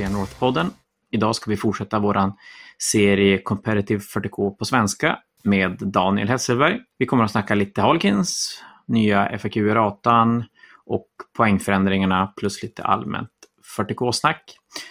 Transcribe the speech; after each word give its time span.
ATC 0.00 0.12
North-podden. 0.12 0.70
Idag 1.10 1.36
ska 1.36 1.50
vi 1.50 1.56
fortsätta 1.56 1.98
vår 1.98 2.32
serie 2.78 3.38
Competitive 3.38 4.00
40K 4.00 4.50
på 4.50 4.64
svenska 4.64 5.18
med 5.42 5.76
Daniel 5.80 6.28
Hesselberg. 6.28 6.80
Vi 6.98 7.06
kommer 7.06 7.24
att 7.24 7.30
snacka 7.30 7.54
lite 7.54 7.80
Halkins, 7.80 8.62
nya 8.86 9.38
FAQ 9.38 9.56
i 9.56 9.60
ratan 9.60 10.44
och 10.86 11.06
poängförändringarna 11.36 12.32
plus 12.36 12.62
lite 12.62 12.84
allmänt 12.84 13.30
40K-snack. 13.76 14.42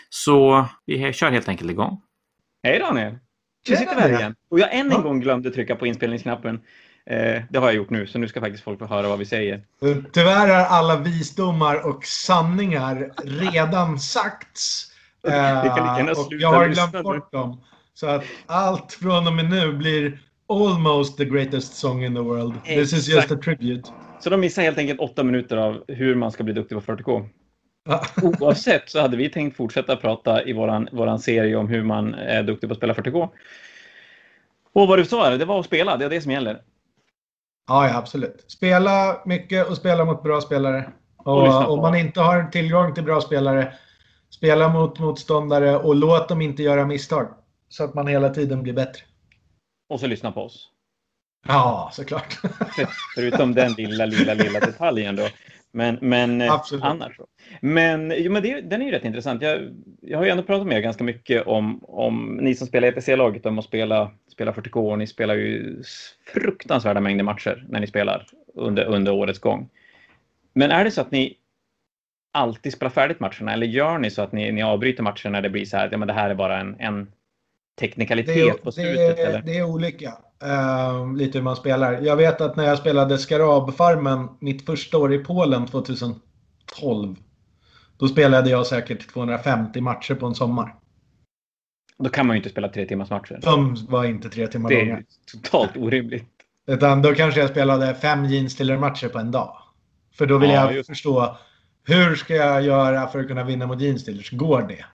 Så 0.10 0.66
vi 0.86 1.14
kör 1.14 1.32
helt 1.32 1.50
enkelt 1.50 1.72
igång. 1.72 2.02
Hej 2.64 2.80
Daniel! 2.80 3.18
Nu 3.70 3.76
sitter 3.76 3.96
vi 3.96 4.02
här 4.02 4.10
igen. 4.10 4.36
Och 4.50 4.60
jag 4.60 4.74
än 4.74 4.92
en 4.92 5.02
gång 5.02 5.20
glömde 5.20 5.52
trycka 5.52 5.76
på 5.76 5.88
inspelningsknappen. 5.88 6.62
Eh, 7.06 7.42
det 7.50 7.60
har 7.60 7.66
jag 7.66 7.76
gjort 7.76 7.90
nu, 7.90 8.08
så 8.08 8.20
nu 8.20 8.28
ska 8.28 8.40
faktiskt 8.40 8.64
folk 8.64 8.80
få 8.80 8.86
höra 8.86 9.08
vad 9.08 9.20
vi 9.20 9.26
säger. 9.26 9.62
Tyvärr 10.12 10.48
har 10.48 10.78
alla 10.78 10.98
visdomar 10.98 11.88
och 11.88 12.06
sanningar 12.06 13.12
redan 13.24 14.00
sagts. 14.00 14.90
Och 15.24 15.32
jag 16.30 16.52
har 16.52 16.68
glömt 16.68 17.04
bort 17.04 17.32
dem. 17.32 17.62
Så 17.94 18.08
att 18.08 18.24
allt 18.46 18.94
från 18.94 19.28
och 19.28 19.34
med 19.34 19.50
nu 19.50 19.74
blir 19.74 20.20
almost 20.50 21.18
the 21.18 21.26
greatest 21.26 21.74
song 21.74 22.04
in 22.04 22.16
the 22.16 22.22
world. 22.22 22.54
Exakt. 22.56 22.76
This 22.76 22.94
is 22.94 23.10
just 23.16 23.32
a 23.32 23.38
tribute. 23.44 23.90
Så 24.20 24.30
de 24.30 24.40
missar 24.40 24.62
helt 24.62 24.78
enkelt 24.78 25.00
åtta 25.00 25.24
minuter 25.24 25.58
av 25.58 25.84
hur 25.88 26.16
man 26.16 26.32
ska 26.32 26.44
bli 26.44 26.54
duktig 26.54 26.86
på 26.86 26.94
40K. 26.94 27.30
Oavsett 28.42 28.90
så 28.90 29.02
hade 29.02 29.18
vi 29.18 29.30
tänkt 29.30 29.58
fortsätta 29.58 29.96
prata 29.96 30.44
i 30.44 30.54
våran, 30.54 30.90
våran 30.92 31.20
serie 31.20 31.56
om 31.56 31.68
hur 31.68 31.84
man 31.84 32.14
är 32.14 32.44
duktig 32.44 32.70
på 32.70 32.74
att 32.74 32.78
spela 32.78 32.94
40K. 32.94 33.30
Och 34.74 34.88
vad 34.88 35.00
du 35.00 35.06
sa, 35.06 35.30
det 35.30 35.46
var 35.46 35.60
att 35.60 35.66
spela. 35.66 35.98
Det 35.98 36.06
är 36.06 36.10
det 36.10 36.22
som 36.22 36.32
gäller. 36.32 36.62
Ja, 37.68 37.88
ja, 37.88 37.98
absolut. 37.98 38.46
Spela 38.48 39.22
mycket 39.26 39.70
och 39.70 39.78
spela 39.78 40.06
mot 40.06 40.24
bra 40.24 40.42
spelare. 40.42 40.90
Och 41.18 41.72
om 41.72 41.80
man 41.80 41.96
inte 41.96 42.22
har 42.22 42.44
tillgång 42.44 42.94
till 42.94 43.04
bra 43.04 43.22
spelare, 43.22 43.74
spela 44.40 44.70
mot 44.70 45.00
motståndare 45.00 45.78
och 45.78 45.96
låt 45.96 46.30
dem 46.30 46.42
inte 46.42 46.64
göra 46.64 46.86
misstag. 46.86 47.28
Så 47.70 47.84
att 47.84 47.94
man 47.94 48.08
hela 48.08 48.30
tiden 48.30 48.64
blir 48.64 48.74
bättre. 48.74 49.02
Och 49.90 50.00
så 50.00 50.08
lyssna 50.08 50.32
på 50.32 50.42
oss. 50.42 50.70
Ja, 51.48 51.90
såklart. 51.94 52.40
Förutom 53.16 53.54
den 53.54 53.74
lilla, 53.74 54.06
lilla, 54.06 54.34
lilla 54.34 54.60
detaljen 54.60 55.16
då. 55.16 55.28
Men, 55.72 55.98
men 56.02 56.42
eh, 56.42 56.54
Absolut. 56.54 56.84
annars 56.84 57.16
så. 57.16 57.28
Men, 57.62 58.14
jo, 58.18 58.32
men 58.32 58.44
det, 58.44 58.62
den 58.62 58.82
är 58.82 58.86
ju 58.86 58.92
rätt 58.92 59.06
intressant. 59.06 59.42
Jag, 59.42 59.60
jag 60.02 60.18
har 60.18 60.26
ju 60.26 60.32
ändå 60.32 60.44
pratat 60.44 60.68
med 60.68 60.78
er 60.78 60.82
ganska 60.82 61.04
mycket 61.04 61.48
om, 61.48 61.84
om 61.84 62.38
ni 62.42 62.56
som 62.56 62.68
spelar 62.68 62.88
ETC-laget 62.88 63.46
om 63.46 63.60
att 63.60 63.66
spela, 63.66 64.12
spela 64.32 64.52
40K. 64.52 64.92
Och 64.92 64.98
ni 64.98 65.08
spelar 65.08 65.36
ju 65.36 65.84
fruktansvärda 66.34 67.00
mängder 67.00 67.24
matcher 67.24 67.66
när 67.70 67.80
ni 67.80 67.88
spelar 67.88 68.26
under, 68.56 68.86
under 68.86 69.12
årets 69.12 69.40
gång. 69.40 69.70
Men 70.54 70.72
är 70.72 70.84
det 70.84 70.92
så 70.92 71.02
att 71.02 71.12
ni 71.12 71.38
alltid 72.34 72.74
spelar 72.74 72.90
färdigt 72.90 73.20
matcherna 73.20 73.54
eller 73.54 73.68
gör 73.68 73.98
ni 73.98 74.12
så 74.12 74.22
att 74.22 74.32
ni, 74.32 74.52
ni 74.52 74.64
avbryter 74.64 75.04
matchen 75.04 75.32
när 75.32 75.42
det 75.42 75.50
blir 75.50 75.66
så 75.66 75.78
här, 75.78 75.90
ja 75.92 75.98
men 75.98 76.08
det 76.08 76.14
här 76.14 76.30
är 76.30 76.36
bara 76.36 76.60
en, 76.60 76.76
en 76.80 77.12
teknikalitet 77.80 78.36
det 78.36 78.50
är, 78.50 78.54
på 78.54 78.72
slutet? 78.72 79.18
Det 79.18 79.22
är, 79.22 79.30
eller? 79.30 79.42
det 79.42 79.58
är 79.58 79.64
olika. 79.64 80.14
Uh, 80.44 81.16
lite 81.16 81.38
hur 81.38 81.44
man 81.44 81.56
spelar. 81.56 82.02
Jag 82.02 82.16
vet 82.16 82.42
att 82.42 82.56
när 82.56 82.66
jag 82.66 82.78
spelade 82.78 83.18
Skarabfarmen 83.18 84.30
mitt 84.40 84.66
första 84.66 84.98
år 84.98 85.14
i 85.14 85.18
Polen 85.18 85.66
2012. 85.66 87.16
Då 87.98 88.08
spelade 88.08 88.50
jag 88.50 88.68
säkert 88.68 89.10
250 89.10 89.82
matcher 89.82 90.16
på 90.16 90.26
en 90.26 90.36
sommar. 90.36 90.76
Då 91.98 92.10
kan 92.10 92.28
man 92.28 92.36
ju 92.36 92.38
inte 92.38 92.50
spela 92.50 92.70
tre 92.70 92.86
timmars 92.86 93.10
matcher. 93.10 93.40
De 93.42 93.76
var 93.90 94.06
inte 94.06 94.30
tre 94.30 94.48
timmar 94.48 94.70
långa. 94.70 94.84
Det 94.86 94.92
är 94.92 95.06
totalt 95.42 95.78
orimligt. 95.78 96.26
Utan 96.68 97.02
då 97.02 97.14
kanske 97.14 97.40
jag 97.40 97.50
spelade 97.50 97.96
fem 97.96 98.26
jeans-matcher 98.26 99.08
på 99.08 99.20
en 99.20 99.32
dag. 99.32 99.58
För 100.18 100.26
då 100.26 100.38
vill 100.38 100.50
ja, 100.50 100.56
jag 100.56 100.76
just. 100.76 100.90
förstå 100.90 101.38
hur 101.90 102.16
ska 102.16 102.36
jag 102.36 102.62
göra 102.62 103.08
för 103.08 103.20
att 103.20 103.28
kunna 103.28 103.44
vinna 103.44 103.68
mot 103.68 103.82
jeans 103.82 104.30
Går 104.32 104.62
det? 104.62 104.86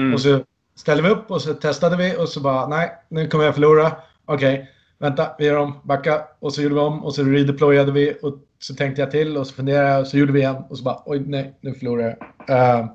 Mm. 0.00 0.14
Och 0.14 0.20
så 0.20 0.44
ställde 0.74 1.02
vi 1.02 1.08
upp 1.08 1.30
och 1.30 1.42
så 1.42 1.54
testade 1.54 1.96
vi 1.96 2.16
och 2.16 2.28
så 2.28 2.40
bara 2.40 2.66
nej, 2.66 2.92
nu 3.08 3.28
kommer 3.28 3.44
jag 3.44 3.54
förlora. 3.54 3.92
Okej, 4.24 4.54
okay, 4.54 4.66
vänta, 4.98 5.30
vi 5.38 5.46
gör 5.46 5.56
om, 5.56 5.80
backa. 5.82 6.22
Och 6.38 6.52
så 6.52 6.62
gjorde 6.62 6.74
vi 6.74 6.80
om 6.80 7.04
och 7.04 7.14
så 7.14 7.24
redeployade 7.24 7.92
vi 7.92 8.18
och 8.22 8.34
så 8.58 8.74
tänkte 8.74 9.02
jag 9.02 9.10
till 9.10 9.36
och 9.36 9.46
så 9.46 9.54
funderade 9.54 9.90
jag 9.90 10.00
och 10.00 10.06
så 10.06 10.18
gjorde 10.18 10.32
vi 10.32 10.40
igen 10.40 10.64
och 10.70 10.78
så 10.78 10.84
bara 10.84 11.02
oj 11.06 11.22
nej, 11.26 11.58
nu 11.60 11.74
förlorade 11.74 12.16
jag. 12.46 12.80
Uh, 12.80 12.86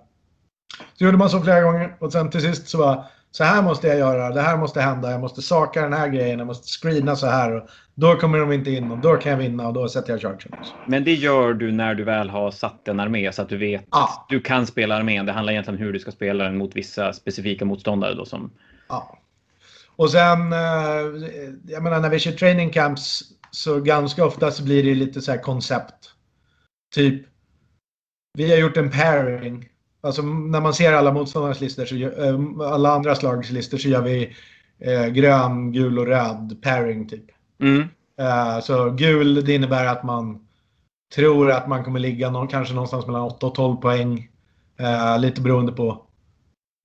så 0.98 1.04
gjorde 1.04 1.18
man 1.18 1.30
så 1.30 1.42
flera 1.42 1.62
gånger 1.62 1.96
och 2.00 2.12
sen 2.12 2.30
till 2.30 2.42
sist 2.42 2.68
så 2.68 2.78
bara 2.78 3.06
så 3.32 3.44
här 3.44 3.62
måste 3.62 3.88
jag 3.88 3.98
göra, 3.98 4.30
det 4.30 4.42
här 4.42 4.58
måste 4.58 4.82
hända, 4.82 5.12
jag 5.12 5.22
måste 5.22 5.42
saka 5.42 5.82
den 5.82 5.94
här 5.94 6.08
grejen, 6.08 6.40
jag 6.40 6.46
måste 6.46 6.68
screena 6.68 7.16
så 7.16 7.28
här. 7.28 7.56
Och 7.56 7.70
då 7.96 8.16
kommer 8.16 8.40
de 8.40 8.52
inte 8.52 8.72
in 8.72 8.92
och 8.92 8.98
då 8.98 9.18
kan 9.18 9.32
jag 9.32 9.40
vinna 9.40 9.68
och 9.68 9.74
då 9.74 9.90
sätter 9.90 10.14
jag 10.14 10.22
chargen. 10.22 10.52
Men 10.88 11.04
det 11.04 11.14
gör 11.14 11.54
du 11.54 11.72
när 11.72 11.96
du 11.96 12.04
väl 12.04 12.30
har 12.30 12.52
satt 12.52 12.88
en 12.88 13.00
armé 13.00 13.32
så 13.32 13.42
att 13.42 13.50
du 13.50 13.58
vet 13.58 13.86
ja. 13.92 14.26
du 14.30 14.40
kan 14.40 14.68
spela 14.68 14.96
armén. 14.96 15.26
Det 15.26 15.32
handlar 15.32 15.54
egentligen 15.54 15.80
om 15.80 15.86
hur 15.86 15.94
du 15.94 16.00
ska 16.00 16.12
spela 16.12 16.44
den 16.44 16.58
mot 16.58 16.76
vissa 16.76 17.14
specifika 17.14 17.66
motståndare 17.66 18.14
då 18.14 18.26
som... 18.26 18.52
Ja. 18.90 19.20
Och 19.96 20.12
sen, 20.12 20.54
eh, 20.54 20.60
jag 21.68 21.84
menar 21.84 22.00
när 22.00 22.10
vi 22.10 22.20
kör 22.20 22.32
training 22.32 22.70
camps 22.70 23.24
så 23.52 23.80
ganska 23.80 24.26
ofta 24.26 24.52
så 24.52 24.64
blir 24.64 24.84
det 24.84 24.96
lite 24.96 25.22
så 25.22 25.32
här 25.32 25.42
koncept. 25.42 26.12
Typ, 26.96 27.26
vi 28.38 28.52
har 28.52 28.58
gjort 28.58 28.78
en 28.78 28.92
pairing 28.92 29.70
Alltså 30.06 30.22
när 30.22 30.62
man 30.62 30.74
ser 30.74 30.94
alla 30.94 31.14
motståndares 31.14 31.62
listor, 31.62 31.86
så, 31.86 31.96
äh, 31.96 32.72
alla 32.72 32.92
andra 32.92 33.16
slags 33.16 33.52
listor 33.52 33.78
så 33.78 33.90
gör 33.90 34.02
vi 34.02 34.36
äh, 34.80 35.06
grön, 35.06 35.72
gul 35.72 36.00
och 36.00 36.08
röd 36.08 36.58
pairing 36.62 37.08
typ. 37.08 37.26
Mm. 37.60 37.88
Äh, 38.20 38.60
så 38.60 38.90
gul 38.90 39.46
det 39.46 39.56
innebär 39.56 39.86
att 39.86 40.04
man 40.04 40.48
tror 41.16 41.52
att 41.52 41.68
man 41.68 41.84
kommer 41.84 42.00
ligga 42.00 42.30
någon, 42.30 42.48
kanske 42.48 42.74
någonstans 42.74 43.06
mellan 43.06 43.22
8 43.22 43.48
och 43.48 43.56
12 43.56 43.76
poäng. 43.76 44.30
lite 45.20 45.42
beroende 45.42 45.72
på 45.72 46.06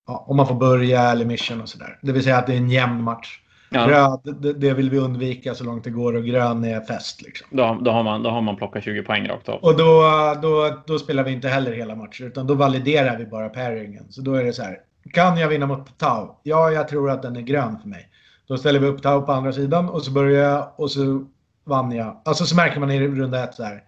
ja, 0.07 0.25
om 0.29 0.37
man 0.37 0.47
får 0.47 0.55
börja 0.55 1.11
eller 1.11 1.25
mission 1.25 1.61
och 1.61 1.69
sådär. 1.69 1.99
Det 2.03 2.13
vill 2.13 2.25
säga 2.25 2.39
att 2.39 2.47
det 2.47 2.53
är 2.53 2.57
en 2.57 2.71
jämn 2.71 3.03
match. 3.03 3.41
Ja. 3.71 3.89
Röd, 3.89 4.37
det, 4.41 4.53
det, 4.53 4.75
vill 4.75 4.91
vi 4.91 4.99
undvika 4.99 5.55
så 5.55 5.65
långt 5.65 5.85
det 5.85 5.91
går 5.91 6.17
och 6.17 6.25
grön 6.25 6.65
är 6.65 6.81
fest. 6.81 7.23
Liksom. 7.23 7.49
Då, 7.51 7.79
då, 7.83 7.91
har 7.91 8.03
man, 8.03 8.23
då 8.23 8.31
har 8.31 8.41
man 8.41 8.57
plockat 8.57 8.85
20 8.85 9.03
poäng 9.03 9.29
rakt 9.29 9.49
av. 9.49 9.61
Och 9.61 9.77
då, 9.77 10.03
då, 10.43 10.83
då 10.87 10.99
spelar 10.99 11.25
vi 11.25 11.33
inte 11.33 11.49
heller 11.49 11.73
hela 11.73 11.95
matcher 11.95 12.25
utan 12.25 12.47
då 12.47 12.55
validerar 12.55 13.19
vi 13.19 13.27
bara 13.27 13.49
pairingen. 13.49 14.13
Så 14.13 14.21
då 14.21 14.35
är 14.35 14.45
det 14.45 14.53
så 14.53 14.63
här. 14.63 14.79
Kan 15.13 15.37
jag 15.37 15.49
vinna 15.49 15.67
mot 15.67 15.99
Tau? 15.99 16.41
Ja, 16.43 16.71
jag 16.71 16.89
tror 16.89 17.11
att 17.11 17.23
den 17.23 17.37
är 17.37 17.41
grön 17.41 17.79
för 17.79 17.89
mig. 17.89 18.09
Då 18.50 18.59
ställer 18.59 18.81
vi 18.81 18.87
upp 18.87 19.03
Tau 19.03 19.22
på 19.22 19.33
andra 19.33 19.53
sidan 19.53 19.88
och 19.88 20.05
så 20.05 20.11
börjar 20.11 20.44
jag 20.44 20.72
och 20.77 20.91
så 20.91 21.27
vann 21.65 21.93
jag. 21.93 22.22
Alltså 22.25 22.44
så 22.44 22.56
märker 22.56 22.81
man 22.81 22.91
i 22.91 23.00
runda 23.00 23.44
ett 23.44 23.55
så 23.55 23.65
här. 23.65 23.83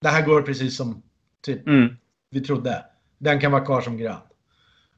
Det 0.00 0.08
här 0.08 0.26
går 0.26 0.42
precis 0.42 0.76
som 0.76 1.02
typ 1.44 1.66
mm. 1.66 1.96
vi 2.30 2.40
trodde. 2.40 2.84
Den 3.18 3.40
kan 3.40 3.52
vara 3.52 3.64
kvar 3.64 3.80
som 3.80 3.96
grön. 3.96 4.16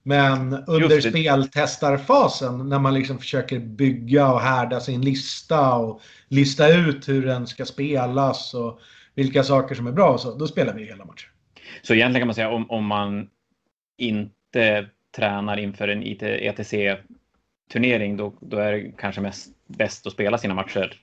Men 0.03 0.65
under 0.67 1.01
speltestarfasen 1.01 2.69
när 2.69 2.79
man 2.79 2.95
liksom 2.95 3.19
försöker 3.19 3.59
bygga 3.59 4.33
och 4.33 4.41
härda 4.41 4.81
sin 4.81 5.01
lista 5.01 5.75
och 5.75 6.01
lista 6.29 6.69
ut 6.69 7.09
hur 7.09 7.27
den 7.27 7.47
ska 7.47 7.65
spelas 7.65 8.55
och 8.55 8.81
vilka 9.15 9.43
saker 9.43 9.75
som 9.75 9.87
är 9.87 9.93
bra 9.93 10.11
och 10.11 10.21
så, 10.21 10.35
då 10.35 10.47
spelar 10.47 10.75
vi 10.75 10.85
hela 10.85 11.05
matchen. 11.05 11.31
Så 11.83 11.95
egentligen 11.95 12.21
kan 12.21 12.29
man 12.29 12.35
säga 12.35 12.51
om, 12.51 12.71
om 12.71 12.85
man 12.85 13.29
inte 13.99 14.87
tränar 15.17 15.57
inför 15.57 15.89
en 15.89 16.03
ETC-turnering 17.69 18.17
då, 18.17 18.35
då 18.41 18.57
är 18.57 18.73
det 18.73 18.93
kanske 18.99 19.21
mest 19.21 19.49
bäst 19.67 20.07
att 20.07 20.13
spela 20.13 20.39
sina 20.39 20.55
matcher 20.55 21.01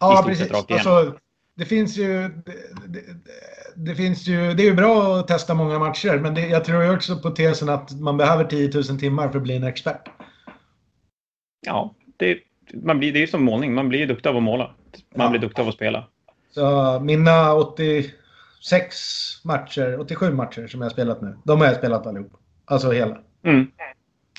Ja, 0.00 0.22
precis. 0.26 0.52
Alltså, 0.52 1.18
det 1.54 1.64
finns 1.64 1.96
ju... 1.96 2.28
Det, 2.28 2.54
det, 2.86 3.00
det, 3.76 3.94
finns 3.94 4.26
ju... 4.28 4.54
Det 4.54 4.62
är 4.62 4.66
ju 4.66 4.74
bra 4.74 5.16
att 5.16 5.28
testa 5.28 5.54
många 5.54 5.78
matcher, 5.78 6.18
men 6.18 6.34
det, 6.34 6.48
jag 6.48 6.64
tror 6.64 6.82
ju 6.82 6.94
också 6.94 7.16
på 7.16 7.30
tesen 7.30 7.68
att 7.68 8.00
man 8.00 8.16
behöver 8.16 8.44
10 8.44 8.70
000 8.74 8.84
timmar 8.84 9.28
för 9.28 9.38
att 9.38 9.42
bli 9.42 9.56
en 9.56 9.64
expert. 9.64 10.08
Ja, 11.66 11.94
det, 12.16 12.38
man 12.74 12.98
blir, 12.98 13.12
det 13.12 13.18
är 13.18 13.20
ju 13.20 13.26
som 13.26 13.44
målning. 13.44 13.74
Man 13.74 13.88
blir 13.88 13.98
ju 13.98 14.06
duktig 14.06 14.28
av 14.28 14.36
att 14.36 14.42
måla. 14.42 14.74
Man 15.16 15.24
ja. 15.24 15.30
blir 15.30 15.40
duktig 15.40 15.62
av 15.62 15.68
att 15.68 15.74
spela. 15.74 16.08
Så 16.50 17.00
mina 17.00 17.54
86 17.54 18.96
matcher, 19.44 20.00
87 20.00 20.32
matcher 20.32 20.66
som 20.66 20.80
jag 20.80 20.84
har 20.84 20.92
spelat 20.92 21.22
nu, 21.22 21.38
de 21.44 21.60
har 21.60 21.66
jag 21.66 21.76
spelat 21.76 22.06
allihop. 22.06 22.32
Alltså 22.64 22.90
hela. 22.90 23.18
Mm. 23.44 23.66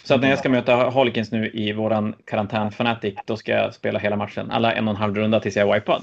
Så 0.05 0.13
att 0.13 0.21
när 0.21 0.29
jag 0.29 0.39
ska 0.39 0.49
möta 0.49 0.75
Harlequins 0.75 1.31
nu 1.31 1.51
i 1.53 1.73
våran 1.73 2.15
karantän 2.25 2.71
Fanatic, 2.71 3.15
då 3.25 3.37
ska 3.37 3.51
jag 3.51 3.73
spela 3.73 3.99
hela 3.99 4.15
matchen. 4.15 4.51
Alla 4.51 4.73
en 4.73 4.87
och 4.87 4.93
en 4.93 4.99
halv 4.99 5.15
runda 5.15 5.39
tills 5.39 5.55
jag 5.55 5.69
är 5.69 5.73
wipad. 5.73 6.01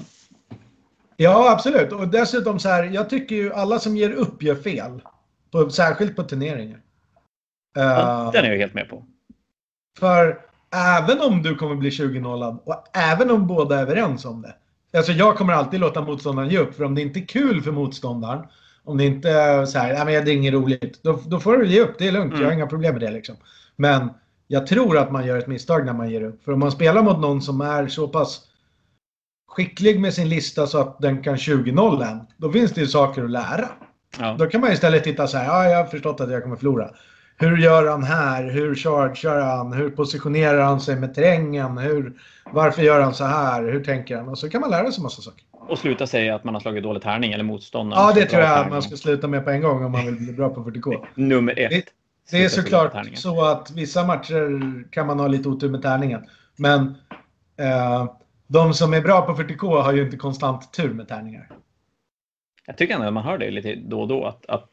Ja, 1.17 1.51
absolut. 1.51 1.91
Och 1.91 2.07
dessutom 2.07 2.59
så 2.59 2.69
här, 2.69 2.83
jag 2.83 3.09
tycker 3.09 3.35
ju 3.35 3.53
alla 3.53 3.79
som 3.79 3.97
ger 3.97 4.11
upp 4.11 4.43
gör 4.43 4.55
fel. 4.55 5.01
På, 5.51 5.69
särskilt 5.69 6.15
på 6.15 6.23
turneringar. 6.23 6.79
Ja, 7.75 8.25
uh, 8.25 8.31
den 8.31 8.45
är 8.45 8.49
jag 8.49 8.57
helt 8.57 8.73
med 8.73 8.89
på. 8.89 9.05
För 9.99 10.39
även 10.75 11.21
om 11.21 11.43
du 11.43 11.55
kommer 11.55 11.75
bli 11.75 11.89
20-nollad 11.89 12.59
och 12.65 12.97
även 12.97 13.31
om 13.31 13.47
båda 13.47 13.77
är 13.77 13.81
överens 13.81 14.25
om 14.25 14.41
det. 14.41 14.55
Alltså 14.97 15.11
jag 15.11 15.37
kommer 15.37 15.53
alltid 15.53 15.79
låta 15.79 16.01
motståndaren 16.01 16.49
ge 16.49 16.57
upp. 16.57 16.75
För 16.75 16.83
om 16.83 16.95
det 16.95 17.01
inte 17.01 17.19
är 17.19 17.25
kul 17.25 17.61
för 17.61 17.71
motståndaren. 17.71 18.45
Om 18.83 18.97
det 18.97 19.05
inte 19.05 19.29
är 19.29 19.65
så 19.65 19.79
här, 19.79 19.93
nej 19.93 20.05
men 20.05 20.25
det 20.25 20.31
är 20.31 20.35
inget 20.35 20.53
roligt. 20.53 21.03
Då, 21.03 21.19
då 21.25 21.39
får 21.39 21.57
du 21.57 21.67
ge 21.67 21.81
upp, 21.81 21.95
det 21.99 22.07
är 22.07 22.11
lugnt. 22.11 22.33
Mm. 22.33 22.41
Jag 22.41 22.47
har 22.47 22.51
mm. 22.51 22.59
inga 22.59 22.67
problem 22.67 22.93
med 22.93 23.01
det 23.01 23.11
liksom. 23.11 23.35
Men 23.75 24.09
jag 24.47 24.67
tror 24.67 24.97
att 24.97 25.11
man 25.11 25.25
gör 25.25 25.37
ett 25.37 25.47
misstag 25.47 25.85
när 25.85 25.93
man 25.93 26.09
ger 26.09 26.23
upp. 26.23 26.43
För 26.43 26.51
om 26.51 26.59
man 26.59 26.71
spelar 26.71 27.03
mot 27.03 27.19
någon 27.19 27.41
som 27.41 27.61
är 27.61 27.87
så 27.87 28.07
pass 28.07 28.41
skicklig 29.47 29.99
med 29.99 30.13
sin 30.13 30.29
lista 30.29 30.67
så 30.67 30.79
att 30.79 30.99
den 30.99 31.23
kan 31.23 31.35
20-0 31.35 32.11
än, 32.11 32.19
då 32.37 32.51
finns 32.51 32.71
det 32.71 32.81
ju 32.81 32.87
saker 32.87 33.23
att 33.23 33.31
lära. 33.31 33.69
Ja. 34.19 34.35
Då 34.39 34.45
kan 34.45 34.61
man 34.61 34.71
istället 34.71 35.03
titta 35.03 35.27
så 35.27 35.37
här, 35.37 35.45
ja, 35.45 35.69
jag 35.69 35.77
har 35.77 35.85
förstått 35.85 36.21
att 36.21 36.31
jag 36.31 36.43
kommer 36.43 36.55
förlora. 36.55 36.89
hur 37.37 37.57
gör 37.57 37.87
han 37.87 38.03
här? 38.03 38.49
Hur 38.49 38.75
chargear 38.75 39.39
han? 39.39 39.73
Hur 39.73 39.89
positionerar 39.89 40.61
han 40.61 40.79
sig 40.79 40.95
med 40.95 41.15
terrängen? 41.15 41.77
Hur, 41.77 42.13
varför 42.51 42.81
gör 42.81 43.01
han 43.01 43.13
så 43.13 43.23
här? 43.23 43.63
Hur 43.63 43.83
tänker 43.83 44.17
han? 44.17 44.29
Och 44.29 44.37
så 44.37 44.49
kan 44.49 44.61
man 44.61 44.69
lära 44.69 44.91
sig 44.91 45.03
massa 45.03 45.21
saker. 45.21 45.43
Och 45.69 45.77
sluta 45.77 46.07
säga 46.07 46.35
att 46.35 46.43
man 46.43 46.53
har 46.53 46.61
slagit 46.61 46.83
dålig 46.83 47.03
tärning 47.03 47.33
eller 47.33 47.43
motståndaren. 47.43 48.03
Ja, 48.03 48.13
det 48.13 48.25
tror 48.25 48.41
jag 48.41 48.69
man 48.69 48.81
ska 48.81 48.95
sluta 48.95 49.27
med 49.27 49.43
på 49.43 49.49
en 49.49 49.61
gång 49.61 49.83
om 49.83 49.91
man 49.91 50.05
vill 50.05 50.15
bli 50.15 50.33
bra 50.33 50.49
på 50.49 50.61
40K. 50.61 51.05
Nummer 51.15 51.59
ett. 51.59 51.85
Det, 52.31 52.43
är 52.43 52.49
såklart 52.49 53.17
så 53.17 53.45
att 53.45 53.71
vissa 53.71 54.05
matcher 54.05 54.83
kan 54.91 55.07
man 55.07 55.19
ha 55.19 55.27
lite 55.27 55.49
otur 55.49 55.69
med 55.69 55.81
tärningen. 55.81 56.25
Men 56.55 56.95
eh, 57.57 58.13
de 58.47 58.73
som 58.73 58.93
är 58.93 59.01
bra 59.01 59.25
på 59.25 59.35
40K 59.35 59.81
har 59.81 59.93
ju 59.93 60.01
inte 60.01 60.17
konstant 60.17 60.73
tur 60.73 60.93
med 60.93 61.07
tärningar. 61.07 61.49
Jag 62.65 62.77
tycker 62.77 62.93
ändå 62.93 63.07
att 63.07 63.13
man 63.13 63.23
hör 63.23 63.37
det 63.37 63.51
lite 63.51 63.75
då 63.75 64.01
och 64.01 64.07
då 64.07 64.25
att, 64.25 64.45
att 64.45 64.69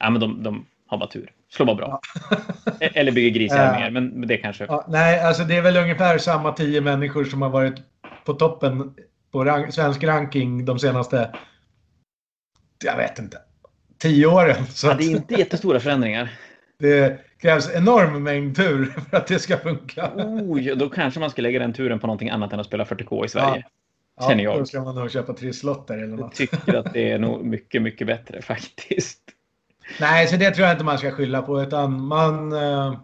ja, 0.00 0.10
men 0.10 0.20
de, 0.20 0.42
de 0.42 0.66
har 0.86 0.98
bara 0.98 1.08
tur. 1.08 1.32
Slår 1.50 1.66
bara 1.66 1.76
bra. 1.76 2.00
Ja. 2.30 2.36
E-, 2.80 2.90
eller 2.94 3.12
bygger 3.12 3.30
grisar 3.30 3.86
uh, 3.86 3.90
men 3.92 4.26
det 4.26 4.36
kanske... 4.36 4.64
Ja, 4.64 4.86
nej, 4.88 5.20
alltså 5.20 5.44
det 5.44 5.56
är 5.56 5.62
väl 5.62 5.76
ungefär 5.76 6.18
samma 6.18 6.52
tio 6.52 6.80
människor 6.80 7.24
som 7.24 7.42
har 7.42 7.50
varit 7.50 7.74
på 8.24 8.34
toppen 8.34 8.94
på 9.32 9.44
rank 9.44 9.74
svensk 9.74 10.04
ranking 10.04 10.64
de 10.64 10.78
senaste, 10.78 11.34
jag 12.84 12.96
vet 12.96 13.18
inte, 13.18 13.38
tio 13.98 14.26
åren. 14.26 14.66
Så 14.66 14.86
ja, 14.86 14.94
det 14.94 15.04
är 15.04 15.10
inte 15.10 15.34
jättestora 15.34 15.80
förändringar. 15.80 16.32
Det 16.82 17.18
krävs 17.38 17.70
enorm 17.74 18.22
mängd 18.22 18.56
tur 18.56 18.84
för 19.10 19.16
att 19.16 19.26
det 19.26 19.38
ska 19.38 19.58
funka. 19.58 20.10
Oh, 20.14 20.76
då 20.76 20.88
kanske 20.88 21.20
man 21.20 21.30
ska 21.30 21.42
lägga 21.42 21.58
den 21.58 21.72
turen 21.72 22.00
på 22.00 22.06
någonting 22.06 22.30
annat 22.30 22.52
än 22.52 22.60
att 22.60 22.66
spela 22.66 22.84
40K 22.84 23.24
i 23.24 23.28
Sverige. 23.28 23.64
Ja. 24.16 24.28
Känner 24.28 24.44
jag. 24.44 24.58
Då 24.58 24.64
ska 24.64 24.82
man 24.82 24.94
nog 24.94 25.10
köpa 25.10 25.32
trisslotter 25.32 25.98
eller 25.98 26.16
något. 26.16 26.40
Jag 26.40 26.50
tycker 26.50 26.74
att 26.74 26.92
det 26.92 27.10
är 27.10 27.18
nog 27.18 27.44
mycket, 27.44 27.82
mycket 27.82 28.06
bättre 28.06 28.42
faktiskt. 28.52 29.20
Nej, 30.00 30.26
så 30.26 30.36
det 30.36 30.50
tror 30.50 30.66
jag 30.66 30.74
inte 30.74 30.84
man 30.84 30.98
ska 30.98 31.10
skylla 31.10 31.42
på 31.42 31.62
utan 31.62 32.06
man... 32.06 32.52
Eh, 32.52 33.00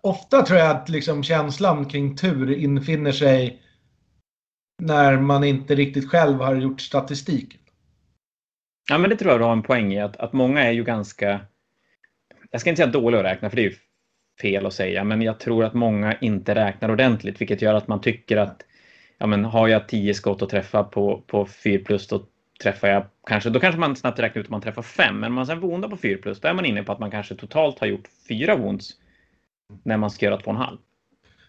ofta 0.00 0.42
tror 0.42 0.58
jag 0.58 0.70
att 0.70 0.88
liksom 0.88 1.22
känslan 1.22 1.84
kring 1.84 2.16
tur 2.16 2.52
infinner 2.52 3.12
sig 3.12 3.62
när 4.82 5.16
man 5.16 5.44
inte 5.44 5.74
riktigt 5.74 6.10
själv 6.10 6.40
har 6.40 6.54
gjort 6.54 6.80
statistiken. 6.80 7.60
Ja, 8.90 8.98
men 8.98 9.10
det 9.10 9.16
tror 9.16 9.30
jag 9.30 9.40
du 9.40 9.44
har 9.44 9.52
en 9.52 9.62
poäng 9.62 9.92
i. 9.92 10.00
Att, 10.00 10.16
att 10.16 10.32
många 10.32 10.62
är 10.62 10.72
ju 10.72 10.84
ganska... 10.84 11.40
Jag 12.52 12.60
ska 12.60 12.70
inte 12.70 12.82
säga 12.82 12.92
dåliga 12.92 13.20
att 13.20 13.26
räkna, 13.26 13.50
för 13.50 13.56
det 13.56 13.62
är 13.62 13.70
ju 13.70 13.76
fel 14.40 14.66
att 14.66 14.74
säga, 14.74 15.04
men 15.04 15.22
jag 15.22 15.40
tror 15.40 15.64
att 15.64 15.74
många 15.74 16.16
inte 16.20 16.54
räknar 16.54 16.90
ordentligt, 16.90 17.40
vilket 17.40 17.62
gör 17.62 17.74
att 17.74 17.88
man 17.88 18.00
tycker 18.00 18.36
att 18.36 18.62
ja, 19.18 19.26
men 19.26 19.44
har 19.44 19.68
jag 19.68 19.88
tio 19.88 20.14
skott 20.14 20.42
att 20.42 20.48
träffa 20.48 20.84
på, 20.84 21.22
på 21.26 21.46
4 21.46 21.82
plus, 21.84 22.08
då 22.08 22.22
träffar 22.62 22.88
jag 22.88 23.04
kanske, 23.26 23.50
då 23.50 23.60
kanske 23.60 23.80
man 23.80 23.96
snabbt 23.96 24.18
räknar 24.18 24.40
ut 24.40 24.46
att 24.46 24.50
man 24.50 24.60
träffar 24.60 24.82
fem, 24.82 25.20
men 25.20 25.28
om 25.28 25.34
man 25.34 25.46
sen 25.46 25.60
vondar 25.60 25.88
på 25.88 25.96
4 25.96 26.18
plus, 26.22 26.40
då 26.40 26.48
är 26.48 26.54
man 26.54 26.64
inne 26.64 26.82
på 26.82 26.92
att 26.92 26.98
man 26.98 27.10
kanske 27.10 27.34
totalt 27.34 27.78
har 27.78 27.86
gjort 27.86 28.08
fyra 28.28 28.56
wounds 28.56 28.90
när 29.82 29.96
man 29.96 30.10
ska 30.10 30.26
göra 30.26 30.36
två 30.36 30.50
och 30.50 30.56
en 30.56 30.62
halv. 30.62 30.78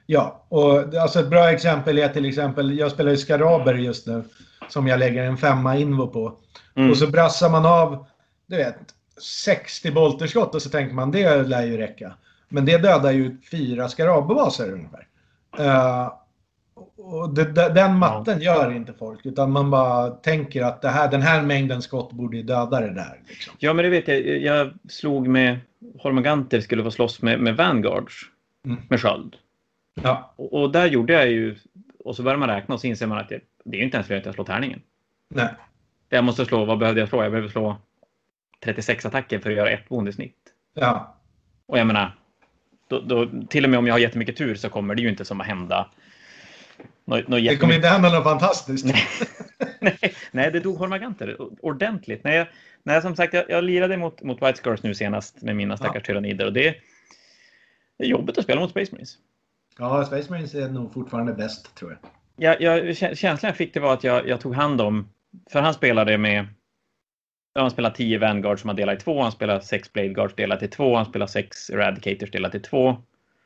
Ja, 0.05 0.45
och 0.49 0.95
alltså 0.95 1.19
ett 1.19 1.29
bra 1.29 1.51
exempel 1.51 1.97
är 1.97 2.09
till 2.09 2.25
exempel, 2.25 2.77
jag 2.77 2.91
spelar 2.91 3.11
ju 3.11 3.17
Skaraber 3.17 3.73
just 3.73 4.07
nu, 4.07 4.23
som 4.69 4.87
jag 4.87 4.99
lägger 4.99 5.23
en 5.23 5.37
femma 5.37 5.77
invo 5.77 6.07
på. 6.07 6.39
Mm. 6.75 6.89
Och 6.89 6.97
så 6.97 7.07
brassar 7.07 7.49
man 7.49 7.65
av, 7.65 8.05
du 8.47 8.55
vet, 8.55 8.77
60 9.21 9.91
bolterskott 9.91 10.55
och 10.55 10.61
så 10.61 10.69
tänker 10.69 10.95
man 10.95 11.11
det 11.11 11.43
lär 11.43 11.65
ju 11.65 11.77
räcka. 11.77 12.13
Men 12.49 12.65
det 12.65 12.77
dödar 12.77 13.11
ju 13.11 13.37
fyra 13.51 13.89
skarabbaser 13.89 14.71
ungefär. 14.71 15.07
Uh, 15.59 16.13
och 16.95 17.33
det, 17.33 17.53
den 17.53 17.97
matten 17.97 18.41
ja. 18.41 18.55
gör 18.55 18.71
inte 18.71 18.93
folk, 18.93 19.25
utan 19.25 19.51
man 19.51 19.71
bara 19.71 20.09
tänker 20.09 20.63
att 20.63 20.81
det 20.81 20.89
här, 20.89 21.11
den 21.11 21.21
här 21.21 21.41
mängden 21.41 21.81
skott 21.81 22.11
borde 22.11 22.43
döda 22.43 22.79
det 22.79 22.93
där. 22.93 23.21
Liksom. 23.27 23.53
Ja, 23.59 23.73
men 23.73 23.83
det 23.83 23.89
vet 23.89 24.07
jag. 24.07 24.41
Jag 24.41 24.73
slog 24.89 25.27
med 25.27 25.59
Hormaganter, 25.99 26.61
skulle 26.61 26.83
få 26.83 26.91
slåss 26.91 27.21
med, 27.21 27.39
med 27.39 27.57
Vanguards, 27.57 28.13
mm. 28.65 28.81
med 28.89 29.01
sköld. 29.01 29.35
Ja. 30.01 30.33
Och, 30.35 30.61
och, 30.61 30.71
där 30.71 30.85
gjorde 30.85 31.13
jag 31.13 31.29
ju, 31.29 31.55
och 31.99 32.15
så 32.15 32.23
börjar 32.23 32.37
man 32.37 32.49
räkna 32.49 32.73
och 32.75 32.81
så 32.81 32.87
inser 32.87 33.07
man 33.07 33.17
att 33.17 33.29
det, 33.29 33.39
det 33.65 33.77
är 33.77 33.79
ju 33.79 33.85
inte 33.85 33.97
ens 33.97 34.07
för 34.07 34.15
att 34.15 34.25
jag 34.25 34.35
slår 34.35 34.45
tärningen. 34.45 34.81
Nej. 35.29 35.49
Jag 36.09 36.23
måste 36.23 36.45
slå, 36.45 36.65
vad 36.65 36.77
behövde 36.77 37.01
jag 37.01 37.09
slå? 37.09 37.23
Jag 37.23 37.31
behöver 37.31 37.49
slå 37.49 37.77
36 38.63 39.05
attacker 39.05 39.39
för 39.39 39.49
att 39.49 39.57
göra 39.57 39.69
ett 39.69 39.85
wound 39.87 40.09
i 40.09 40.13
snitt. 40.13 40.37
Ja. 40.73 41.17
Och 41.65 41.79
jag 41.79 41.87
menar, 41.87 42.11
då, 42.87 42.99
då, 42.99 43.29
till 43.49 43.63
och 43.63 43.69
med 43.69 43.79
om 43.79 43.87
jag 43.87 43.93
har 43.93 43.99
jättemycket 43.99 44.37
tur 44.37 44.55
så 44.55 44.69
kommer 44.69 44.95
det 44.95 45.01
ju 45.01 45.09
inte 45.09 45.25
som 45.25 45.41
att 45.41 45.47
hända 45.47 45.89
något, 47.05 47.27
något 47.27 47.39
det 47.39 47.57
kommer 47.57 47.75
inte 47.75 47.87
hända 47.87 48.09
något 48.09 48.23
fantastiskt. 48.23 48.85
nej, 49.79 49.97
nej, 50.31 50.51
det 50.51 50.59
dog 50.59 50.77
Hormaganter 50.77 51.37
ordentligt. 51.61 52.23
Nej, 52.23 52.37
jag, 52.37 52.47
nej, 52.83 53.01
som 53.01 53.15
sagt, 53.15 53.33
jag, 53.33 53.45
jag 53.49 53.63
lirade 53.63 53.97
mot, 53.97 54.21
mot 54.21 54.41
White 54.41 54.57
Scars 54.57 54.83
nu 54.83 54.95
senast 54.95 55.41
med 55.41 55.55
mina 55.55 55.77
stackars 55.77 55.95
ja. 55.95 56.05
tyrannider 56.05 56.45
och 56.45 56.53
det, 56.53 56.75
det 57.97 58.03
är 58.03 58.07
jobbigt 58.07 58.37
att 58.37 58.43
spela 58.43 58.61
mot 58.61 58.69
Space 58.69 58.91
Marines. 58.91 59.17
Ja, 59.77 60.05
Space 60.05 60.31
Marines 60.31 60.55
är 60.55 60.69
nog 60.69 60.93
fortfarande 60.93 61.33
bäst 61.33 61.75
tror 61.75 61.91
jag. 61.91 62.09
Ja, 62.35 62.55
jag, 62.59 62.97
känslan 62.97 63.49
jag 63.49 63.57
fick 63.57 63.73
det 63.73 63.79
var 63.79 63.93
att 63.93 64.03
jag, 64.03 64.27
jag 64.27 64.41
tog 64.41 64.55
hand 64.55 64.81
om, 64.81 65.09
för 65.51 65.61
han 65.61 65.73
spelade 65.73 66.17
med 66.17 66.47
han 67.61 67.71
spelar 67.71 67.89
10 67.89 68.17
Vanguard 68.17 68.59
som 68.59 68.67
han 68.67 68.75
delar 68.75 68.93
i 68.93 68.97
två, 68.97 69.21
han 69.21 69.31
spelar 69.31 69.59
6 69.59 69.93
Blade 69.93 70.09
Guards 70.09 70.35
delat 70.35 70.63
i 70.63 70.67
två, 70.67 70.95
han 70.95 71.05
spelar 71.05 71.27
6 71.27 71.69
Eradicators 71.69 72.31
delat 72.31 72.55
i 72.55 72.59
två. 72.59 72.87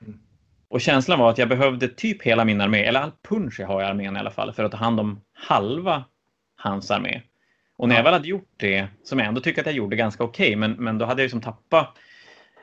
Mm. 0.01 0.19
Och 0.67 0.81
känslan 0.81 1.19
var 1.19 1.29
att 1.29 1.37
jag 1.37 1.49
behövde 1.49 1.87
typ 1.87 2.21
hela 2.21 2.45
min 2.45 2.61
armé, 2.61 2.83
eller 2.83 2.99
all 2.99 3.11
punch 3.29 3.59
jag 3.59 3.67
har 3.67 3.81
i 3.81 3.85
armén 3.85 4.15
i 4.15 4.19
alla 4.19 4.31
fall, 4.31 4.53
för 4.53 4.63
att 4.63 4.71
ta 4.71 4.77
hand 4.77 4.99
om 4.99 5.21
halva 5.33 6.03
hans 6.55 6.91
armé. 6.91 7.21
Och 7.77 7.89
när 7.89 7.95
jag 7.95 8.03
väl 8.03 8.13
hade 8.13 8.27
gjort 8.27 8.51
det, 8.57 8.87
som 9.03 9.19
jag 9.19 9.27
ändå 9.27 9.41
tycker 9.41 9.61
att 9.61 9.65
jag 9.65 9.75
gjorde 9.75 9.95
ganska 9.95 10.23
okej, 10.23 10.47
okay, 10.47 10.55
men, 10.55 10.71
men 10.71 10.97
då 10.97 11.05
hade 11.05 11.21
jag 11.21 11.25
liksom 11.25 11.41
tappat 11.41 11.97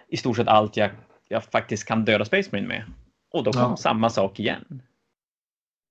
i 0.08 0.17
stort 0.17 0.37
sett 0.37 0.49
allt 0.49 0.76
jag, 0.76 0.91
jag 1.29 1.44
faktiskt 1.44 1.88
kan 1.88 2.05
döda 2.05 2.25
Space 2.25 2.49
Marine 2.52 2.69
med. 2.69 2.85
Och 3.32 3.44
då 3.44 3.52
kom 3.52 3.62
ja. 3.62 3.76
samma 3.76 4.11
sak 4.11 4.41
igen. 4.41 4.82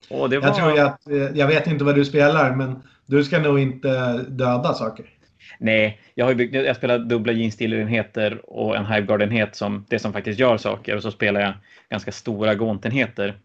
Och 0.10 0.30
det 0.30 0.40
var... 0.40 0.48
Jag 0.48 0.56
tror 0.56 0.80
att, 0.80 1.08
eh, 1.08 1.16
jag 1.16 1.48
vet 1.48 1.68
inte 1.68 1.84
vad 1.84 1.96
du 1.96 2.06
spelar, 2.06 2.56
men 2.56 2.84
du 3.06 3.24
ska 3.24 3.40
nog 3.40 3.60
inte 3.60 4.18
döda 4.18 4.74
saker. 4.74 5.13
Nej, 5.60 6.02
jag, 6.16 6.26
har 6.26 6.34
byggt, 6.34 6.56
jag 6.56 6.76
spelar 6.76 7.00
dubbla 7.00 7.34
jeansstillerenheter 7.34 8.42
och 8.50 8.76
en 8.76 8.86
Hiveguard-enhet 8.86 9.56
som 9.56 9.86
det 9.90 10.00
som 10.00 10.14
faktiskt 10.14 10.40
gör 10.40 10.58
saker. 10.58 10.96
Och 10.96 11.02
så 11.02 11.12
spelar 11.12 11.42
jag 11.42 11.54
ganska 11.90 12.12
stora 12.12 12.56
gåntenheter. 12.56 13.38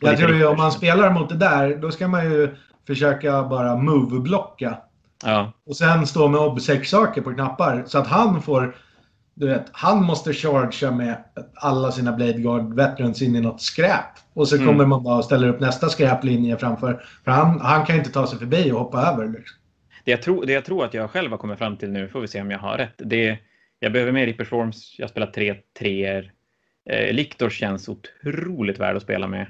Jag 0.00 0.18
tror 0.18 0.34
ju 0.34 0.46
om 0.46 0.56
man 0.56 0.72
spelar 0.72 1.10
mot 1.10 1.28
det 1.28 1.36
där, 1.36 1.76
då 1.76 1.90
ska 1.90 2.08
man 2.08 2.24
ju 2.24 2.56
försöka 2.86 3.42
bara 3.42 3.76
move-blocka. 3.76 4.76
Ja. 5.24 5.52
Och 5.66 5.76
sen 5.76 6.06
stå 6.06 6.28
med 6.28 6.40
obsec-saker 6.40 7.20
på 7.20 7.34
knappar. 7.34 7.84
Så 7.86 7.98
att 7.98 8.06
han 8.06 8.42
får 8.42 8.74
du 9.40 9.46
vet, 9.46 9.66
han 9.72 10.04
måste 10.04 10.32
chargea 10.32 10.90
med 10.90 11.24
alla 11.54 11.92
sina 11.92 12.12
Blade 12.12 12.32
Guard 12.32 12.74
Veterans 12.74 13.22
in 13.22 13.36
i 13.36 13.40
något 13.40 13.60
skräp. 13.60 14.04
Och 14.34 14.48
så 14.48 14.56
mm. 14.56 14.66
kommer 14.66 14.86
man 14.86 15.02
bara 15.02 15.16
och 15.16 15.24
ställer 15.24 15.48
upp 15.48 15.60
nästa 15.60 15.88
skräplinje 15.88 16.56
framför. 16.56 17.02
För 17.24 17.30
han, 17.30 17.60
han 17.60 17.86
kan 17.86 17.96
inte 17.96 18.10
ta 18.10 18.26
sig 18.26 18.38
förbi 18.38 18.72
och 18.72 18.78
hoppa 18.78 19.02
över. 19.02 19.28
Liksom. 19.28 19.59
Det, 20.04 20.10
jag 20.10 20.22
tror, 20.22 20.46
det 20.46 20.52
jag 20.52 20.64
tror 20.64 20.84
att 20.84 20.94
jag 20.94 21.10
själv 21.10 21.30
har 21.30 21.38
kommit 21.38 21.58
fram 21.58 21.76
till 21.76 21.90
nu, 21.90 22.08
får 22.08 22.20
vi 22.20 22.28
se 22.28 22.40
om 22.40 22.50
jag 22.50 22.58
har 22.58 22.78
rätt. 22.78 22.94
Det, 22.96 23.38
jag 23.78 23.92
behöver 23.92 24.12
mer 24.12 24.26
Ripper 24.26 24.44
Swarms, 24.44 24.94
jag 24.98 25.10
spelar 25.10 25.26
tre 25.26 25.54
treor. 25.78 26.30
Eh, 26.90 27.12
Lictor 27.12 27.50
känns 27.50 27.88
otroligt 27.88 28.78
värd 28.78 28.96
att 28.96 29.02
spela 29.02 29.26
med. 29.26 29.46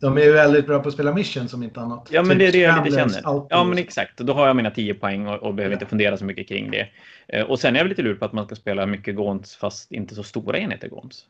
De 0.00 0.16
är 0.18 0.22
ju 0.22 0.32
väldigt 0.32 0.66
bra 0.66 0.78
på 0.78 0.88
att 0.88 0.94
spela 0.94 1.14
mission 1.14 1.48
som 1.48 1.62
inte 1.62 1.80
annat. 1.80 2.08
Ja, 2.10 2.22
men 2.22 2.38
det 2.38 2.46
är 2.46 2.52
det 2.52 2.58
jag 2.58 2.84
lite 2.84 2.96
känner. 2.96 3.46
Ja, 3.50 3.64
men 3.64 3.78
exakt. 3.78 4.18
Då 4.18 4.32
har 4.32 4.46
jag 4.46 4.56
mina 4.56 4.70
10 4.70 4.94
poäng 4.94 5.26
och, 5.26 5.42
och 5.42 5.54
behöver 5.54 5.72
ja. 5.72 5.76
inte 5.76 5.86
fundera 5.86 6.16
så 6.16 6.24
mycket 6.24 6.48
kring 6.48 6.70
det. 6.70 6.88
Eh, 7.28 7.44
och 7.44 7.58
sen 7.58 7.76
är 7.76 7.80
jag 7.80 7.88
lite 7.88 8.02
lur 8.02 8.14
på 8.14 8.24
att 8.24 8.32
man 8.32 8.46
ska 8.46 8.54
spela 8.54 8.86
mycket 8.86 9.16
Gaunts 9.16 9.56
fast 9.56 9.92
inte 9.92 10.14
så 10.14 10.22
stora 10.22 10.58
enheter 10.58 10.88
Gaunts. 10.88 11.24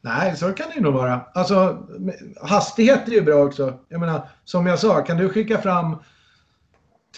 Nej, 0.00 0.36
så 0.36 0.52
kan 0.52 0.68
det 0.68 0.74
ju 0.74 0.80
nog 0.80 0.94
vara. 0.94 1.20
Alltså, 1.34 1.86
hastighet 2.42 3.08
är 3.08 3.12
ju 3.12 3.20
bra 3.20 3.34
också. 3.34 3.78
Jag 3.88 4.00
menar, 4.00 4.28
som 4.44 4.66
jag 4.66 4.78
sa, 4.78 5.00
kan 5.00 5.16
du 5.16 5.28
skicka 5.28 5.58
fram 5.58 5.96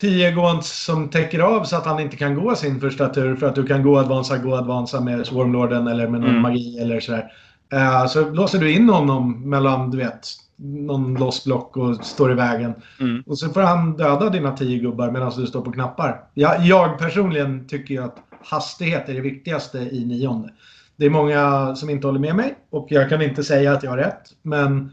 10 0.00 0.30
Gaunts 0.32 0.84
som 0.84 1.08
täcker 1.08 1.38
av 1.38 1.64
så 1.64 1.76
att 1.76 1.86
han 1.86 2.00
inte 2.00 2.16
kan 2.16 2.34
gå 2.34 2.54
sin 2.54 2.80
första 2.80 3.08
tur 3.08 3.36
för 3.36 3.46
att 3.46 3.54
du 3.54 3.66
kan 3.66 3.82
gå 3.82 3.98
advansa, 3.98 4.38
gå 4.38 4.56
advansa 4.56 5.00
med 5.00 5.26
Swarmlorden 5.26 5.86
eller 5.86 6.08
med 6.08 6.20
någon 6.20 6.30
mm. 6.30 6.42
magi 6.42 6.78
eller 6.78 7.00
sådär. 7.00 7.32
Uh, 7.74 8.06
så 8.06 8.30
låser 8.30 8.58
du 8.58 8.72
in 8.72 8.88
honom 8.88 9.50
mellan, 9.50 9.90
du 9.90 9.98
vet, 9.98 10.28
någon 10.56 11.14
lossblock 11.14 11.76
och 11.76 11.96
står 11.96 12.32
i 12.32 12.34
vägen. 12.34 12.74
Mm. 13.00 13.22
Och 13.26 13.38
så 13.38 13.48
får 13.48 13.60
han 13.60 13.96
döda 13.96 14.30
dina 14.30 14.56
tio 14.56 14.78
gubbar 14.78 15.10
medan 15.10 15.32
du 15.36 15.46
står 15.46 15.60
på 15.60 15.72
knappar. 15.72 16.20
Jag, 16.34 16.60
jag 16.66 16.98
personligen 16.98 17.68
tycker 17.68 17.94
ju 17.94 18.04
att 18.04 18.16
hastighet 18.44 19.08
är 19.08 19.14
det 19.14 19.20
viktigaste 19.20 19.78
i 19.78 20.04
nionde. 20.04 20.52
Det 20.96 21.06
är 21.06 21.10
många 21.10 21.74
som 21.76 21.90
inte 21.90 22.06
håller 22.06 22.20
med 22.20 22.36
mig 22.36 22.54
och 22.70 22.86
jag 22.90 23.08
kan 23.08 23.22
inte 23.22 23.44
säga 23.44 23.72
att 23.72 23.82
jag 23.82 23.90
har 23.90 23.98
rätt. 23.98 24.22
Men 24.42 24.92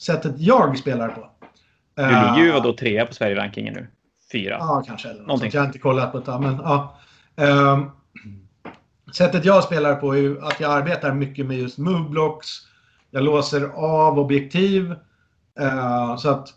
sättet 0.00 0.34
jag 0.38 0.78
spelar 0.78 1.08
på. 1.08 1.28
Du 1.96 2.02
ligger 2.02 2.44
ju 2.44 2.52
uh, 2.52 2.62
då 2.62 2.72
trea 2.72 3.06
på 3.06 3.14
Sverige-rankingen 3.14 3.74
nu. 3.74 3.86
Fyra. 4.32 4.56
Ja, 4.60 4.82
kanske. 4.86 5.08
Eller 5.08 5.22
något 5.22 5.54
Jag 5.54 5.60
har 5.60 5.66
inte 5.66 5.78
kollat 5.78 6.12
på 6.12 6.20
det. 6.20 6.38
Men, 6.38 6.54
ja. 6.56 6.98
Uh, 7.40 7.86
sättet 9.14 9.44
jag 9.44 9.64
spelar 9.64 9.94
på 9.94 10.16
är 10.16 10.48
att 10.48 10.60
jag 10.60 10.72
arbetar 10.72 11.14
mycket 11.14 11.46
med 11.46 11.58
just 11.58 11.78
moveblocks 11.78 12.48
jag 13.14 13.24
låser 13.24 13.70
av 13.74 14.18
objektiv. 14.18 14.90
Uh, 15.60 16.16
så 16.16 16.30
att, 16.30 16.48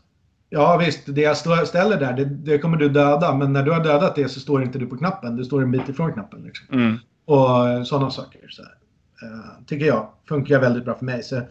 ja 0.50 0.78
visst, 0.78 1.02
det 1.06 1.22
jag 1.22 1.38
ställer 1.68 2.00
där, 2.00 2.14
det, 2.14 2.26
det, 2.26 2.58
kommer 2.58 2.78
du 2.78 2.90
döda. 2.90 3.36
Men 3.36 3.54
när 3.54 3.64
du 3.64 3.72
har 3.72 3.84
dödat 3.84 4.16
det 4.16 4.30
så 4.30 4.40
står 4.40 4.64
inte 4.64 4.80
du 4.80 4.86
på 4.86 4.98
knappen. 4.98 5.36
Du 5.36 5.46
står 5.46 5.62
en 5.62 5.72
bit 5.72 5.90
ifrån 5.90 6.14
knappen. 6.14 6.44
Liksom. 6.44 6.68
Mm. 6.80 6.98
och 7.26 7.88
sådana 7.88 8.12
saker. 8.12 8.48
Så. 8.50 8.62
Uh, 8.62 9.66
tycker 9.66 9.86
jag 9.86 10.10
funkar 10.28 10.60
väldigt 10.60 10.86
bra 10.86 10.96
för 10.96 11.06
mig. 11.06 11.24
Så, 11.24 11.42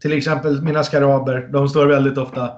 till 0.00 0.12
exempel 0.12 0.62
mina 0.62 0.84
skaraber, 0.84 1.48
de 1.52 1.68
står 1.68 1.86
väldigt 1.86 2.18
ofta 2.18 2.52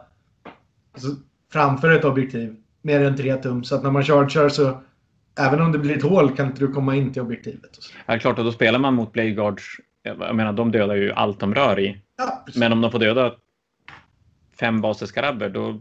alltså, 0.94 1.08
framför 1.52 1.90
ett 1.90 2.04
objektiv 2.04 2.56
mer 2.82 3.00
än 3.00 3.16
3 3.16 3.36
tum. 3.36 3.64
Så 3.64 3.74
att 3.74 3.82
när 3.82 3.90
man 3.90 4.04
chargear 4.04 4.48
så 4.48 4.80
även 5.38 5.60
om 5.60 5.72
det 5.72 5.78
blir 5.78 5.96
ett 5.96 6.02
hål 6.02 6.36
kan 6.36 6.46
inte 6.46 6.60
du 6.60 6.72
komma 6.72 6.96
in 6.96 7.12
till 7.12 7.22
objektivet. 7.22 7.78
Ja, 8.06 8.18
klart, 8.18 8.38
och 8.38 8.44
då 8.44 8.52
spelar 8.52 8.78
man 8.78 8.94
mot 8.94 9.12
Blade 9.12 9.30
Guards. 9.30 9.64
Jag 10.02 10.36
menar, 10.36 10.52
de 10.52 10.72
dödar 10.72 10.94
ju 10.94 11.12
allt 11.12 11.40
de 11.40 11.54
rör 11.54 11.80
i. 11.80 12.00
Ja, 12.18 12.44
Men 12.54 12.72
om 12.72 12.80
de 12.80 12.90
får 12.90 12.98
döda 12.98 13.32
fem 14.60 14.80
baseskarabber, 14.80 15.48
då 15.48 15.80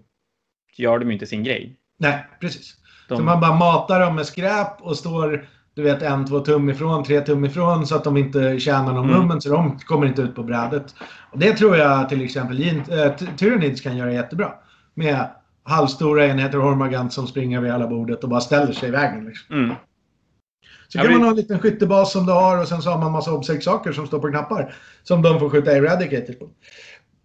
gör 0.77 1.00
de 1.00 1.08
ju 1.08 1.13
inte 1.13 1.25
sin 1.25 1.44
grej. 1.44 1.75
Nej, 2.00 2.25
precis. 2.42 2.75
De... 3.10 3.18
Så 3.18 3.24
man 3.24 3.39
bara 3.39 3.56
matar 3.56 4.00
dem 4.00 4.16
med 4.16 4.25
skräp 4.25 4.82
och 4.82 4.98
står 4.98 5.48
du 5.77 5.84
vet 5.84 6.01
en, 6.01 6.25
två 6.25 6.39
tum 6.39 6.70
ifrån, 6.70 7.04
tre 7.04 7.22
tum 7.22 7.46
ifrån 7.46 7.88
så 7.88 7.96
att 7.96 8.04
de 8.04 8.18
inte 8.18 8.60
tjänar 8.60 8.94
någon 8.94 9.10
mm. 9.10 9.22
moment 9.22 9.44
så 9.44 9.50
de 9.50 9.80
kommer 9.80 10.08
inte 10.08 10.22
ut 10.22 10.36
på 10.36 10.44
brädet. 10.44 10.96
Och 11.32 11.39
det 11.39 11.54
tror 11.54 11.77
jag 11.77 12.10
till 12.10 12.22
exempel 12.22 12.62
äh, 12.68 13.12
Tyranids 13.38 13.82
kan 13.82 13.98
göra 13.98 14.13
jättebra. 14.13 14.54
Med 14.94 15.25
halvstora 15.67 16.25
enheter 16.25 16.57
Hormagant 16.57 17.13
som 17.13 17.27
springer 17.27 17.62
vid 17.62 17.71
hela 17.71 17.88
bordet 17.88 18.24
och 18.24 18.29
bara 18.29 18.41
ställer 18.41 18.74
sig 18.74 18.89
i 18.89 18.91
vägen. 18.91 19.25
Liksom. 19.25 19.55
Mm. 19.55 19.75
Så 20.88 21.00
kan 21.00 21.12
man 21.12 21.21
ha 21.21 21.29
en 21.29 21.36
liten 21.36 21.59
skyttebas 21.59 22.12
som 22.12 22.25
du 22.25 22.31
har 22.31 22.62
och 22.62 22.67
sen 22.67 22.81
så 22.81 22.89
har 22.89 22.97
man 23.00 23.12
massa 23.12 23.33
obseg-saker 23.33 23.91
som 23.91 24.07
står 24.07 24.19
på 24.19 24.29
knappar. 24.29 24.75
Som 25.03 25.21
de 25.21 25.39
får 25.39 25.50
skjuta 25.50 25.71
eradicators 25.71 26.39
på. 26.39 26.50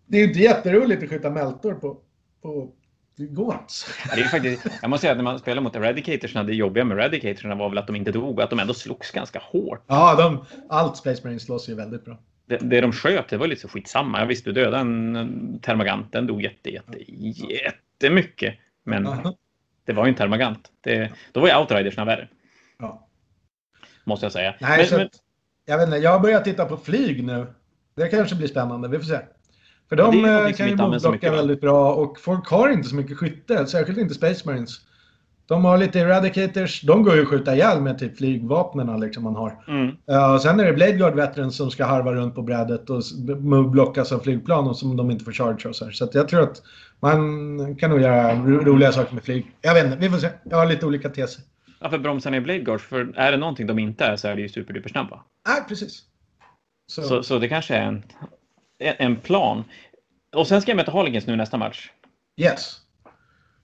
Det 0.07 0.17
är 0.17 0.21
ju 0.21 0.29
inte 0.29 0.41
jätteroligt 0.41 1.03
att 1.03 1.09
skjuta 1.09 1.31
meltor 1.31 1.75
på, 1.75 1.97
på 2.43 2.69
det 3.17 3.27
går 3.27 3.55
inte. 3.55 4.29
Faktiskt, 4.31 4.67
jag 4.83 4.91
måste 4.91 5.01
säga 5.01 5.13
att 5.13 5.19
när 5.19 5.25
man 5.25 5.39
spelar 5.39 5.63
mot 5.63 5.77
Eradicatorsna, 5.77 6.43
det 6.43 6.55
jobbiga 6.55 6.85
med 6.85 6.99
Eradicatorsna 6.99 7.55
var 7.55 7.69
väl 7.69 7.79
att 7.79 7.87
de 7.87 7.97
inte 7.97 8.13
dog 8.13 8.39
och 8.39 8.45
att 8.45 8.51
de 8.51 8.59
ändå 8.59 8.75
slogs 8.75 9.11
ganska 9.11 9.39
hårt. 9.53 9.85
Ja, 9.87 10.15
de, 10.15 10.45
allt 10.69 10.97
Space 10.97 11.21
Marines 11.25 11.43
slåss 11.43 11.69
ju 11.69 11.75
väldigt 11.75 12.05
bra. 12.05 12.19
Det, 12.47 12.57
det 12.57 12.81
de 12.81 12.93
sköt, 12.93 13.29
det 13.29 13.37
var 13.37 13.47
lite 13.47 13.61
så 13.61 13.69
skitsamma. 13.69 14.21
Jag 14.21 14.27
visste, 14.27 14.51
du 14.51 14.53
dödade 14.53 14.79
en 14.79 15.61
termagant, 15.63 16.13
den 16.13 16.27
dog 16.27 16.43
jätte, 16.43 16.71
jätte, 16.71 17.13
jättemycket. 17.53 18.55
Men 18.85 19.07
Aha. 19.07 19.35
det 19.85 19.93
var 19.93 20.07
ju 20.07 20.09
en 20.09 20.15
termagant. 20.15 20.71
Det, 20.81 21.13
då 21.33 21.41
var 21.41 21.49
ju 21.49 21.57
Outridersna 21.57 22.05
värre. 22.05 22.29
Ja. 22.79 23.09
Måste 24.05 24.27
jag 24.27 24.33
säga. 24.33 24.55
Nej, 24.61 24.79
men, 24.79 24.87
så 24.87 24.97
men... 24.97 25.09
jag 25.65 25.79
vet 25.79 25.87
inte, 25.87 25.99
jag 25.99 26.11
har 26.11 26.21
börjat 26.21 26.45
titta 26.45 26.65
på 26.65 26.77
flyg 26.77 27.25
nu. 27.25 27.47
Det 27.95 28.09
kanske 28.09 28.37
blir 28.37 28.49
spännande, 28.49 28.89
vi 28.89 28.99
får 28.99 29.05
se. 29.05 29.19
För 29.89 29.97
de 29.97 30.25
ja, 30.25 30.53
kan 30.53 30.69
ju 30.69 30.77
motblocka 30.77 31.31
väldigt 31.31 31.61
bra 31.61 31.95
och 31.95 32.21
folk 32.21 32.49
har 32.49 32.69
inte 32.69 32.89
så 32.89 32.95
mycket 32.95 33.19
skytte, 33.19 33.67
särskilt 33.67 33.99
inte 33.99 34.15
Space 34.15 34.49
Marines. 34.49 34.81
De 35.53 35.65
har 35.65 35.79
lite 35.79 35.99
Eradicators, 35.99 36.81
de 36.81 37.03
går 37.03 37.15
ju 37.15 37.23
att 37.23 37.29
skjuta 37.29 37.55
ihjäl 37.55 37.81
med 37.81 37.99
typ 37.99 38.17
flygvapnen 38.19 39.01
liksom 39.01 39.25
man 39.25 39.37
har. 39.37 39.65
Mm. 39.69 39.87
Uh, 39.87 40.39
sen 40.39 40.61
är 40.61 40.65
det 40.65 40.73
Blade 40.73 40.93
Guard 40.93 41.15
Veterans 41.15 41.57
som 41.57 41.71
ska 41.71 41.85
harva 41.85 42.13
runt 42.13 42.35
på 42.35 42.43
brädet 42.43 42.91
och 42.91 43.03
blockas 43.71 44.13
av 44.13 44.19
flygplan 44.19 44.69
och 44.69 44.77
som 44.77 44.97
de 44.97 45.11
inte 45.11 45.25
får 45.25 45.33
charge 45.33 45.69
och 45.69 45.77
så 45.77 45.85
här. 45.85 45.93
Så 45.93 46.09
jag 46.13 46.29
tror 46.29 46.43
att 46.43 46.63
man 47.01 47.77
kan 47.77 47.91
nog 47.91 48.01
göra 48.01 48.35
roliga 48.45 48.93
saker 48.93 49.15
med 49.15 49.25
flyg. 49.25 49.47
Jag 49.61 49.75
vet 49.75 49.85
inte, 49.85 49.97
vi 49.97 50.11
får 50.11 50.19
se. 50.19 50.29
Jag 50.45 50.57
har 50.57 50.67
lite 50.67 50.87
olika 50.87 51.09
teser. 51.09 51.45
Ja, 51.81 51.91
för 51.91 51.99
bromsarna 51.99 52.37
i 52.37 52.41
Blade 52.41 52.59
Guards, 52.59 52.85
för 52.85 53.13
är 53.17 53.33
det 53.33 53.39
någonting 53.39 53.67
de 53.67 53.79
inte 53.79 54.05
är 54.05 54.17
så 54.17 54.29
är 54.29 54.37
det 54.37 54.43
ju 54.43 54.49
superduper 54.49 54.89
snabba. 54.89 55.23
Nej, 55.49 55.63
precis. 55.69 56.03
Så. 56.87 57.03
Så, 57.03 57.23
så 57.23 57.39
det 57.39 57.49
kanske 57.49 57.75
är 57.75 57.83
en 57.83 58.03
en 58.99 59.17
plan. 59.17 59.65
Och 60.37 60.47
sen 60.47 60.63
ska 60.63 60.71
jag 60.71 60.77
möta 60.77 60.93
Harlequins 60.93 61.27
nu 61.27 61.37
nästa 61.37 61.57
match. 61.57 61.91
Yes. 62.41 62.82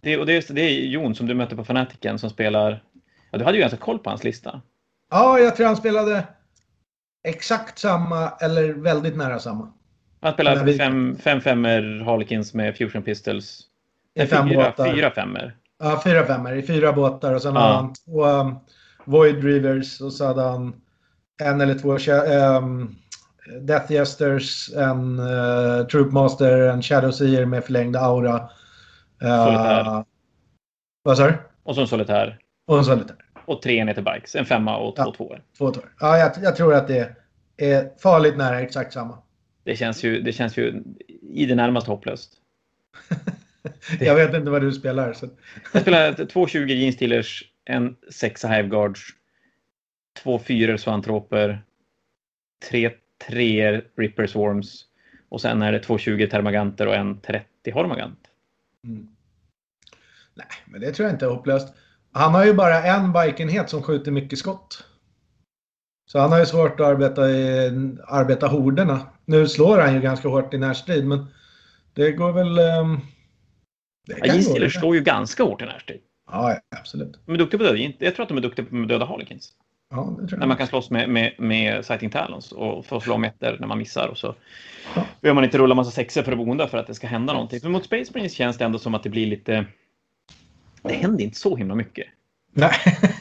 Det, 0.01 0.19
och 0.19 0.27
det, 0.27 0.51
är, 0.51 0.55
det 0.55 0.61
är 0.61 0.87
Jon 0.87 1.15
som 1.15 1.27
du 1.27 1.35
mötte 1.35 1.57
på 1.57 1.65
Fanatiken 1.65 2.19
som 2.19 2.31
spelar... 2.31 2.83
Ja, 3.31 3.39
du 3.39 3.45
hade 3.45 3.57
ju 3.57 3.61
ganska 3.61 3.79
koll 3.79 3.99
på 3.99 4.11
hans 4.11 4.25
lista. 4.25 4.61
Ja, 5.11 5.39
jag 5.39 5.57
tror 5.57 5.67
han 5.67 5.77
spelade 5.77 6.25
exakt 7.29 7.79
samma 7.79 8.29
eller 8.29 8.73
väldigt 8.73 9.17
nära 9.17 9.39
samma. 9.39 9.73
Han 10.21 10.33
spelar 10.33 10.65
vi... 10.65 10.79
fem, 10.79 11.17
fem 11.17 11.41
femmer 11.41 12.05
Harlequins 12.05 12.55
med 12.55 12.77
Fusion 12.77 13.03
Pistols. 13.03 13.61
I 14.15 14.27
fem 14.27 14.49
fyra, 14.49 14.65
båtar. 14.65 14.95
Fyra 14.95 15.11
femmer. 15.11 15.57
Ja, 15.79 16.01
fyra 16.05 16.27
femmer 16.27 16.55
i 16.55 16.63
fyra 16.63 16.93
båtar 16.93 17.35
och 17.35 17.43
sen 17.43 17.55
ja. 17.55 17.61
har 17.61 17.75
han 17.75 17.95
två 17.95 18.27
um, 18.27 18.59
Void 19.05 19.41
Drivers 19.41 20.01
och 20.01 20.13
så 20.13 20.27
hade 20.27 20.43
han 20.43 20.81
en 21.43 21.61
eller 21.61 21.75
två 21.75 21.99
um, 22.59 22.97
Death 23.61 23.93
Jesters, 23.93 24.71
en 24.77 25.19
uh, 25.19 25.87
Troopmaster, 25.87 26.59
en 26.59 26.83
Shadow 26.83 27.11
Seer 27.11 27.45
med 27.45 27.65
förlängd 27.65 27.97
aura. 27.97 28.49
Solitär. 29.21 30.05
Vad 31.03 31.17
sa 31.17 31.27
du? 31.27 31.35
Och 31.63 31.75
så 31.75 31.81
en 31.81 31.87
solitär. 31.87 32.39
Och 32.67 32.79
en 32.79 32.85
solitär. 32.85 33.17
Och 33.45 33.63
tre 33.63 33.77
enheter 33.77 34.03
bikes, 34.03 34.35
en 34.37 34.45
femma 34.45 34.77
och 34.77 34.97
två 34.97 35.03
ja, 35.03 35.15
tvåor. 35.17 35.43
Två 35.59 35.71
tvåor. 35.71 35.93
Ja, 36.01 36.19
jag, 36.19 36.33
jag, 36.43 36.57
tror 36.57 36.75
att 36.75 36.89
det 36.89 37.17
är 37.57 37.99
farligt 37.99 38.37
nära 38.37 38.61
exakt 38.61 38.93
samma. 38.93 39.19
Det 39.65 39.77
känns 39.77 40.05
ju, 40.05 40.21
det 40.21 40.33
känns 40.33 40.57
ju 40.57 40.83
i 41.23 41.47
det 41.47 41.55
närmaste 41.55 41.91
hopplöst. 41.91 42.33
jag 44.01 44.15
vet 44.15 44.35
inte 44.35 44.51
vad 44.51 44.63
du 44.63 44.73
spelar. 44.73 45.13
Så. 45.13 45.29
jag 45.73 45.83
spelar 45.83 46.25
två 46.25 46.47
20 46.47 46.75
Jeans 46.75 46.95
Steelers, 46.95 47.45
en 47.65 47.97
sexa 48.11 48.49
Hiveguards, 48.49 49.01
två 50.23 50.39
fyror 50.39 50.77
Swantroper, 50.77 51.63
tre 52.71 52.91
tre 53.27 53.83
Ripper 53.97 54.27
Swarms 54.27 54.85
och 55.29 55.41
sen 55.41 55.63
är 55.63 55.73
det 55.73 55.79
två 55.79 55.99
20 55.99 56.27
Termaganter 56.27 56.87
och 56.87 56.95
en 56.95 57.21
30 57.21 57.71
Hormagant. 57.71 58.28
Mm. 58.89 59.09
Nej, 60.35 60.47
men 60.67 60.81
det 60.81 60.93
tror 60.93 61.07
jag 61.09 61.15
inte 61.15 61.25
är 61.25 61.31
hopplöst. 61.31 61.75
Han 62.13 62.35
har 62.35 62.45
ju 62.45 62.55
bara 62.55 62.83
en 62.83 63.13
bikenhet 63.13 63.71
som 63.71 63.83
skjuter 63.83 64.11
mycket 64.11 64.39
skott. 64.39 64.85
Så 66.11 66.19
han 66.19 66.33
har 66.33 66.39
ju 66.39 66.47
svårt 66.47 66.81
att 66.81 66.87
arbeta, 66.87 67.31
i, 67.31 67.69
arbeta 68.07 68.47
horderna. 68.47 69.01
Nu 69.25 69.49
slår 69.49 69.79
han 69.79 69.95
ju 69.95 70.01
ganska 70.01 70.29
hårt 70.29 70.55
i 70.55 70.59
närstrid, 70.59 71.07
men 71.07 71.27
det 71.93 72.13
går 72.13 72.33
väl... 72.33 72.59
Um, 72.59 73.01
det 74.07 74.27
ja, 74.27 74.71
slår 74.71 74.95
ju 74.95 75.03
ganska 75.03 75.43
hårt 75.43 75.63
i 75.63 75.65
närstrid. 75.65 76.01
Ja, 76.31 76.61
absolut. 76.77 77.21
De 77.27 77.35
är 77.35 77.39
duktiga 77.39 77.59
på 77.59 77.65
döda. 77.65 77.93
Jag 77.99 78.15
tror 78.15 78.23
att 78.23 78.29
de 78.29 78.39
är 78.39 78.43
duktiga 78.43 78.67
på 78.67 78.77
döda 78.77 79.05
Harlequins. 79.05 79.53
Ja, 79.91 80.17
när 80.39 80.47
man 80.47 80.57
kan 80.57 80.67
slåss 80.67 80.91
med, 80.91 81.09
med, 81.09 81.35
med 81.39 81.85
Sighting 81.85 82.11
Talons 82.11 82.53
och 82.53 82.87
få 82.87 83.01
slå 83.01 83.19
meter 83.19 83.57
när 83.61 83.67
man 83.67 83.79
missar. 83.79 84.09
Och 84.09 84.19
så 84.19 84.35
ja. 84.95 85.03
behöver 85.21 85.35
man 85.35 85.45
inte 85.45 85.59
rulla 85.59 85.75
massa 85.75 85.91
sexer 85.91 86.23
för 86.23 86.33
att 86.33 86.39
bonda 86.39 86.69
för 86.69 86.79
att 86.79 86.87
det 86.87 86.95
ska 86.95 87.07
hända 87.07 87.33
någonting. 87.33 87.61
Men 87.63 87.73
mot 87.73 87.85
Space 87.85 88.13
Marines 88.15 88.33
känns 88.33 88.59
det 88.59 88.65
ändå 88.65 88.79
som 88.79 88.95
att 88.95 89.03
det 89.03 89.11
blir 89.11 89.27
lite... 89.27 89.65
Det 90.83 90.95
händer 90.95 91.25
inte 91.25 91.39
så 91.39 91.57
himla 91.57 91.75
mycket. 91.75 92.07
Nej. 92.53 92.73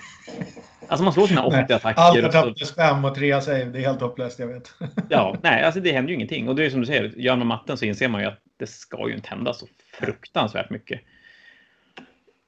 Alltså 0.90 1.04
man 1.04 1.14
slår 1.14 1.28
sina 1.28 1.46
80 1.46 1.74
attacker. 1.74 2.02
Allt 2.02 2.18
är 2.18 2.44
top 2.44 2.58
plus 2.58 2.76
5 2.76 3.06
och 3.06 3.16
3 3.16 3.42
save. 3.42 3.66
Det 3.66 3.80
är 3.80 3.86
helt 3.86 4.02
hopplöst, 4.02 4.40
jag 4.40 4.48
vet. 4.48 4.74
ja, 5.10 5.36
nej, 5.44 5.64
alltså 5.64 5.82
det 5.82 5.92
händer 5.92 6.10
ju 6.10 6.16
ingenting. 6.16 6.50
Och 6.50 6.56
det 6.56 6.66
är 6.66 6.70
som 6.70 6.80
du 6.80 6.86
säger, 6.86 7.14
gör 7.18 7.36
man 7.36 7.48
matten 7.48 7.78
så 7.78 7.86
inser 7.86 8.08
man 8.08 8.22
ju 8.22 8.28
att 8.28 8.40
det 8.60 8.68
ska 8.68 9.10
ju 9.10 9.16
inte 9.16 9.30
hända 9.30 9.54
så 9.54 9.68
fruktansvärt 10.00 10.70
mycket. 10.70 11.02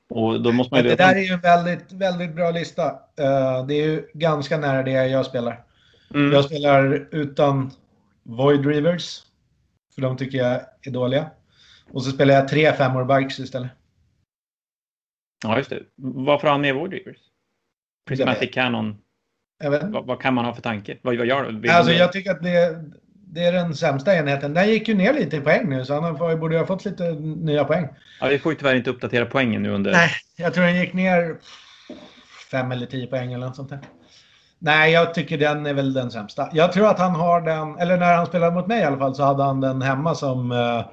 Och 0.09 0.41
då 0.41 0.51
måste 0.51 0.75
man 0.75 0.83
det 0.83 0.95
där 0.95 1.15
är 1.15 1.19
ju 1.19 1.33
en 1.33 1.39
väldigt, 1.39 1.91
väldigt 1.91 2.35
bra 2.35 2.51
lista. 2.51 2.91
Uh, 2.91 3.67
det 3.67 3.73
är 3.73 3.87
ju 3.87 4.07
ganska 4.13 4.57
nära 4.57 4.83
det 4.83 4.91
jag 4.91 5.25
spelar. 5.25 5.63
Mm. 6.13 6.31
Jag 6.31 6.45
spelar 6.45 7.07
utan 7.11 7.71
Void 8.23 8.65
Rivers. 8.65 9.23
För 9.95 10.01
de 10.01 10.17
tycker 10.17 10.37
jag 10.37 10.61
är 10.81 10.91
dåliga. 10.91 11.29
Och 11.91 12.03
så 12.03 12.11
spelar 12.11 12.33
jag 12.33 12.47
tre 12.47 12.73
femmor 12.73 13.05
bikes 13.05 13.39
istället. 13.39 13.71
Ja, 15.43 15.57
just 15.57 15.69
det. 15.69 15.83
Varför 15.95 16.47
har 16.47 16.51
han 16.51 16.61
med 16.61 16.75
Void 16.75 16.91
Rivers? 16.91 17.17
Prismatic 18.07 18.53
Cannon. 18.53 18.97
Vad, 19.63 20.05
vad, 20.05 20.21
kan 20.21 20.33
man 20.33 20.45
ha 20.45 20.53
för 20.53 20.61
tanke? 20.61 20.97
Vad, 21.01 21.17
vad 21.17 21.27
gör 21.27 21.51
du? 21.51 21.69
Alltså, 21.69 21.93
jag 21.93 22.11
tycker 22.11 22.31
att 22.31 22.43
det, 22.43 22.83
det 23.31 23.45
är 23.45 23.51
den 23.51 23.75
sämsta 23.75 24.15
enheten. 24.15 24.53
Den 24.53 24.69
gick 24.69 24.88
ju 24.88 24.93
ner 24.93 25.13
lite 25.13 25.38
i 25.38 25.41
poäng 25.41 25.69
nu, 25.69 25.86
så 25.86 26.01
han 26.01 26.39
borde 26.39 26.57
ha 26.57 26.65
fått 26.65 26.86
lite 26.86 27.12
nya 27.19 27.63
poäng. 27.63 27.88
Ja, 28.21 28.27
vi 28.27 28.39
får 28.39 28.51
ju 28.51 28.57
tyvärr 28.57 28.75
inte 28.75 28.89
uppdatera 28.89 29.25
poängen 29.25 29.63
nu 29.63 29.69
under... 29.69 29.91
Nej, 29.91 30.09
jag 30.38 30.53
tror 30.53 30.63
den 30.63 30.75
gick 30.75 30.93
ner 30.93 31.38
fem 32.51 32.71
eller 32.71 32.86
tio 32.86 33.07
poäng 33.07 33.33
eller 33.33 33.48
något 33.48 33.55
sånt 33.55 33.69
där. 33.69 33.79
Nej, 34.59 34.91
jag 34.91 35.13
tycker 35.13 35.38
den 35.38 35.65
är 35.65 35.74
väl 35.74 35.93
den 35.93 36.12
sämsta. 36.12 36.50
Jag 36.53 36.71
tror 36.74 36.88
att 36.88 37.00
han 37.00 37.15
har 37.15 37.41
den, 37.41 37.77
eller 37.77 37.98
när 37.98 38.15
han 38.15 38.25
spelade 38.25 38.55
mot 38.55 38.67
mig 38.67 38.81
i 38.81 38.83
alla 38.83 38.98
fall, 38.98 39.15
så 39.15 39.24
hade 39.24 39.43
han 39.43 39.62
den 39.62 39.81
hemma 39.81 40.15
som 40.15 40.51
uh, 40.51 40.86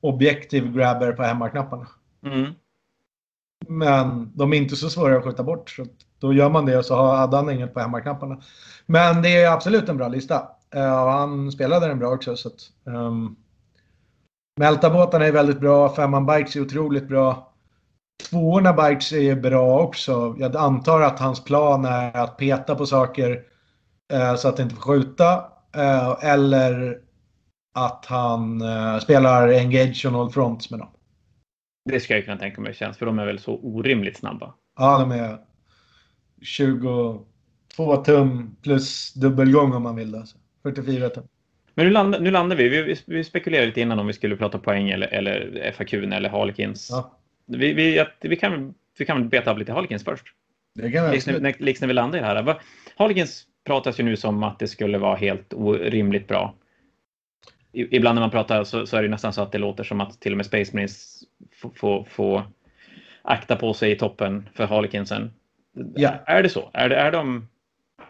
objektiv 0.00 0.72
grabber 0.72 1.12
på 1.12 1.22
hemmaknapparna. 1.22 1.86
Mm. 2.26 2.52
Men 3.68 4.32
de 4.34 4.52
är 4.52 4.56
inte 4.56 4.76
så 4.76 4.90
svåra 4.90 5.16
att 5.16 5.24
skjuta 5.24 5.42
bort. 5.42 5.70
Så 5.70 5.86
då 6.20 6.32
gör 6.32 6.48
man 6.48 6.66
det 6.66 6.78
och 6.78 6.84
så 6.84 7.14
hade 7.14 7.36
han 7.36 7.50
inget 7.50 7.74
på 7.74 7.80
hemmaknapparna. 7.80 8.40
Men 8.86 9.22
det 9.22 9.36
är 9.36 9.52
absolut 9.52 9.88
en 9.88 9.96
bra 9.96 10.08
lista. 10.08 10.48
Uh, 10.76 11.02
och 11.02 11.12
han 11.12 11.52
spelade 11.52 11.86
den 11.86 11.98
bra 11.98 12.08
också. 12.08 12.36
Så 12.36 12.48
att, 12.48 12.60
um, 12.84 13.36
Mältabåtarna 14.60 15.26
är 15.26 15.32
väldigt 15.32 15.60
bra. 15.60 15.94
Femman 15.94 16.26
Bikes 16.26 16.56
är 16.56 16.60
otroligt 16.60 17.08
bra. 17.08 17.52
Tvåorna 18.30 18.72
Bikes 18.72 19.12
är 19.12 19.34
bra 19.34 19.80
också. 19.80 20.36
Jag 20.38 20.56
antar 20.56 21.00
att 21.00 21.18
hans 21.18 21.44
plan 21.44 21.84
är 21.84 22.16
att 22.16 22.36
peta 22.36 22.74
på 22.74 22.86
saker 22.86 23.42
uh, 24.12 24.34
så 24.34 24.48
att 24.48 24.56
det 24.56 24.62
inte 24.62 24.74
får 24.74 24.82
skjuta. 24.82 25.36
Uh, 25.76 26.24
eller 26.24 26.98
att 27.74 28.06
han 28.06 28.62
spelar 29.00 29.48
Engage 29.48 30.06
och 30.06 30.20
All 30.20 30.30
Fronts 30.30 30.70
med 30.70 30.80
dem. 30.80 30.88
Det 31.84 32.00
ska 32.00 32.14
jag 32.14 32.24
kunna 32.24 32.36
tänka 32.36 32.60
mig 32.60 32.74
känns, 32.74 32.96
för 32.96 33.06
de 33.06 33.18
är 33.18 33.26
väl 33.26 33.38
så 33.38 33.60
orimligt 33.62 34.18
snabba. 34.18 34.54
Ja, 34.78 34.98
de 34.98 35.10
är 35.12 35.38
20 36.42 37.24
2 37.76 37.96
tum 37.96 38.56
plus 38.62 39.12
dubbelgång 39.12 39.72
om 39.72 39.82
man 39.82 39.96
vill. 39.96 40.14
Alltså. 40.14 40.38
44 40.62 41.08
tum. 41.08 41.28
Men 41.74 41.86
nu 41.86 41.92
landar, 41.92 42.20
nu 42.20 42.30
landar 42.30 42.56
vi. 42.56 42.68
vi. 42.68 42.96
Vi 43.06 43.24
spekulerade 43.24 43.66
lite 43.66 43.80
innan 43.80 43.98
om 43.98 44.06
vi 44.06 44.12
skulle 44.12 44.36
prata 44.36 44.58
poäng 44.58 44.90
eller, 44.90 45.06
eller 45.06 45.72
FAQ 45.72 45.94
eller 45.94 46.28
Harlequins. 46.28 46.88
Ja. 46.90 47.18
Vi, 47.46 47.72
vi, 47.72 48.06
vi, 48.20 48.36
kan, 48.36 48.74
vi 48.98 49.04
kan 49.04 49.28
beta 49.28 49.50
av 49.50 49.58
lite 49.58 49.72
Harlequins 49.72 50.04
först. 50.04 50.26
Det 50.74 50.92
kan 50.92 51.04
vi 51.04 51.12
liksom, 51.12 51.34
när, 51.34 51.54
liksom 51.58 51.84
när 51.84 51.88
vi 51.88 51.94
landar 51.94 52.18
i 52.18 52.22
det 52.22 52.26
här. 52.26 52.60
Harlequins 52.96 53.46
pratas 53.64 54.00
ju 54.00 54.04
nu 54.04 54.16
som 54.16 54.42
att 54.42 54.58
det 54.58 54.68
skulle 54.68 54.98
vara 54.98 55.16
helt 55.16 55.54
orimligt 55.54 56.28
bra. 56.28 56.54
Ibland 57.72 58.14
när 58.14 58.22
man 58.22 58.30
pratar 58.30 58.64
så, 58.64 58.86
så, 58.86 58.96
är 58.96 59.02
det 59.02 59.08
nästan 59.08 59.32
så 59.32 59.42
att 59.42 59.52
det 59.52 59.58
låter 59.58 59.84
som 59.84 60.00
att 60.00 60.20
till 60.20 60.32
och 60.32 60.36
med 60.36 60.46
Space 60.46 60.70
Marines 60.74 61.22
får 61.52 61.70
få, 61.70 62.04
få 62.04 62.42
akta 63.22 63.56
på 63.56 63.74
sig 63.74 63.92
i 63.92 63.96
toppen 63.96 64.48
för 64.54 64.66
Harlequinsen. 64.66 65.30
Ja. 65.94 66.10
Är 66.26 66.42
det 66.42 66.48
så? 66.48 66.70
Är, 66.72 66.88
det, 66.88 66.96
är 66.96 67.12
de... 67.12 67.48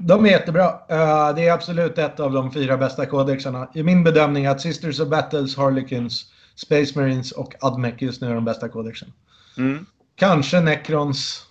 De 0.01 0.27
är 0.27 0.31
jättebra. 0.31 0.65
Uh, 0.65 1.35
det 1.35 1.49
är 1.49 1.53
absolut 1.53 1.99
ett 1.99 2.21
av 2.21 2.33
de 2.33 2.53
fyra 2.53 2.77
bästa 2.77 3.07
kodexarna. 3.07 3.69
I 3.75 3.83
min 3.83 4.05
bedömning 4.05 4.47
att 4.47 4.61
Sisters 4.61 5.01
of 5.01 5.09
Battles, 5.09 5.57
Harlequins, 5.57 6.25
Space 6.55 6.99
Marines 6.99 7.33
och 7.33 7.55
Admec 7.61 7.95
just 7.99 8.23
nu 8.23 8.31
är 8.31 8.35
de 8.35 8.45
bästa 8.45 8.69
kodexen. 8.69 9.13
Mm. 9.59 9.87
Kanske 10.15 10.61
Necrons 10.61 11.47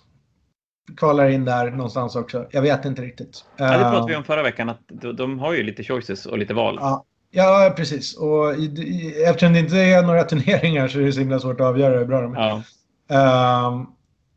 kvalar 0.96 1.28
in 1.28 1.44
där 1.44 1.70
någonstans 1.70 2.16
också. 2.16 2.46
Jag 2.50 2.62
vet 2.62 2.84
inte 2.84 3.02
riktigt. 3.02 3.44
Ja, 3.56 3.64
det 3.64 3.78
pratade 3.78 4.06
vi 4.06 4.16
om 4.16 4.24
förra 4.24 4.42
veckan, 4.42 4.68
att 4.68 4.80
de, 4.88 5.16
de 5.16 5.38
har 5.38 5.52
ju 5.52 5.62
lite 5.62 5.84
choices 5.84 6.26
och 6.26 6.38
lite 6.38 6.54
val. 6.54 6.78
Ja, 6.80 7.04
ja 7.30 7.72
precis. 7.76 8.16
Och 8.16 8.54
i, 8.54 8.64
i, 8.64 9.24
eftersom 9.26 9.52
det 9.52 9.58
inte 9.58 9.78
är 9.78 10.02
några 10.02 10.24
turneringar 10.24 10.88
så 10.88 10.98
är 10.98 11.02
det 11.02 11.12
så 11.12 11.20
himla 11.20 11.38
svårt 11.38 11.60
att 11.60 11.66
avgöra 11.66 11.98
hur 11.98 12.06
bra 12.06 12.20
de 12.20 12.34
är. 12.34 12.62
Ja. 13.08 13.72
Uh, 13.72 13.86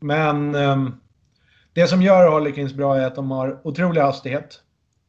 men 0.00 0.54
um, 0.54 1.00
det 1.74 1.88
som 1.88 2.02
gör 2.02 2.30
Harlequins 2.30 2.74
bra 2.74 2.96
är 2.96 3.06
att 3.06 3.14
de 3.14 3.30
har 3.30 3.60
otrolig 3.64 4.00
hastighet. 4.00 4.60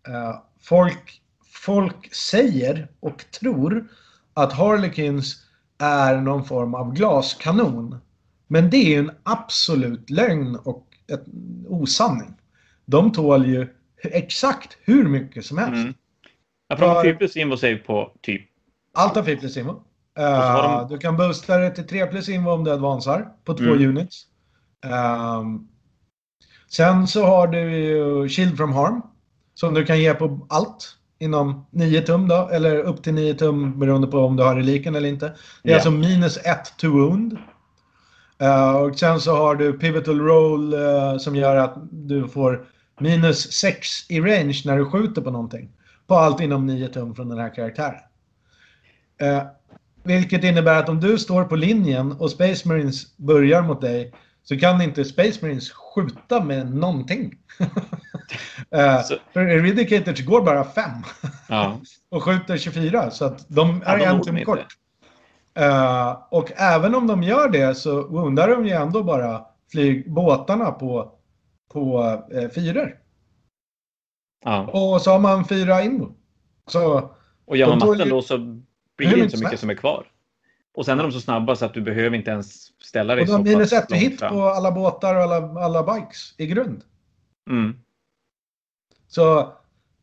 Uh, 0.07 0.41
folk, 0.61 1.21
folk 1.53 2.13
säger 2.13 2.87
och 2.99 3.25
tror 3.39 3.87
att 4.33 4.53
Harlequins 4.53 5.45
är 5.77 6.17
någon 6.17 6.45
form 6.45 6.75
av 6.75 6.93
glaskanon. 6.93 7.97
Men 8.47 8.69
det 8.69 8.77
är 8.77 8.89
ju 8.89 8.99
en 8.99 9.11
absolut 9.23 10.09
lögn 10.09 10.55
och 10.55 10.87
ett 11.07 11.23
osanning. 11.67 12.33
De 12.85 13.11
tål 13.11 13.45
ju 13.45 13.67
exakt 14.03 14.77
hur 14.81 15.03
mycket 15.03 15.45
som 15.45 15.57
helst. 15.57 15.73
Mm. 15.73 15.93
Ja, 16.67 16.75
för 16.75 16.85
de 16.85 16.95
har 16.95 17.03
4 17.03 17.15
plus 17.15 17.37
invo 17.37 17.57
save 17.57 17.77
på 17.77 18.11
typ? 18.21 18.41
Allt 18.93 19.15
har 19.15 19.23
4 19.23 19.37
plus 19.37 19.57
invo. 19.57 19.71
Uh, 19.71 19.77
de... 20.79 20.87
Du 20.89 20.97
kan 20.97 21.17
boosta 21.17 21.57
det 21.57 21.71
till 21.71 21.87
3 21.87 22.05
plus 22.05 22.29
invo 22.29 22.51
om 22.51 22.63
du 22.63 22.71
advansar 22.71 23.29
på 23.43 23.53
två 23.53 23.63
mm. 23.63 23.89
units. 23.89 24.27
Um, 24.85 25.69
sen 26.69 27.07
så 27.07 27.25
har 27.25 27.47
du 27.47 27.71
ju 27.71 28.29
Shield 28.29 28.57
from 28.57 28.73
Harm. 28.73 29.01
Som 29.53 29.73
du 29.73 29.85
kan 29.85 29.99
ge 29.99 30.13
på 30.13 30.39
allt 30.49 30.97
inom 31.19 31.65
9 31.71 32.01
tum 32.01 32.27
då, 32.27 32.49
eller 32.49 32.77
upp 32.77 33.03
till 33.03 33.13
9 33.13 33.33
tum 33.33 33.79
beroende 33.79 34.07
på 34.07 34.19
om 34.19 34.35
du 34.35 34.43
har 34.43 34.55
reliken 34.55 34.95
eller 34.95 35.09
inte. 35.09 35.25
Det 35.63 35.69
är 35.69 35.71
yeah. 35.71 35.77
alltså 35.77 35.91
minus 35.91 36.37
1 36.37 36.77
to 36.77 36.87
wound. 36.87 37.37
Uh, 38.41 38.75
och 38.75 38.99
sen 38.99 39.19
så 39.19 39.35
har 39.35 39.55
du 39.55 39.73
Pivotal 39.73 40.21
Roll 40.21 40.73
uh, 40.73 41.17
som 41.17 41.35
gör 41.35 41.55
att 41.55 41.75
du 41.91 42.27
får 42.27 42.65
minus 42.99 43.51
6 43.51 43.89
i 44.09 44.21
range 44.21 44.61
när 44.65 44.77
du 44.77 44.85
skjuter 44.85 45.21
på 45.21 45.31
någonting. 45.31 45.69
På 46.07 46.15
allt 46.15 46.41
inom 46.41 46.65
9 46.65 46.87
tum 46.87 47.15
från 47.15 47.29
den 47.29 47.39
här 47.39 47.55
karaktären. 47.55 47.99
Uh, 49.23 49.41
vilket 50.03 50.43
innebär 50.43 50.79
att 50.79 50.89
om 50.89 50.99
du 50.99 51.17
står 51.17 51.43
på 51.43 51.55
linjen 51.55 52.11
och 52.11 52.31
Space 52.31 52.67
Marines 52.67 53.17
börjar 53.17 53.61
mot 53.61 53.81
dig 53.81 54.13
så 54.45 54.59
kan 54.59 54.81
inte 54.81 55.05
Space 55.05 55.39
Marines 55.41 55.71
skjuta 55.71 56.43
med 56.43 56.75
någonting. 56.75 57.37
uh, 58.75 59.01
för 59.33 59.41
Eridicators 59.41 60.25
går 60.25 60.41
bara 60.41 60.63
5 60.63 60.91
ja. 61.49 61.79
och 62.09 62.23
skjuter 62.23 62.57
24 62.57 63.11
så 63.11 63.25
att 63.25 63.49
de 63.49 63.81
är 63.85 63.97
ja, 63.97 64.05
en 64.05 64.21
tum 64.21 64.45
kort. 64.45 64.77
Uh, 65.59 66.23
och 66.31 66.51
även 66.55 66.95
om 66.95 67.07
de 67.07 67.23
gör 67.23 67.49
det 67.49 67.75
så 67.75 68.07
woundar 68.07 68.47
de 68.47 68.65
ju 68.65 68.71
ändå 68.71 69.03
bara 69.03 69.45
flyg, 69.71 70.11
båtarna 70.13 70.71
på, 70.71 71.11
på 71.73 72.03
uh, 72.33 72.49
fyror. 72.49 72.97
Ja. 74.43 74.67
Och 74.67 75.01
så 75.01 75.11
har 75.11 75.19
man 75.19 75.45
fyra 75.45 75.81
invo. 75.81 76.15
Så 76.67 77.11
och 77.45 77.57
gör 77.57 77.67
man 77.67 77.77
matten 77.77 78.09
då 78.09 78.21
så 78.21 78.37
blir 78.97 79.15
det 79.15 79.19
inte 79.19 79.37
så 79.37 79.43
mycket 79.43 79.59
som 79.59 79.69
är 79.69 79.75
kvar. 79.75 80.07
Och 80.75 80.85
sen 80.85 80.99
är 80.99 81.03
de 81.03 81.11
så 81.11 81.21
snabba 81.21 81.55
så 81.55 81.65
att 81.65 81.73
du 81.73 81.81
behöver 81.81 82.17
inte 82.17 82.31
ens 82.31 82.67
ställa 82.81 83.15
dig 83.15 83.21
och 83.21 83.29
så 83.29 83.37
pass 83.37 83.45
minus 83.45 83.73
ett 83.73 83.91
hit 83.91 84.19
fram. 84.19 84.33
på 84.33 84.43
alla 84.43 84.71
båtar 84.71 85.15
och 85.15 85.21
alla, 85.21 85.61
alla 85.61 85.83
bikes 85.83 86.33
i 86.37 86.47
grund. 86.47 86.83
Mm. 87.49 87.79
Så 89.07 89.53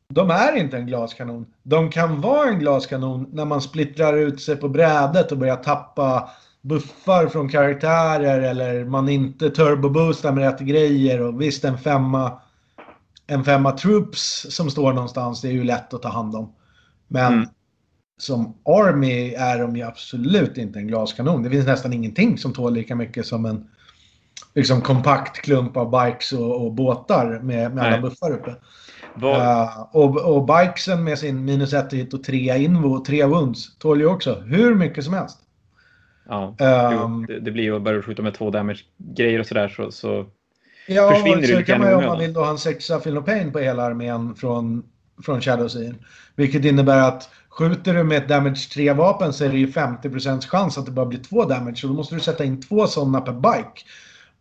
de 0.08 0.30
är 0.30 0.56
inte 0.56 0.76
en 0.76 0.86
glaskanon. 0.86 1.46
De 1.62 1.90
kan 1.90 2.20
vara 2.20 2.48
en 2.48 2.58
glaskanon 2.58 3.28
när 3.32 3.44
man 3.44 3.60
splittrar 3.60 4.16
ut 4.16 4.42
sig 4.42 4.56
på 4.56 4.68
brädet 4.68 5.32
och 5.32 5.38
börjar 5.38 5.56
tappa 5.56 6.30
buffar 6.60 7.26
från 7.26 7.48
karaktärer 7.48 8.40
eller 8.40 8.84
man 8.84 9.08
inte 9.08 9.50
turboboostar 9.50 10.32
med 10.32 10.44
rätt 10.44 10.60
grejer 10.60 11.20
och 11.20 11.42
visst 11.42 11.64
en 11.64 11.78
femma 11.78 12.40
en 13.26 13.44
femma 13.44 13.72
troops 13.72 14.46
som 14.50 14.70
står 14.70 14.92
någonstans 14.92 15.40
det 15.40 15.48
är 15.48 15.52
ju 15.52 15.64
lätt 15.64 15.94
att 15.94 16.02
ta 16.02 16.08
hand 16.08 16.34
om. 16.34 16.54
Men 17.08 17.32
mm. 17.32 17.48
Som 18.18 18.54
Army 18.64 19.34
är 19.34 19.58
de 19.58 19.76
ju 19.76 19.82
absolut 19.82 20.58
inte 20.58 20.78
en 20.78 20.86
glaskanon. 20.86 21.42
Det 21.42 21.50
finns 21.50 21.66
nästan 21.66 21.92
ingenting 21.92 22.38
som 22.38 22.52
tål 22.52 22.74
lika 22.74 22.94
mycket 22.94 23.26
som 23.26 23.44
en 23.44 23.68
liksom 24.54 24.80
kompakt 24.80 25.36
klump 25.36 25.76
av 25.76 25.90
bikes 25.90 26.32
och, 26.32 26.64
och 26.64 26.72
båtar 26.72 27.40
med, 27.42 27.74
med 27.74 27.84
alla 27.84 28.00
buffar 28.00 28.32
uppe. 28.32 28.54
Uh, 29.22 29.80
och, 29.92 30.36
och 30.36 30.44
bikesen 30.46 31.04
med 31.04 31.18
sin 31.18 31.44
minus 31.44 31.72
1 31.72 31.92
hit 31.92 32.14
och 32.14 32.24
3 32.24 32.58
invo 32.58 32.88
och 32.88 33.04
3 33.04 33.24
wounds 33.24 33.78
tål 33.78 34.00
ju 34.00 34.06
också 34.06 34.34
hur 34.34 34.74
mycket 34.74 35.04
som 35.04 35.14
helst. 35.14 35.38
Ja, 36.28 36.56
um, 37.04 37.26
det, 37.26 37.40
det, 37.40 37.50
blir 37.50 37.64
ju 37.64 37.76
att 37.76 37.82
börja 37.82 38.02
skjuta 38.02 38.22
med 38.22 38.34
två 38.34 38.50
damage-grejer 38.50 39.40
och 39.40 39.46
sådär 39.46 39.68
så, 39.68 39.90
så 39.90 40.26
ja, 40.86 41.10
försvinner 41.10 41.40
det 41.40 41.46
lite 41.46 41.62
kan 41.62 41.80
man 41.80 41.88
ju 41.88 41.94
om 41.94 42.04
man 42.04 42.18
vill 42.18 42.32
då 42.32 42.40
ha 42.40 42.50
en 42.50 42.58
sexa 42.58 42.98
Pain 42.98 43.52
på 43.52 43.58
hela 43.58 43.82
armén 43.82 44.34
från, 44.34 44.82
från 45.22 45.40
Shadow 45.40 45.68
Scene. 45.68 45.94
Vilket 46.36 46.64
innebär 46.64 47.08
att 47.08 47.30
skjuter 47.58 47.94
du 47.94 48.04
med 48.04 48.18
ett 48.18 48.28
damage 48.28 48.68
3-vapen 48.74 49.32
så 49.32 49.44
är 49.44 49.48
det 49.48 49.58
ju 49.58 49.66
50% 49.66 50.46
chans 50.46 50.78
att 50.78 50.86
det 50.86 50.92
bara 50.92 51.06
blir 51.06 51.18
två 51.18 51.44
damage. 51.44 51.76
Så 51.76 51.86
då 51.86 51.92
måste 51.92 52.14
du 52.14 52.20
sätta 52.20 52.44
in 52.44 52.62
två 52.62 52.86
sådana 52.86 53.20
per 53.20 53.32
bike. 53.32 53.82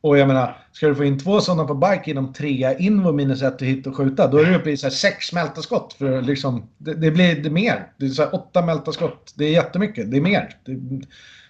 Och 0.02 0.18
jag 0.18 0.28
menar, 0.28 0.58
ska 0.72 0.88
du 0.88 0.96
få 0.96 1.04
in 1.04 1.20
två 1.20 1.42
sådana 1.42 1.64
på 1.64 1.74
bike 1.74 2.12
inom 2.12 2.34
tre 2.34 2.76
invo 2.80 3.12
minus 3.12 3.42
ett 3.42 3.62
och 3.62 3.68
hit 3.68 3.88
och 3.88 3.98
skjuta, 3.98 4.28
då 4.28 4.38
är 4.38 4.46
du 4.46 4.56
uppe 4.56 4.72
i 4.72 4.78
så 4.78 4.86
här 4.86 4.92
sex 4.92 5.26
smälta 5.26 5.62
skott. 5.62 5.94
För 5.94 6.22
liksom, 6.22 6.70
det, 6.78 6.94
det 6.94 7.12
blir 7.12 7.36
det 7.36 7.50
mer. 7.50 7.88
Det 7.98 8.06
är 8.06 8.10
så 8.10 8.22
här 8.22 8.36
åtta 8.36 8.64
smälta 8.64 8.92
skott. 8.92 9.34
Det 9.36 9.46
är 9.46 9.52
jättemycket. 9.52 10.12
Det 10.12 10.18
är 10.18 10.22
mer. 10.22 10.56
Det, 10.66 10.80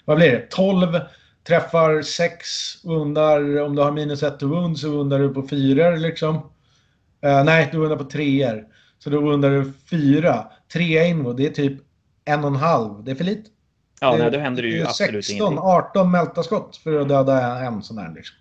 vad 0.06 0.17
blir 0.17 0.32
det? 0.32 0.47
12 0.50 1.00
träffar 1.47 2.02
sex 2.02 2.47
undar. 2.84 3.62
Om 3.62 3.76
du 3.76 3.82
har 3.82 3.91
minus 3.91 4.24
ett 4.24 4.43
wound 4.43 4.80
så 4.80 4.88
undar 4.88 5.19
du 5.19 5.30
på 5.34 5.47
fyror 5.47 5.97
liksom. 5.97 6.36
Uh, 7.26 7.43
nej, 7.45 7.69
du 7.71 7.78
undar 7.78 7.97
på 7.97 8.04
treor. 8.04 8.63
Så 9.00 9.10
då 9.10 9.32
undar 9.32 9.50
du 9.50 9.74
fyra. 9.89 10.45
Tre 10.73 11.07
invo, 11.07 11.34
det 11.34 11.45
är 11.45 11.51
typ 11.51 11.73
en 12.25 12.43
och 12.43 12.47
en 12.47 12.55
halv. 12.55 13.03
Det 13.03 13.12
är 13.12 13.15
för 13.15 13.23
lite. 13.23 13.49
Ja, 13.99 14.12
det, 14.12 14.17
nej, 14.17 14.31
då 14.31 14.39
händer 14.39 14.63
det 14.63 14.69
ju 14.69 14.84
absolut 14.84 15.25
16, 15.25 15.47
ingenting. 15.47 15.60
18 15.63 16.12
mälta 16.12 16.43
skott 16.43 16.77
för 16.77 16.99
att 16.99 17.10
döda 17.10 17.60
en 17.60 17.84
sån 17.84 17.97
här. 17.97 18.13
Liksom. 18.15 18.38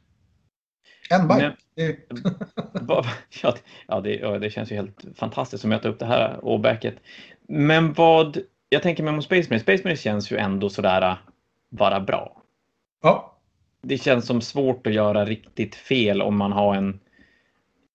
En 1.10 1.28
bike. 1.28 1.56
ja, 3.86 4.00
det, 4.00 4.14
ja, 4.14 4.38
det 4.38 4.50
känns 4.50 4.72
ju 4.72 4.76
helt 4.76 5.04
fantastiskt 5.16 5.64
att 5.64 5.68
möta 5.68 5.88
upp 5.88 5.98
det 5.98 6.06
här 6.06 6.44
åbäket. 6.44 6.94
Men 7.48 7.92
vad, 7.92 8.38
jag 8.68 8.82
tänker 8.82 9.02
mig 9.02 9.14
om 9.14 9.22
Space 9.22 9.48
Marine. 9.48 9.60
Space 9.60 9.82
Marine 9.84 9.96
känns 9.96 10.30
ju 10.32 10.36
ändå 10.36 10.70
sådär 10.70 11.02
äh, 11.02 11.16
vara 11.68 12.00
bra. 12.00 12.42
Ja. 13.02 13.36
Det 13.82 13.98
känns 13.98 14.26
som 14.26 14.40
svårt 14.40 14.86
att 14.86 14.92
göra 14.92 15.24
riktigt 15.24 15.74
fel 15.74 16.22
om 16.22 16.36
man 16.36 16.52
har 16.52 16.74
en, 16.74 17.00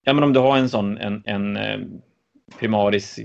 ja 0.04 0.14
men 0.14 0.24
om 0.24 0.34
du 0.34 0.40
har 0.40 0.58
en 0.58 0.70
sån, 0.70 0.98
en, 0.98 1.24
en 1.26 1.58
eh, 1.58 1.80
primaris 2.60 3.20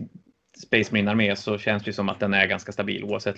Space 0.62 0.92
Marine-armé 0.92 1.36
så 1.36 1.58
känns 1.58 1.82
det 1.84 1.92
som 1.92 2.08
att 2.08 2.20
den 2.20 2.34
är 2.34 2.46
ganska 2.46 2.72
stabil 2.72 3.04
oavsett 3.04 3.36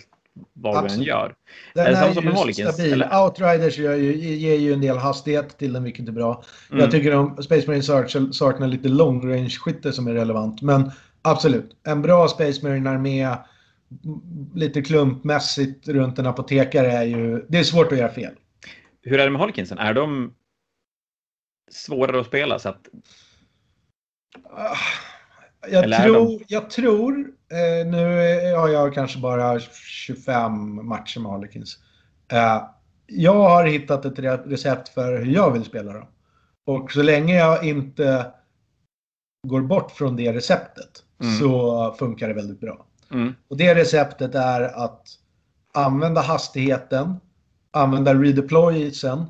vad 0.52 0.92
än 0.92 1.02
gör. 1.02 1.34
Den 1.74 1.86
är, 1.86 1.90
är 1.92 2.46
ju 2.46 2.54
stabil. 2.54 2.92
Eller? 2.92 3.24
Outriders 3.24 3.78
ger 3.78 3.94
ju, 3.94 4.14
ger 4.16 4.58
ju 4.58 4.72
en 4.72 4.80
del 4.80 4.96
hastighet 4.96 5.58
till 5.58 5.72
den, 5.72 5.84
vilket 5.84 6.08
är 6.08 6.12
bra. 6.12 6.44
Mm. 6.70 6.80
Jag 6.80 6.90
tycker 6.90 7.38
att 7.38 7.44
Space 7.44 7.66
Marine 7.66 8.32
saknar 8.32 8.66
lite 8.66 8.88
long 8.88 9.32
range-skytte 9.32 9.92
som 9.92 10.06
är 10.06 10.14
relevant. 10.14 10.62
Men 10.62 10.90
absolut, 11.22 11.76
en 11.82 12.02
bra 12.02 12.28
Space 12.28 12.66
Marine-armé 12.68 13.36
lite 14.54 14.82
klumpmässigt 14.82 15.88
runt 15.88 16.18
en 16.18 16.26
apotekare 16.26 16.92
är 16.92 17.04
ju... 17.04 17.46
Det 17.48 17.58
är 17.58 17.64
svårt 17.64 17.92
att 17.92 17.98
göra 17.98 18.12
fel. 18.12 18.34
Hur 19.02 19.20
är 19.20 19.24
det 19.24 19.30
med 19.30 19.40
Holkinsen? 19.40 19.78
Är 19.78 19.94
de 19.94 20.34
svårare 21.70 22.20
att 22.20 22.26
spela? 22.26 22.58
Så 22.58 22.68
att... 22.68 22.88
Jag, 25.70 26.02
tror, 26.02 26.42
jag 26.48 26.70
tror, 26.70 27.32
eh, 27.50 27.86
nu 27.86 28.04
har 28.54 28.68
jag 28.68 28.94
kanske 28.94 29.18
bara 29.18 29.60
25 29.60 30.86
matcher 30.86 31.20
med 31.20 31.32
Harlequins. 31.32 31.78
Eh, 32.28 32.62
jag 33.06 33.34
har 33.34 33.64
hittat 33.64 34.04
ett 34.04 34.18
recept 34.46 34.88
för 34.88 35.18
hur 35.18 35.32
jag 35.32 35.50
vill 35.50 35.64
spela 35.64 35.92
dem. 35.92 36.06
Och 36.66 36.92
så 36.92 37.02
länge 37.02 37.36
jag 37.36 37.64
inte 37.64 38.32
går 39.48 39.60
bort 39.60 39.90
från 39.90 40.16
det 40.16 40.32
receptet 40.32 41.04
mm. 41.22 41.34
så 41.34 41.94
funkar 41.98 42.28
det 42.28 42.34
väldigt 42.34 42.60
bra. 42.60 42.86
Mm. 43.10 43.34
Och 43.48 43.56
det 43.56 43.74
receptet 43.74 44.34
är 44.34 44.84
att 44.84 45.08
använda 45.74 46.20
hastigheten, 46.20 47.16
använda 47.70 48.14
redeploysen 48.14 49.24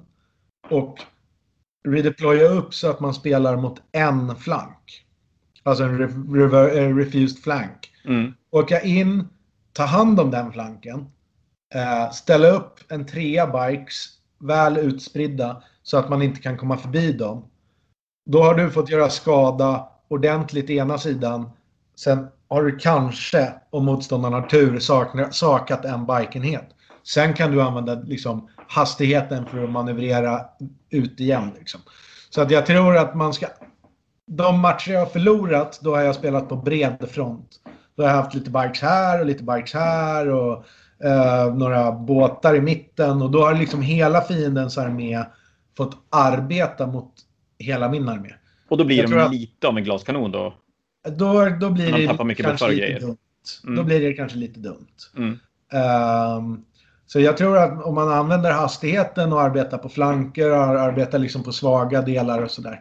och 0.71 0.99
redeploya 1.89 2.49
upp 2.49 2.75
så 2.75 2.91
att 2.91 3.01
man 3.01 3.15
spelar 3.15 3.57
mot 3.57 3.83
en 3.93 4.37
flank. 4.37 5.07
Alltså 5.63 5.85
en 5.85 5.99
re 5.99 6.93
refused 6.93 7.39
flank. 7.39 7.91
Mm. 8.05 8.35
Åka 8.51 8.81
in, 8.81 9.29
ta 9.73 9.85
hand 9.85 10.21
om 10.21 10.31
den 10.31 10.53
flanken. 10.53 11.07
Eh, 11.75 12.11
ställa 12.11 12.49
upp 12.49 12.81
en 12.89 13.07
trea 13.07 13.47
bikes 13.47 14.09
väl 14.39 14.77
utspridda 14.79 15.63
så 15.83 15.97
att 15.97 16.09
man 16.09 16.23
inte 16.23 16.41
kan 16.41 16.57
komma 16.57 16.77
förbi 16.77 17.13
dem. 17.13 17.45
Då 18.27 18.43
har 18.43 18.55
du 18.55 18.71
fått 18.71 18.91
göra 18.91 19.11
skada 19.11 19.89
ordentligt 20.09 20.71
ena 20.71 20.99
sidan. 20.99 21.51
Sen 21.97 22.27
har 22.49 22.63
du 22.63 22.79
kanske, 22.79 23.53
om 23.71 23.85
motståndaren 23.85 24.35
har 24.35 24.43
tur, 24.43 24.79
sakat 25.31 25.85
en 25.85 26.07
bikenhet. 26.07 26.69
Sen 27.05 27.35
kan 27.35 27.51
du 27.51 27.63
använda 27.63 27.95
liksom, 27.95 28.49
hastigheten 28.69 29.47
för 29.47 29.65
att 29.65 29.71
manövrera 29.71 30.41
ut 30.91 31.21
igen. 31.21 31.51
Liksom. 31.59 31.81
Så 32.31 32.41
att 32.41 32.51
jag 32.51 32.67
tror 32.67 32.97
att 32.97 33.15
man 33.15 33.35
ska... 33.35 33.47
De 34.37 34.61
matcher 34.61 34.93
jag 34.93 35.01
har 35.01 35.07
förlorat, 35.07 35.81
då 35.83 35.95
har 35.95 36.03
jag 36.03 36.15
spelat 36.15 36.49
på 36.49 36.57
bred 36.57 37.09
front. 37.11 37.49
Då 37.97 38.03
har 38.03 38.11
jag 38.11 38.17
haft 38.17 38.35
lite 38.35 38.51
bikes 38.51 38.83
här 38.83 39.21
och 39.21 39.27
lite 39.27 39.45
bikes 39.45 39.75
här 39.75 40.29
och 40.29 40.65
eh, 41.05 41.55
några 41.55 41.93
båtar 41.93 42.55
i 42.55 42.61
mitten. 42.61 43.23
Och 43.23 43.31
då 43.31 43.43
har 43.43 43.55
liksom 43.55 43.83
hela 43.83 44.21
fiendens 44.21 44.79
armé 44.79 45.25
fått 45.77 45.97
arbeta 46.11 46.87
mot 46.87 47.13
hela 47.59 47.89
min 47.89 48.09
armé. 48.09 48.35
Och 48.69 48.79
då 48.79 48.85
blir 48.85 49.07
de 49.07 49.31
lite 49.31 49.69
av 49.69 49.79
en 49.79 49.85
glaskanon 49.85 50.33
då? 50.33 50.55
Då, 51.09 51.49
då 51.61 51.71
blir 51.71 51.93
det 51.93 52.07
kanske 52.43 52.69
lite 52.69 52.81
grejer. 52.81 53.01
dumt. 53.01 53.17
Mm. 53.65 53.77
Då 53.77 53.83
blir 53.83 54.01
det 54.01 54.13
kanske 54.13 54.39
lite 54.39 54.61
dumt. 54.61 54.87
Mm. 55.17 55.39
Um, 56.37 56.65
så 57.07 57.21
jag 57.21 57.37
tror 57.37 57.59
att 57.59 57.85
om 57.85 57.95
man 57.95 58.09
använder 58.09 58.53
hastigheten 58.53 59.33
och 59.33 59.43
arbetar 59.43 59.79
på 59.79 59.89
flanker 59.89 60.51
och 60.51 60.59
arbetar 60.59 61.19
liksom 61.19 61.43
på 61.43 61.53
svaga 61.53 62.03
delar 62.03 62.43
och 62.43 62.51
sådär. 62.51 62.81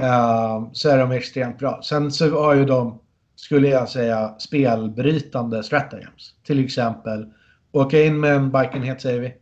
Uh, 0.00 0.72
så 0.72 0.88
är 0.88 0.98
de 0.98 1.12
extremt 1.12 1.58
bra. 1.58 1.80
Sen 1.82 2.12
så 2.12 2.42
har 2.42 2.54
ju 2.54 2.64
de, 2.64 3.00
skulle 3.36 3.68
jag 3.68 3.88
säga, 3.88 4.34
spelbrytande 4.38 5.62
stratagems. 5.62 6.34
Till 6.46 6.64
exempel 6.64 7.32
åka 7.72 8.02
in 8.02 8.20
med 8.20 8.36
en 8.36 8.52
bikenhet 8.52 9.00
säger 9.00 9.20
vi. 9.20 9.34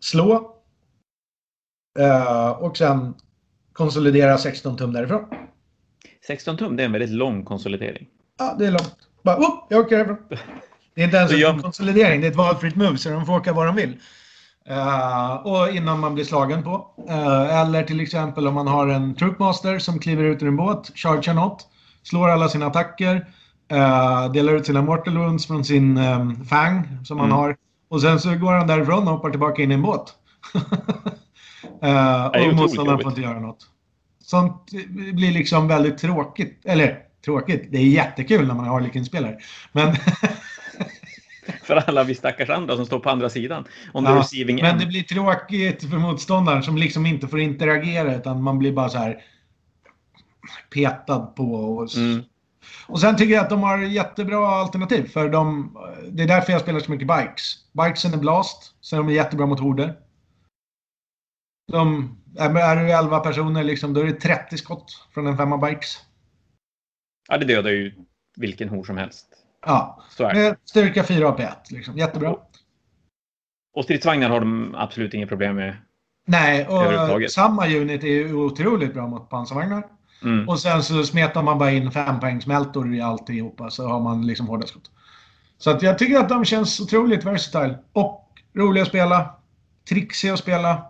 Slå. 0.00 0.52
Uh, 1.98 2.50
och 2.50 2.76
sen 2.76 3.14
konsolidera 3.72 4.38
16 4.38 4.76
tum 4.76 4.92
därifrån. 4.92 5.24
16 6.26 6.56
tum, 6.56 6.76
det 6.76 6.82
är 6.82 6.84
en 6.84 6.92
väldigt 6.92 7.10
lång 7.10 7.44
konsolidering. 7.44 8.06
Ja, 8.38 8.56
det 8.58 8.66
är 8.66 8.70
långt. 8.70 8.96
Bara, 9.22 9.36
oh, 9.36 9.66
jag 9.68 9.80
åker 9.80 9.96
härifrån. 9.96 10.18
Det 10.94 11.02
är 11.02 11.04
inte 11.04 11.16
ens 11.16 11.32
en 11.32 11.62
konsolidering, 11.62 12.20
det 12.20 12.26
är 12.26 12.30
ett 12.30 12.36
valfritt 12.36 12.76
move 12.76 12.98
så 12.98 13.10
de 13.10 13.26
får 13.26 13.36
åka 13.36 13.52
var 13.52 13.66
de 13.66 13.76
vill. 13.76 13.96
Uh, 14.70 15.46
och 15.46 15.70
innan 15.70 16.00
man 16.00 16.14
blir 16.14 16.24
slagen 16.24 16.62
på. 16.62 16.86
Uh, 17.08 17.60
eller 17.60 17.82
till 17.82 18.00
exempel 18.00 18.46
om 18.46 18.54
man 18.54 18.66
har 18.66 18.88
en 18.88 19.14
truppmaster 19.14 19.78
som 19.78 19.98
kliver 19.98 20.24
ut 20.24 20.42
ur 20.42 20.48
en 20.48 20.56
båt, 20.56 20.92
chargear 20.94 21.34
något, 21.34 21.66
slår 22.02 22.28
alla 22.28 22.48
sina 22.48 22.66
attacker, 22.66 23.14
uh, 23.72 24.32
delar 24.32 24.52
ut 24.52 24.66
sina 24.66 24.82
mortal 24.82 25.18
wounds 25.18 25.46
från 25.46 25.64
sin 25.64 25.98
um, 25.98 26.44
fang 26.44 26.98
som 27.04 27.18
mm. 27.18 27.30
han 27.30 27.40
har. 27.40 27.56
Och 27.88 28.00
sen 28.00 28.20
så 28.20 28.34
går 28.34 28.52
han 28.52 28.66
därifrån 28.66 29.08
och 29.08 29.14
hoppar 29.14 29.30
tillbaka 29.30 29.62
in 29.62 29.70
i 29.70 29.74
en 29.74 29.82
båt. 29.82 30.14
och 32.48 32.54
motståndaren 32.54 33.00
får 33.00 33.10
inte 33.10 33.20
göra 33.20 33.40
något. 33.40 33.66
Sånt 34.22 34.70
blir 35.12 35.32
liksom 35.32 35.68
väldigt 35.68 35.98
tråkigt. 35.98 36.60
Eller 36.64 36.98
tråkigt, 37.24 37.68
det 37.70 37.78
är 37.78 37.82
jättekul 37.82 38.46
när 38.46 38.54
man 38.54 38.64
har 38.66 38.72
Harlequin-spelare. 38.72 39.38
Men 39.72 39.96
för 41.66 41.76
alla 41.76 42.04
vi 42.04 42.14
stackars 42.14 42.50
andra 42.50 42.76
som 42.76 42.86
står 42.86 42.98
på 42.98 43.10
andra 43.10 43.30
sidan. 43.30 43.64
On 43.92 44.04
ja, 44.04 44.20
receiving 44.20 44.56
men 44.56 44.64
end. 44.64 44.80
det 44.80 44.86
blir 44.86 45.02
tråkigt 45.02 45.90
för 45.90 45.98
motståndaren 45.98 46.62
som 46.62 46.76
liksom 46.76 47.06
inte 47.06 47.28
får 47.28 47.40
interagera 47.40 48.16
utan 48.16 48.42
man 48.42 48.58
blir 48.58 48.72
bara 48.72 48.88
så 48.88 48.98
här 48.98 49.22
petad 50.70 51.20
på. 51.20 51.54
Och, 51.54 51.96
mm. 51.96 52.22
och 52.86 53.00
sen 53.00 53.16
tycker 53.16 53.34
jag 53.34 53.44
att 53.44 53.50
de 53.50 53.62
har 53.62 53.78
jättebra 53.78 54.48
alternativ 54.48 55.08
för 55.08 55.28
de, 55.28 55.76
det 56.10 56.22
är 56.22 56.28
därför 56.28 56.52
jag 56.52 56.60
spelar 56.60 56.80
så 56.80 56.90
mycket 56.90 57.08
bikes. 57.08 57.54
Bikesen 57.72 58.14
är 58.14 58.18
blast, 58.18 58.74
så 58.80 58.96
de 58.96 59.08
är 59.08 59.12
jättebra 59.12 59.46
mot 59.46 59.60
horder. 59.60 59.96
De, 61.72 62.16
är 62.38 62.76
du 62.76 62.92
11 62.92 63.20
personer 63.20 63.64
liksom, 63.64 63.94
då 63.94 64.00
är 64.00 64.04
det 64.04 64.20
30 64.20 64.56
skott 64.56 65.06
från 65.14 65.26
en 65.26 65.36
femma 65.36 65.58
bikes. 65.58 65.98
Ja, 67.28 67.38
det 67.38 67.44
dödar 67.44 67.70
ju 67.70 67.94
vilken 68.36 68.68
hor 68.68 68.84
som 68.84 68.96
helst. 68.96 69.35
Ja, 69.66 70.02
styrka 70.64 71.04
4 71.04 71.30
AP1. 71.30 71.50
Liksom. 71.70 71.98
Jättebra. 71.98 72.36
Och, 73.74 73.84
stridsvagnar 73.84 74.30
har 74.30 74.40
de 74.40 74.74
absolut 74.74 75.14
inget 75.14 75.28
problem 75.28 75.56
med? 75.56 75.76
Nej, 76.26 76.66
och 76.66 77.30
samma 77.30 77.66
unit 77.66 78.04
är 78.04 78.08
ju 78.08 78.34
otroligt 78.34 78.94
bra 78.94 79.06
mot 79.06 79.30
pansarvagnar. 79.30 79.86
Mm. 80.22 80.48
Och 80.48 80.60
sen 80.60 80.82
så 80.82 81.04
smetar 81.04 81.42
man 81.42 81.58
bara 81.58 81.70
in 81.70 81.90
fempoängsmältor 81.90 82.94
i 82.94 83.00
alltihopa 83.00 83.70
så 83.70 83.88
har 83.88 84.00
man 84.00 84.26
liksom 84.26 84.46
hårda 84.46 84.66
skott. 84.66 84.90
Så 85.58 85.70
att 85.70 85.82
jag 85.82 85.98
tycker 85.98 86.18
att 86.18 86.28
de 86.28 86.44
känns 86.44 86.80
otroligt 86.80 87.24
versatile. 87.24 87.78
Och 87.92 88.32
roliga 88.54 88.82
att 88.82 88.88
spela. 88.88 89.34
Trixiga 89.88 90.32
att 90.32 90.38
spela. 90.38 90.82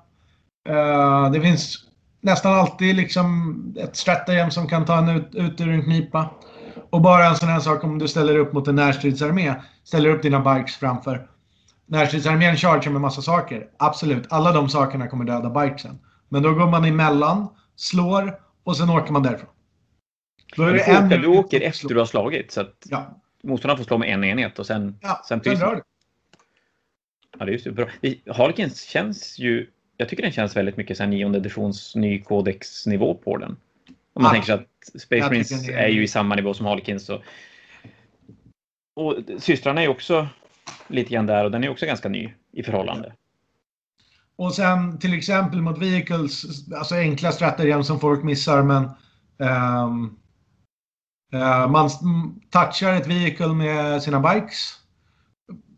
Uh, 0.68 1.30
det 1.30 1.40
finns 1.40 1.86
nästan 2.20 2.52
alltid 2.52 2.96
liksom 2.96 3.54
ett 3.78 3.96
stratagem 3.96 4.50
som 4.50 4.68
kan 4.68 4.84
ta 4.84 4.98
en 4.98 5.08
ut, 5.08 5.34
ut 5.34 5.60
ur 5.60 5.68
en 5.68 5.82
knipa. 5.82 6.30
Och 6.90 7.00
bara 7.00 7.26
en 7.26 7.36
sån 7.36 7.48
här 7.48 7.60
sak 7.60 7.84
om 7.84 7.98
du 7.98 8.08
ställer 8.08 8.38
upp 8.38 8.52
mot 8.52 8.68
en 8.68 8.74
närstridsarmé. 8.74 9.54
Ställer 9.84 10.10
upp 10.10 10.22
dina 10.22 10.54
bikes 10.54 10.76
framför. 10.76 11.28
Närstridsarmén 11.86 12.56
chargear 12.56 12.92
med 12.92 13.00
massa 13.00 13.22
saker. 13.22 13.68
Absolut, 13.76 14.26
alla 14.30 14.52
de 14.52 14.68
sakerna 14.68 15.08
kommer 15.08 15.24
döda 15.24 15.50
bikesen. 15.50 15.98
Men 16.28 16.42
då 16.42 16.54
går 16.54 16.66
man 16.66 16.84
emellan, 16.84 17.48
slår 17.76 18.40
och 18.64 18.76
sen 18.76 18.90
åker 18.90 19.12
man 19.12 19.22
därifrån. 19.22 19.48
Då 20.56 20.62
är 20.62 20.72
det 20.72 21.08
du, 21.08 21.14
en... 21.14 21.22
du 21.22 21.26
åker 21.26 21.60
efter 21.60 21.88
du 21.88 21.98
har 21.98 22.06
slagit. 22.06 22.52
Så 22.52 22.60
att 22.60 22.74
ja. 22.84 23.20
motståndaren 23.42 23.78
får 23.78 23.84
slå 23.84 23.98
med 23.98 24.08
en 24.08 24.24
enhet 24.24 24.58
och 24.58 24.66
sen, 24.66 24.98
ja, 25.02 25.22
sen 25.28 25.40
pyser 25.40 25.66
du. 25.66 25.82
Ja, 27.38 27.44
det 27.44 27.50
är 27.50 27.52
just 27.52 27.66
bra. 27.66 27.88
Harkins 28.34 28.82
känns 28.82 29.38
ju... 29.38 29.70
Jag 29.96 30.08
tycker 30.08 30.22
den 30.22 30.32
känns 30.32 30.56
väldigt 30.56 30.76
mycket 30.76 30.96
som 30.96 31.10
nionde 31.10 31.38
editions 31.38 31.94
ny 31.94 32.22
kodexnivå 32.22 33.14
på 33.14 33.36
den. 33.36 33.56
Om 34.16 34.22
man 34.22 34.30
ah, 34.30 34.32
tänker 34.32 34.46
sig 34.46 34.54
att 34.54 35.00
Space 35.02 35.26
Marines 35.26 35.68
är 35.68 35.88
ju 35.88 36.02
i 36.02 36.08
samma 36.08 36.34
nivå 36.34 36.54
som 36.54 36.66
Harlequins. 36.66 37.08
Och, 37.08 37.22
och 38.96 39.16
systrarna 39.38 39.82
är 39.82 39.88
också 39.88 40.28
lite 40.88 41.10
grann 41.14 41.26
där 41.26 41.44
och 41.44 41.50
den 41.50 41.64
är 41.64 41.68
också 41.68 41.86
ganska 41.86 42.08
ny 42.08 42.34
i 42.52 42.62
förhållande. 42.62 43.12
Och 44.36 44.54
sen 44.54 44.98
till 44.98 45.14
exempel 45.14 45.62
mot 45.62 45.78
vehicles, 45.78 46.44
alltså 46.72 46.94
enkla 46.94 47.32
strategier 47.32 47.82
som 47.82 48.00
folk 48.00 48.24
missar 48.24 48.62
men 48.62 48.84
um, 49.38 50.18
uh, 51.34 51.68
man 51.70 51.90
touchar 52.50 52.92
ett 52.92 53.06
vehicle 53.06 53.54
med 53.54 54.02
sina 54.02 54.20
bikes. 54.20 54.74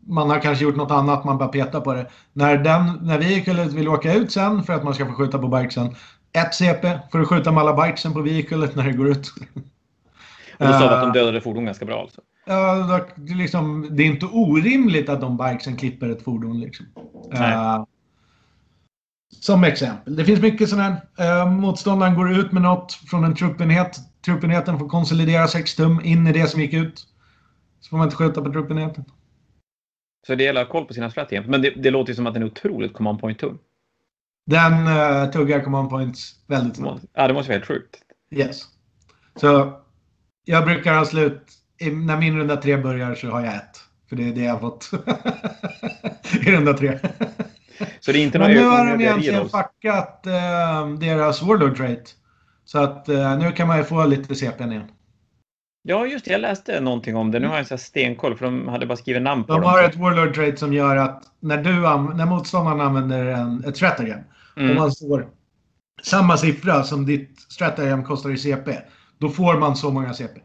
Man 0.07 0.29
har 0.29 0.39
kanske 0.39 0.63
gjort 0.63 0.75
något 0.75 0.91
annat, 0.91 1.25
man 1.25 1.37
bara 1.37 1.49
petar 1.49 1.81
på 1.81 1.93
det. 1.93 2.09
När, 2.33 2.57
den, 2.57 2.99
när 3.01 3.17
vehiclet 3.17 3.73
vill 3.73 3.87
åka 3.87 4.13
ut 4.13 4.31
sen 4.31 4.63
för 4.63 4.73
att 4.73 4.83
man 4.83 4.93
ska 4.93 5.05
få 5.05 5.13
skjuta 5.13 5.39
på 5.39 5.47
bikesen 5.47 5.95
ett 6.33 6.53
CP 6.53 6.99
för 7.11 7.19
att 7.19 7.27
skjuta 7.27 7.51
med 7.51 7.61
alla 7.61 7.85
bikesen 7.85 8.13
på 8.13 8.21
vehiclet 8.21 8.75
när 8.75 8.83
det 8.83 8.91
går 8.91 9.09
ut. 9.09 9.31
Och 10.59 10.67
du 10.67 10.71
sa 10.73 10.89
att 10.89 11.01
de 11.01 11.07
eh, 11.07 11.13
dödade 11.13 11.41
fordon 11.41 11.65
ganska 11.65 11.85
bra 11.85 12.01
alltså? 12.01 12.21
Ja, 12.45 13.05
det, 13.15 13.33
liksom, 13.33 13.87
det 13.91 14.03
är 14.03 14.07
inte 14.07 14.25
orimligt 14.25 15.09
att 15.09 15.21
de 15.21 15.37
bikesen 15.37 15.77
klipper 15.77 16.09
ett 16.09 16.21
fordon. 16.21 16.59
Liksom. 16.59 16.85
Uh, 17.33 17.85
som 19.39 19.63
exempel. 19.63 20.15
Det 20.15 20.25
finns 20.25 20.41
mycket 20.41 20.69
sådana 20.69 21.01
här. 21.17 21.43
Uh, 21.45 21.51
motståndaren 21.51 22.15
går 22.15 22.31
ut 22.31 22.51
med 22.51 22.61
något 22.61 22.93
från 22.93 23.23
en 23.23 23.35
truppenhet. 23.35 23.99
Truppenheten 24.25 24.79
får 24.79 24.89
konsolidera 24.89 25.47
6 25.47 25.75
tum 25.75 26.01
in 26.03 26.27
i 26.27 26.33
det 26.33 26.47
som 26.47 26.61
gick 26.61 26.73
ut. 26.73 27.07
Så 27.79 27.89
får 27.89 27.97
man 27.97 28.07
inte 28.07 28.15
skjuta 28.15 28.41
på 28.41 28.51
truppenheten. 28.51 29.05
Så 30.27 30.35
det 30.35 30.43
gäller 30.43 30.61
att 30.61 30.67
ha 30.67 30.71
koll 30.71 30.85
på 30.85 30.93
sina 30.93 31.11
strategier. 31.11 31.45
Men 31.47 31.61
det, 31.61 31.69
det 31.69 31.91
låter 31.91 32.11
ju 32.11 32.15
som 32.15 32.27
att 32.27 32.33
den 32.33 32.43
är 32.43 32.47
otroligt 32.47 32.93
command 32.93 33.19
point 33.19 33.39
tung. 33.39 33.57
Den 34.49 34.87
uh, 34.87 35.31
tuggar 35.31 35.59
command 35.59 35.89
points 35.89 36.35
väldigt 36.47 36.75
snabbt. 36.75 37.03
Ja, 37.13 37.27
det 37.27 37.33
måste 37.33 37.49
vara 37.49 37.57
helt 37.57 37.67
sjukt. 37.67 37.95
Yes. 38.31 38.61
Så 39.35 39.79
jag 40.45 40.65
brukar 40.65 40.93
ha 40.97 41.05
slut, 41.05 41.41
när 42.05 42.17
min 42.17 42.37
runda 42.37 42.57
tre 42.57 42.77
börjar 42.77 43.15
så 43.15 43.27
har 43.27 43.45
jag 43.45 43.55
ett. 43.55 43.81
För 44.09 44.15
det 44.15 44.29
är 44.29 44.33
det 44.33 44.41
jag 44.41 44.53
har 44.53 44.59
fått 44.59 44.91
i 46.47 46.51
runda 46.51 46.73
tre. 46.73 46.99
Så 47.99 48.11
det 48.11 48.19
är 48.19 48.23
inte 48.23 48.39
Men 48.39 48.51
nu 48.51 48.63
har 48.63 48.85
de 48.85 49.01
egentligen 49.03 49.49
fuckat 49.49 50.23
uh, 50.27 50.99
deras 50.99 51.41
Warlord 51.41 51.77
trait. 51.77 52.15
Så 52.65 52.79
att 52.79 53.09
uh, 53.09 53.37
nu 53.37 53.51
kan 53.51 53.67
man 53.67 53.77
ju 53.77 53.83
få 53.83 54.05
lite 54.05 54.35
CPn 54.35 54.71
igen. 54.71 54.91
Ja, 55.81 56.05
just 56.05 56.25
det. 56.25 56.31
Jag 56.31 56.41
läste 56.41 56.79
någonting 56.79 57.15
om 57.15 57.31
det. 57.31 57.39
Nu 57.39 57.47
har 57.47 57.57
jag 57.57 57.71
en 57.71 57.77
stenkoll 57.77 58.37
för 58.37 58.45
de 58.45 58.67
hade 58.67 58.85
bara 58.85 58.97
skrivit 58.97 59.21
namn 59.21 59.43
på 59.43 59.53
de 59.53 59.61
dem. 59.61 59.71
De 59.71 59.79
har 59.79 59.83
ett 59.83 59.95
Warlord 59.95 60.35
trait 60.35 60.59
som 60.59 60.73
gör 60.73 60.95
att 60.95 61.23
när, 61.39 61.57
du, 61.57 61.71
när 62.15 62.25
motståndaren 62.25 62.81
använder 62.81 63.25
en, 63.25 63.63
ett 63.63 63.75
stratagem 63.75 64.19
Mm. 64.57 64.71
Om 64.71 64.77
man 64.77 64.91
står 64.91 65.29
samma 66.01 66.37
siffra 66.37 66.83
som 66.83 67.05
ditt 67.05 67.39
stratagem 67.39 68.03
kostar 68.03 68.31
i 68.31 68.37
CP. 68.37 68.77
Då 69.17 69.29
får 69.29 69.57
man 69.59 69.75
så 69.75 69.91
många 69.91 70.13
CP. 70.13 70.39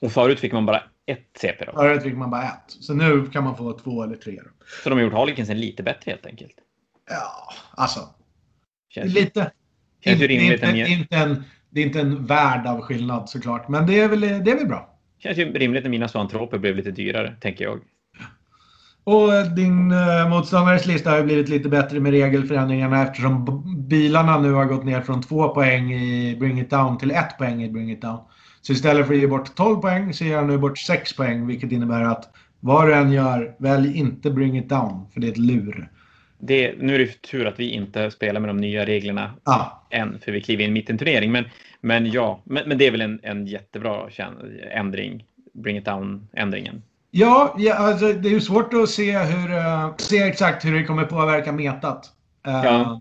Och 0.00 0.12
förut 0.12 0.40
fick 0.40 0.52
man 0.52 0.66
bara 0.66 0.82
ett 1.06 1.28
CP 1.40 1.64
då? 1.64 1.72
Förut 1.72 2.02
fick 2.02 2.16
man 2.16 2.30
bara 2.30 2.42
ett. 2.42 2.64
Så 2.66 2.94
nu 2.94 3.26
kan 3.26 3.44
man 3.44 3.56
få 3.56 3.78
två 3.78 4.02
eller 4.02 4.16
tre. 4.16 4.40
Då. 4.44 4.50
Så 4.82 4.88
de 4.88 4.94
har 4.94 5.02
gjort 5.02 5.12
Harlekinsen 5.12 5.60
lite 5.60 5.82
bättre 5.82 6.10
helt 6.10 6.26
enkelt? 6.26 6.54
Ja, 7.10 7.52
alltså. 7.70 8.00
Känns, 8.88 9.14
lite. 9.14 9.52
känns 10.04 10.20
det, 10.20 10.26
rimligt. 10.26 10.52
inte, 10.52 10.66
är 10.66 10.86
inte 10.86 11.16
en, 11.16 11.44
det 11.70 11.80
är 11.80 11.86
inte 11.86 12.00
en 12.00 12.26
värld 12.26 12.66
av 12.66 12.80
skillnad 12.80 13.28
såklart. 13.28 13.68
Men 13.68 13.86
det 13.86 14.00
är 14.00 14.08
väl, 14.08 14.20
det 14.20 14.50
är 14.50 14.56
väl 14.56 14.66
bra. 14.66 14.98
känns 15.18 15.38
ju 15.38 15.52
rimligt 15.52 15.82
när 15.82 15.90
mina 15.90 16.08
zoantroper 16.08 16.58
blev 16.58 16.76
lite 16.76 16.90
dyrare, 16.90 17.36
tänker 17.40 17.64
jag. 17.64 17.80
Och 19.04 19.54
din 19.56 19.92
uh, 19.92 20.28
motståndares 20.28 20.86
lista 20.86 21.10
har 21.10 21.18
ju 21.18 21.24
blivit 21.24 21.48
lite 21.48 21.68
bättre 21.68 22.00
med 22.00 22.12
regelförändringarna 22.12 23.02
eftersom 23.02 23.62
bilarna 23.88 24.38
nu 24.38 24.52
har 24.52 24.64
gått 24.64 24.84
ner 24.84 25.00
från 25.00 25.22
två 25.22 25.48
poäng 25.48 25.92
i 25.92 26.36
Bring 26.36 26.60
It 26.60 26.70
Down 26.70 26.98
till 26.98 27.10
ett 27.10 27.38
poäng 27.38 27.62
i 27.62 27.70
Bring 27.70 27.92
It 27.92 28.02
Down. 28.02 28.18
Så 28.60 28.72
istället 28.72 29.06
för 29.06 29.14
att 29.14 29.20
ge 29.20 29.26
bort 29.26 29.54
12 29.54 29.80
poäng 29.80 30.12
så 30.12 30.24
ger 30.24 30.36
han 30.36 30.46
nu 30.46 30.58
bort 30.58 30.78
6 30.78 31.16
poäng 31.16 31.46
vilket 31.46 31.72
innebär 31.72 32.02
att 32.02 32.34
vad 32.60 32.86
du 32.86 32.94
än 32.94 33.12
gör, 33.12 33.54
välj 33.58 33.98
inte 33.98 34.30
Bring 34.30 34.58
It 34.58 34.68
Down 34.68 35.06
för 35.12 35.20
det 35.20 35.26
är 35.26 35.32
ett 35.32 35.38
lur. 35.38 35.88
Det, 36.38 36.74
nu 36.78 36.94
är 36.94 36.98
det 36.98 37.22
tur 37.22 37.46
att 37.46 37.60
vi 37.60 37.70
inte 37.70 38.10
spelar 38.10 38.40
med 38.40 38.50
de 38.50 38.56
nya 38.56 38.84
reglerna 38.84 39.30
Ja, 39.44 39.86
än, 39.90 40.18
för 40.18 40.32
vi 40.32 40.40
kliver 40.40 40.64
in 40.64 40.72
mitt 40.72 40.88
i 40.88 40.92
en 40.92 40.98
turnering. 40.98 41.32
Men, 41.32 41.44
men 41.80 42.10
ja, 42.10 42.40
men, 42.44 42.68
men 42.68 42.78
det 42.78 42.86
är 42.86 42.90
väl 42.90 43.00
en, 43.00 43.20
en 43.22 43.46
jättebra 43.46 44.08
ändring, 44.70 45.24
Bring 45.54 45.76
It 45.76 45.84
Down-ändringen. 45.84 46.82
Ja, 47.12 47.54
ja 47.58 47.74
alltså, 47.74 48.12
det 48.12 48.28
är 48.28 48.32
ju 48.32 48.40
svårt 48.40 48.74
att 48.74 48.88
se, 48.88 49.18
hur, 49.18 49.52
eh, 49.52 49.96
se 49.96 50.18
exakt 50.18 50.64
hur 50.64 50.74
det 50.74 50.84
kommer 50.84 51.04
påverka 51.04 51.52
metat. 51.52 52.10
Eh, 52.46 52.64
Ja. 52.64 53.00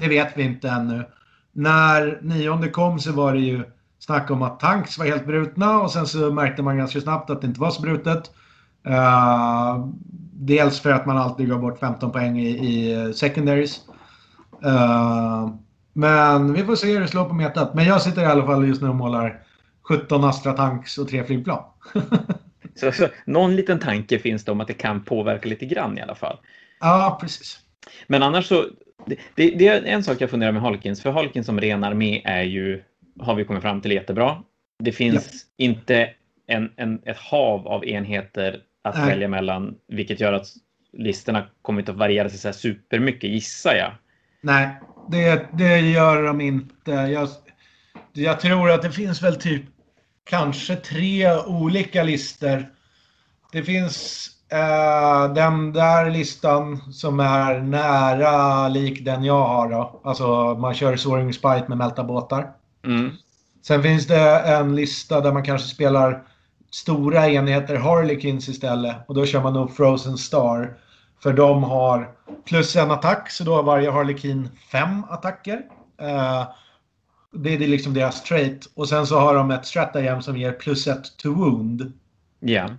Det 0.00 0.08
vet 0.08 0.32
vi 0.36 0.42
inte 0.42 0.68
ännu. 0.68 1.04
När 1.52 2.18
nionde 2.22 2.68
kom 2.68 2.98
så 2.98 3.12
var 3.12 3.32
det 3.32 3.40
ju 3.40 3.64
snack 3.98 4.30
om 4.30 4.42
att 4.42 4.60
tanks 4.60 4.98
var 4.98 5.06
helt 5.06 5.26
brutna 5.26 5.80
och 5.80 5.90
sen 5.90 6.06
så 6.06 6.32
märkte 6.32 6.62
man 6.62 6.78
ganska 6.78 7.00
snabbt 7.00 7.30
att 7.30 7.40
det 7.40 7.46
inte 7.46 7.60
var 7.60 7.70
så 7.70 7.82
brutet. 7.82 8.30
Eh, 8.86 9.86
dels 10.32 10.80
för 10.80 10.90
att 10.92 11.06
man 11.06 11.18
alltid 11.18 11.48
gav 11.48 11.60
bort 11.60 11.78
15 11.78 12.12
poäng 12.12 12.38
i, 12.40 12.48
i 12.48 13.12
secondaries. 13.14 13.80
Eh, 14.64 15.48
men 15.92 16.52
vi 16.52 16.64
får 16.64 16.76
se 16.76 16.92
hur 16.92 17.00
det 17.00 17.08
slår 17.08 17.24
på 17.24 17.34
metat. 17.34 17.74
Men 17.74 17.84
jag 17.84 18.02
sitter 18.02 18.22
i 18.22 18.26
alla 18.26 18.46
fall 18.46 18.68
just 18.68 18.82
nu 18.82 18.88
och 18.88 18.94
målar 18.96 19.40
17 19.88 20.24
Astra 20.24 20.52
tanks 20.52 20.98
och 20.98 21.08
tre 21.08 21.24
flygplan. 21.24 21.62
Så, 22.76 22.92
så 22.92 23.08
någon 23.24 23.56
liten 23.56 23.78
tanke 23.78 24.18
finns 24.18 24.44
det 24.44 24.52
om 24.52 24.60
att 24.60 24.68
det 24.68 24.74
kan 24.74 25.04
påverka 25.04 25.48
lite 25.48 25.66
grann 25.66 25.98
i 25.98 26.00
alla 26.00 26.14
fall. 26.14 26.38
ja, 26.80 27.18
precis. 27.20 27.60
Men 28.06 28.22
annars 28.22 28.46
så, 28.46 28.66
det, 29.06 29.16
det, 29.34 29.50
det 29.50 29.68
är 29.68 29.82
en 29.82 30.04
sak 30.04 30.20
jag 30.20 30.30
funderar 30.30 30.52
med 30.52 30.62
Harlequins, 30.62 31.02
för 31.02 31.10
Harlequins 31.10 31.46
som 31.46 31.60
ren 31.60 31.84
armé 31.84 32.22
är 32.24 32.42
ju, 32.42 32.82
har 33.20 33.34
vi 33.34 33.44
kommit 33.44 33.62
fram 33.62 33.80
till, 33.80 33.92
jättebra. 33.92 34.42
Det 34.78 34.92
finns 34.92 35.46
inte 35.56 36.10
en, 36.46 36.72
en, 36.76 37.02
ett 37.04 37.18
hav 37.18 37.68
av 37.68 37.84
enheter 37.84 38.60
att 38.84 38.96
Nej. 38.96 39.08
välja 39.08 39.28
mellan, 39.28 39.74
vilket 39.88 40.20
gör 40.20 40.32
att 40.32 40.46
listorna 40.92 41.46
kommer 41.62 41.80
inte 41.80 41.92
att 41.92 41.98
variera 41.98 42.28
sig 42.28 42.38
så 42.38 42.48
här 42.48 42.52
supermycket, 42.52 43.30
gissar 43.30 43.74
jag. 43.74 43.92
Nej, 44.40 44.68
det, 45.10 45.46
det 45.52 45.80
gör 45.80 46.22
de 46.22 46.40
inte. 46.40 46.90
Jag, 46.90 47.28
jag 48.12 48.40
tror 48.40 48.70
att 48.70 48.82
det 48.82 48.92
finns 48.92 49.22
väl 49.22 49.36
typ 49.36 49.62
kanske 50.26 50.76
tre 50.76 51.36
olika 51.36 52.02
listor. 52.02 52.66
Det 53.52 53.62
finns 53.62 54.28
eh, 54.52 55.34
den 55.34 55.72
där 55.72 56.10
listan 56.10 56.92
som 56.92 57.20
är 57.20 57.60
nära 57.60 58.68
lik 58.68 59.04
den 59.04 59.24
jag 59.24 59.46
har. 59.46 59.68
Då. 59.68 60.00
Alltså 60.04 60.54
man 60.54 60.74
kör 60.74 60.96
Soaring 60.96 61.32
Spite 61.32 61.64
med 61.68 61.78
mälta 61.78 62.04
båtar. 62.04 62.50
Mm. 62.84 63.10
Sen 63.62 63.82
finns 63.82 64.06
det 64.06 64.40
en 64.40 64.76
lista 64.76 65.20
där 65.20 65.32
man 65.32 65.44
kanske 65.44 65.68
spelar 65.68 66.22
stora 66.70 67.28
enheter 67.28 67.76
Harlequins 67.76 68.48
istället. 68.48 68.96
Och 69.08 69.14
då 69.14 69.26
kör 69.26 69.42
man 69.42 69.52
nog 69.52 69.76
Frozen 69.76 70.18
Star. 70.18 70.76
För 71.22 71.32
de 71.32 71.62
har 71.62 72.10
plus 72.44 72.76
en 72.76 72.90
attack, 72.90 73.30
så 73.30 73.44
då 73.44 73.54
har 73.54 73.62
varje 73.62 73.90
Harlequin 73.90 74.48
fem 74.72 75.04
attacker. 75.10 75.62
Eh, 76.00 76.44
det 77.38 77.54
är 77.54 77.58
liksom 77.58 77.94
deras 77.94 78.22
trait. 78.22 78.66
Och 78.74 78.88
sen 78.88 79.06
så 79.06 79.18
har 79.18 79.34
de 79.34 79.50
ett 79.50 79.66
stratagem 79.66 80.22
som 80.22 80.36
ger 80.36 80.52
plus 80.52 80.86
ett 80.86 81.16
to 81.16 81.34
wound. 81.34 81.92
Ja. 82.40 82.70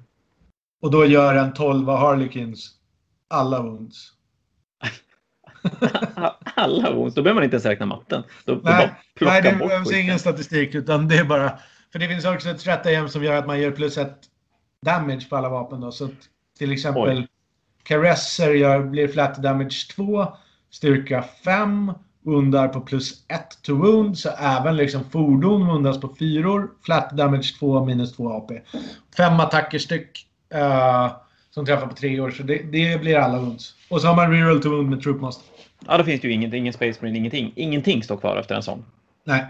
Och 0.82 0.92
då 0.92 1.06
gör 1.06 1.36
en 1.36 1.54
12 1.54 1.88
Harlequins 1.88 2.78
alla 3.28 3.62
wounds. 3.62 4.14
Alla 6.56 6.94
wounds, 6.94 7.16
då 7.16 7.22
behöver 7.22 7.36
man 7.36 7.44
inte 7.44 7.56
ens 7.56 7.66
räkna 7.66 7.86
matten. 7.86 8.24
Då, 8.46 8.56
då 8.56 8.62
Nej, 8.64 8.92
plocka 9.16 9.34
nej 9.34 9.42
det 9.42 9.56
behövs 9.56 9.92
ingen 9.92 10.20
statistik 10.20 10.76
utan 10.76 11.08
det 11.08 11.18
är 11.18 11.24
bara... 11.24 11.60
För 11.92 12.00
det 12.00 12.08
finns 12.08 12.26
också 12.26 12.50
ett 12.50 12.60
stratagem 12.60 13.10
som 13.10 13.24
gör 13.24 13.34
att 13.34 13.48
man 13.48 13.60
gör 13.60 13.72
plus 13.72 13.98
ett 13.98 14.22
damage 14.86 15.30
på 15.30 15.36
alla 15.36 15.50
vapen. 15.50 15.82
Då. 15.82 15.92
Så 15.92 16.10
till 16.58 16.72
exempel 16.72 17.18
Oj. 17.18 17.28
Caresser 17.84 18.54
gör, 18.54 18.84
blir 18.84 19.08
flat 19.08 19.38
damage 19.38 19.88
2, 19.96 20.28
styrka 20.70 21.22
5, 21.44 21.94
undar 22.28 22.68
på 22.68 22.82
plus 22.82 23.26
1 23.28 23.62
to 23.62 23.76
wound. 23.76 24.18
Så 24.18 24.30
även 24.30 24.76
liksom 24.78 25.04
fordon 25.10 25.70
undas 25.70 26.02
på 26.02 26.16
fyror, 26.20 26.70
flat 26.86 27.12
damage 27.12 27.56
2, 27.60 27.86
minus 27.86 28.16
2 28.16 28.30
AP. 28.30 28.62
Fem 29.18 29.40
attacker 29.40 29.80
styck. 29.80 30.28
eh, 30.54 31.12
som 31.52 31.66
träffar 31.66 31.88
på 31.88 31.96
treor, 31.96 32.32
så 32.32 32.44
det, 32.44 32.58
det 32.72 33.02
blir 33.02 33.16
alla 33.18 33.40
wounds. 33.40 33.76
Och 33.90 34.02
så 34.02 34.08
har 34.08 34.16
man 34.16 34.32
reroll 34.32 34.62
to 34.62 34.70
wound 34.70 34.90
med 34.90 35.02
Troop 35.02 35.22
Master. 35.22 35.46
Ja, 35.88 35.98
då 35.98 36.04
finns 36.04 36.22
det 36.22 36.28
ju 36.28 36.34
ingenting, 36.34 36.60
ingen 36.60 36.74
Space 36.74 37.00
Marine, 37.02 37.18
ingenting. 37.18 37.54
Ingenting 37.56 38.04
står 38.04 38.18
kvar 38.18 38.38
efter 38.38 38.56
en 38.56 38.64
sån. 38.64 38.86
Nej, 39.24 39.46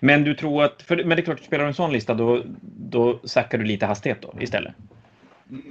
Men 0.00 0.24
du 0.24 0.34
tror 0.34 0.64
att, 0.64 0.82
för, 0.82 0.96
men 0.96 1.08
det 1.08 1.20
är 1.20 1.24
klart, 1.24 1.40
spelar 1.40 1.64
du 1.64 1.68
en 1.68 1.74
sån 1.74 1.92
lista 1.92 2.14
då, 2.14 2.42
då 2.78 3.20
sackar 3.24 3.58
du 3.58 3.64
lite 3.64 3.86
hastighet 3.86 4.22
då 4.22 4.34
istället. 4.40 4.74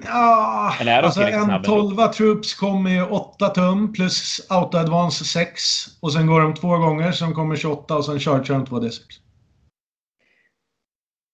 Ja, 0.03 0.73
alltså 1.03 1.21
en 1.21 1.43
snabba 1.45 1.55
ändå? 1.55 1.95
12 1.95 2.13
troops 2.13 2.53
kommer 2.53 2.89
ju 2.89 3.03
8 3.03 3.49
tum 3.49 3.93
plus 3.93 4.47
auto 4.49 4.77
advance 4.77 5.25
6. 5.25 5.61
Och 5.99 6.13
sen 6.13 6.27
går 6.27 6.41
de 6.41 6.53
två 6.53 6.77
gånger, 6.77 7.11
sen 7.11 7.33
kommer 7.33 7.55
28 7.55 7.97
och 7.97 8.05
sen 8.05 8.19
chargear 8.19 8.59
de 8.59 8.65
2 8.65 8.79
D6. 8.79 9.01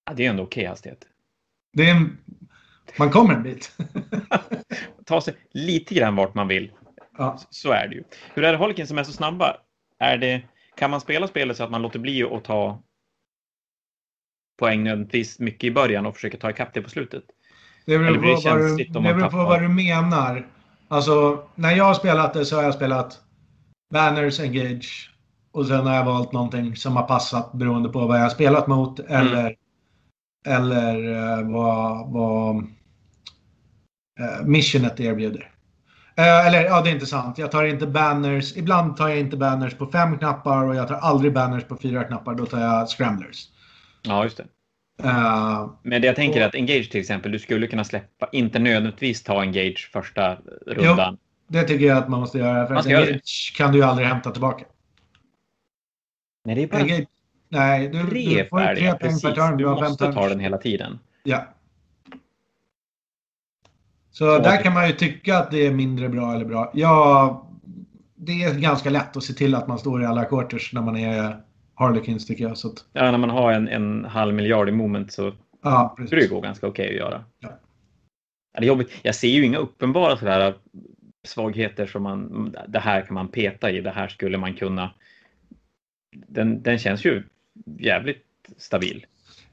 Ja, 0.05 0.13
det 0.13 0.25
är 0.25 0.29
ändå 0.29 0.43
okej 0.43 0.65
hastighet. 0.65 1.07
Det 1.73 1.89
är 1.89 1.95
en... 1.95 2.17
Man 2.97 3.09
kommer 3.09 3.33
en 3.33 3.43
bit. 3.43 3.77
Ta 5.05 5.21
sig 5.21 5.35
lite 5.51 5.95
grann 5.95 6.15
vart 6.15 6.33
man 6.33 6.47
vill. 6.47 6.71
ja. 7.17 7.39
Så 7.49 7.71
är 7.71 7.87
det 7.87 7.95
ju. 7.95 8.03
Hur 8.33 8.43
är 8.43 8.51
det 8.51 8.57
Holken 8.57 8.87
som 8.87 8.97
är 8.97 9.03
så 9.03 9.11
snabba? 9.11 9.57
Är 9.99 10.17
det, 10.17 10.41
kan 10.75 10.91
man 10.91 11.01
spela 11.01 11.27
spelet 11.27 11.57
så 11.57 11.63
att 11.63 11.71
man 11.71 11.81
låter 11.81 11.99
bli 11.99 12.23
att 12.23 12.43
ta 12.43 12.83
poäng 14.59 14.83
nödvändigtvis 14.83 15.39
mycket 15.39 15.63
i 15.63 15.71
början 15.71 16.05
och 16.05 16.15
försöka 16.15 16.37
ta 16.37 16.49
ikapp 16.49 16.73
det 16.73 16.81
på 16.81 16.89
slutet? 16.89 17.23
Det 17.85 17.97
beror 17.97 18.15
på, 18.15 18.21
det 18.21 18.49
vad 18.49 18.59
du, 18.59 18.83
det 18.83 19.13
beror 19.13 19.29
på 19.29 19.37
vad 19.37 19.61
du 19.61 19.67
menar. 19.67 20.47
Alltså, 20.87 21.43
när 21.55 21.71
jag 21.71 21.85
har 21.85 21.93
spelat 21.93 22.33
det 22.33 22.45
så 22.45 22.55
har 22.55 22.63
jag 22.63 22.73
spelat 22.73 23.19
Banners 23.93 24.39
Engage. 24.39 25.09
Och 25.51 25.67
sen 25.67 25.87
har 25.87 25.95
jag 25.95 26.05
valt 26.05 26.31
någonting 26.31 26.75
som 26.75 26.95
har 26.95 27.03
passat 27.03 27.51
beroende 27.51 27.89
på 27.89 28.07
vad 28.07 28.17
jag 28.17 28.23
har 28.23 28.29
spelat 28.29 28.67
mot 28.67 28.99
eller, 28.99 29.55
eller 30.45 31.13
eh, 31.13 31.51
vad, 31.51 32.11
vad 32.11 32.55
eh, 34.19 34.45
missionet 34.45 34.99
erbjuder. 34.99 35.51
Eh, 36.15 36.47
eller 36.47 36.63
ja, 36.63 36.81
det 36.81 36.89
är 36.89 36.93
inte 36.93 37.05
sant. 37.05 37.37
Jag 37.37 37.51
tar 37.51 37.63
inte 37.63 37.87
banners. 37.87 38.57
Ibland 38.57 38.97
tar 38.97 39.09
jag 39.09 39.19
inte 39.19 39.37
banners 39.37 39.73
på 39.73 39.85
fem 39.85 40.17
knappar 40.17 40.63
och 40.63 40.75
jag 40.75 40.87
tar 40.87 40.95
aldrig 40.95 41.33
banners 41.33 41.63
på 41.63 41.77
fyra 41.77 42.03
knappar. 42.03 42.35
Då 42.35 42.45
tar 42.45 42.59
jag 42.59 42.89
scramblers. 42.89 43.47
Ja, 44.01 44.23
just 44.23 44.37
det. 44.37 44.45
Eh, 45.03 45.69
Men 45.83 46.01
det 46.01 46.07
jag 46.07 46.15
tänker 46.15 46.39
är 46.39 46.43
Och- 46.43 46.47
att 46.49 46.55
Engage 46.55 46.91
till 46.91 46.99
exempel, 47.01 47.31
du 47.31 47.39
skulle 47.39 47.67
kunna 47.67 47.83
släppa, 47.83 48.29
inte 48.31 48.59
nödvändigtvis 48.59 49.23
ta 49.23 49.41
Engage 49.41 49.89
första 49.93 50.37
rundan. 50.67 51.17
det 51.47 51.63
tycker 51.63 51.85
jag 51.85 51.97
att 51.97 52.09
man 52.09 52.19
måste 52.19 52.37
göra. 52.37 52.67
För 52.67 52.73
Man 52.73 52.83
ska 52.83 52.91
göra 52.91 53.05
engage 53.05 53.53
kan 53.57 53.71
du 53.71 53.77
ju 53.77 53.83
aldrig 53.83 54.07
hämta 54.07 54.31
tillbaka. 54.31 54.65
Nej, 56.45 56.55
det 56.55 56.63
är 56.63 56.67
bara 56.67 56.81
Engage, 56.81 57.07
nej, 57.49 57.87
du, 57.89 58.09
tre 58.09 58.19
du 58.43 58.45
får 58.49 58.61
ju 58.61 58.75
tre 58.75 58.91
poäng 58.91 59.19
per 59.21 59.31
turn. 59.35 59.57
du 59.57 59.63
Du 59.63 59.69
måste 59.69 60.13
ta 60.13 60.29
den 60.29 60.39
hela 60.39 60.57
tiden. 60.57 60.99
Ja. 61.23 61.45
Så 64.11 64.25
Så 64.37 64.37
där 64.43 64.63
kan 64.63 64.73
man 64.73 64.87
ju 64.87 64.93
tycka 64.93 65.37
att 65.37 65.51
det 65.51 65.67
är 65.67 65.71
mindre 65.71 66.09
bra 66.09 66.33
eller 66.33 66.45
bra. 66.45 66.71
Ja, 66.73 67.47
det 68.15 68.43
är 68.43 68.53
ganska 68.59 68.89
lätt 68.89 69.17
att 69.17 69.23
se 69.23 69.33
till 69.33 69.55
att 69.55 69.67
man 69.67 69.79
står 69.79 70.03
i 70.03 70.05
alla 70.05 70.25
quarters 70.25 70.73
när 70.73 70.81
man 70.81 70.97
är 70.97 71.37
Harlequins 71.75 72.25
tycker 72.27 72.43
jag. 72.43 72.57
Så 72.57 72.67
att, 72.67 72.85
Ja, 72.93 73.11
när 73.11 73.17
man 73.17 73.29
har 73.29 73.51
en, 73.51 73.67
en 73.67 74.05
halv 74.05 74.33
miljard 74.33 74.69
i 74.69 74.71
moment 74.71 75.11
så 75.13 75.33
ja, 75.63 75.91
skulle 75.95 76.09
det 76.09 76.15
precis. 76.15 76.31
gå 76.31 76.41
ganska 76.41 76.67
okej 76.67 76.89
att 76.89 76.95
göra. 76.95 77.23
Ja. 77.39 77.49
Ja, 78.53 78.59
det 78.59 78.65
är 78.65 78.67
jobbigt. 78.67 78.91
Jag 79.01 79.15
ser 79.15 79.27
ju 79.27 79.45
inga 79.45 79.57
uppenbara 79.57 80.17
sådär 80.17 80.53
svagheter 81.27 81.85
som 81.85 82.03
man, 82.03 82.55
det 82.67 82.79
här 82.79 83.01
kan 83.01 83.13
man 83.13 83.27
peta 83.27 83.71
i, 83.71 83.81
det 83.81 83.89
här 83.91 84.07
skulle 84.07 84.37
man 84.37 84.53
kunna. 84.53 84.91
Den, 86.27 86.63
den 86.63 86.77
känns 86.79 87.05
ju 87.05 87.23
jävligt 87.79 88.23
stabil. 88.57 89.05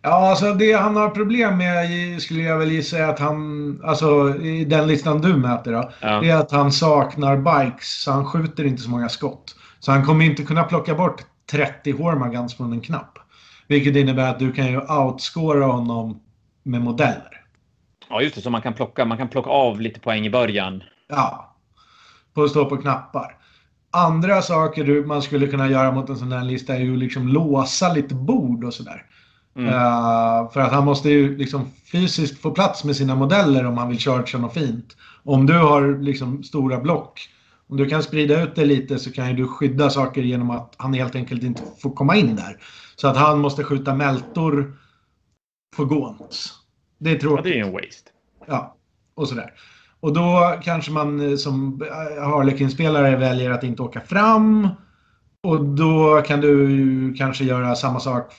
Ja, 0.02 0.30
alltså 0.30 0.54
det 0.54 0.72
han 0.72 0.96
har 0.96 1.11
problem 1.11 1.59
med 1.59 2.22
skulle 2.22 2.42
jag 2.42 2.59
väl 2.59 2.70
gissa 2.72 2.98
är 2.98 3.09
att 3.09 3.18
han, 3.18 3.80
alltså 3.85 4.37
i 4.37 4.64
den 4.64 4.87
listan 4.87 5.20
du 5.20 5.37
mäter 5.37 5.72
då, 5.72 5.90
Ja. 6.00 6.20
det 6.20 6.30
är 6.30 6.37
att 6.37 6.50
han 6.50 6.72
saknar 6.72 7.37
bikes 7.37 8.02
så 8.02 8.11
han 8.11 8.24
skjuter 8.26 8.64
inte 8.64 8.83
så 8.83 8.90
många 8.90 9.09
skott. 9.09 9.56
Så 9.78 9.92
han 9.92 10.04
kommer 10.04 10.24
inte 10.24 10.42
kunna 10.42 10.64
plocka 10.64 10.94
bort 10.94 11.22
30 11.50 11.92
Hormagans 11.92 12.56
från 12.56 12.72
en 12.72 12.80
knapp. 12.80 13.18
Vilket 13.68 13.96
innebär 13.96 14.30
att 14.30 14.38
du 14.38 14.52
kan 14.52 14.66
ju 14.66 14.80
outscora 14.80 15.66
honom 15.66 16.20
med 16.62 16.80
modeller. 16.80 17.44
Ja, 18.08 18.22
just 18.22 18.34
det. 18.34 18.40
Så 18.40 18.50
man 18.50 18.62
kan 18.62 18.74
plocka, 18.74 19.04
man 19.04 19.18
kan 19.18 19.28
plocka 19.28 19.50
av 19.50 19.80
lite 19.80 20.00
poäng 20.00 20.26
i 20.26 20.30
början. 20.30 20.82
Ja. 21.08 21.56
På 22.34 22.42
att 22.42 22.50
stå 22.50 22.64
på 22.64 22.76
knappar. 22.76 23.36
Andra 23.90 24.42
saker 24.42 25.04
man 25.04 25.22
skulle 25.22 25.46
kunna 25.46 25.68
göra 25.68 25.92
mot 25.92 26.08
en 26.08 26.16
sån 26.16 26.32
här 26.32 26.44
lista 26.44 26.74
är 26.74 26.80
ju 26.80 26.96
liksom 26.96 27.28
låsa 27.28 27.92
lite 27.92 28.14
bord 28.14 28.64
och 28.64 28.74
sådär. 28.74 29.04
Mm. 29.56 29.68
Uh, 29.68 30.50
för 30.50 30.60
att 30.60 30.72
han 30.72 30.84
måste 30.84 31.10
ju 31.10 31.36
liksom 31.36 31.70
fysiskt 31.92 32.42
få 32.42 32.50
plats 32.50 32.84
med 32.84 32.96
sina 32.96 33.14
modeller 33.14 33.66
om 33.66 33.78
han 33.78 33.88
vill 33.88 33.98
chargea 33.98 34.40
något 34.40 34.54
fint. 34.54 34.96
Om 35.24 35.46
du 35.46 35.58
har 35.58 36.02
liksom 36.02 36.42
stora 36.42 36.80
block, 36.80 37.28
om 37.70 37.76
du 37.76 37.87
kan 37.87 38.02
sprida 38.02 38.42
ut 38.42 38.54
det 38.54 38.64
lite 38.64 38.98
så 38.98 39.12
kan 39.12 39.28
ju 39.28 39.37
du 39.37 39.48
skydda 39.48 39.90
saker 39.90 40.22
genom 40.22 40.50
att 40.50 40.74
han 40.78 40.94
helt 40.94 41.14
enkelt 41.14 41.42
inte 41.42 41.62
får 41.83 41.90
komma 41.90 42.16
in 42.16 42.37
där. 42.37 42.56
Så 42.96 43.09
att 43.09 43.16
han 43.16 43.38
måste 43.38 43.64
skjuta 43.64 43.94
mältor 43.94 44.76
för 45.76 45.85
gåns. 45.85 46.52
Det 46.98 47.11
är 47.11 47.18
tråkigt. 47.18 47.46
Ja, 47.46 47.50
det 47.52 47.59
är 47.59 47.64
en 47.64 47.72
waste. 47.72 48.11
Ja, 48.46 48.76
och 49.14 49.28
sådär. 49.28 49.52
Och 50.00 50.12
då 50.12 50.59
kanske 50.62 50.92
man 50.92 51.30
eh, 51.30 51.37
som 51.37 51.83
Harlequin-spelare 52.20 53.16
väljer 53.16 53.50
att 53.50 53.64
inte 53.64 53.83
åka 53.83 54.00
fram. 54.00 54.68
Och 55.42 55.64
då 55.64 56.22
kan 56.26 56.40
du 56.40 57.14
kanske 57.18 57.44
göra 57.44 57.76
samma 57.76 58.00
sak 58.00 58.33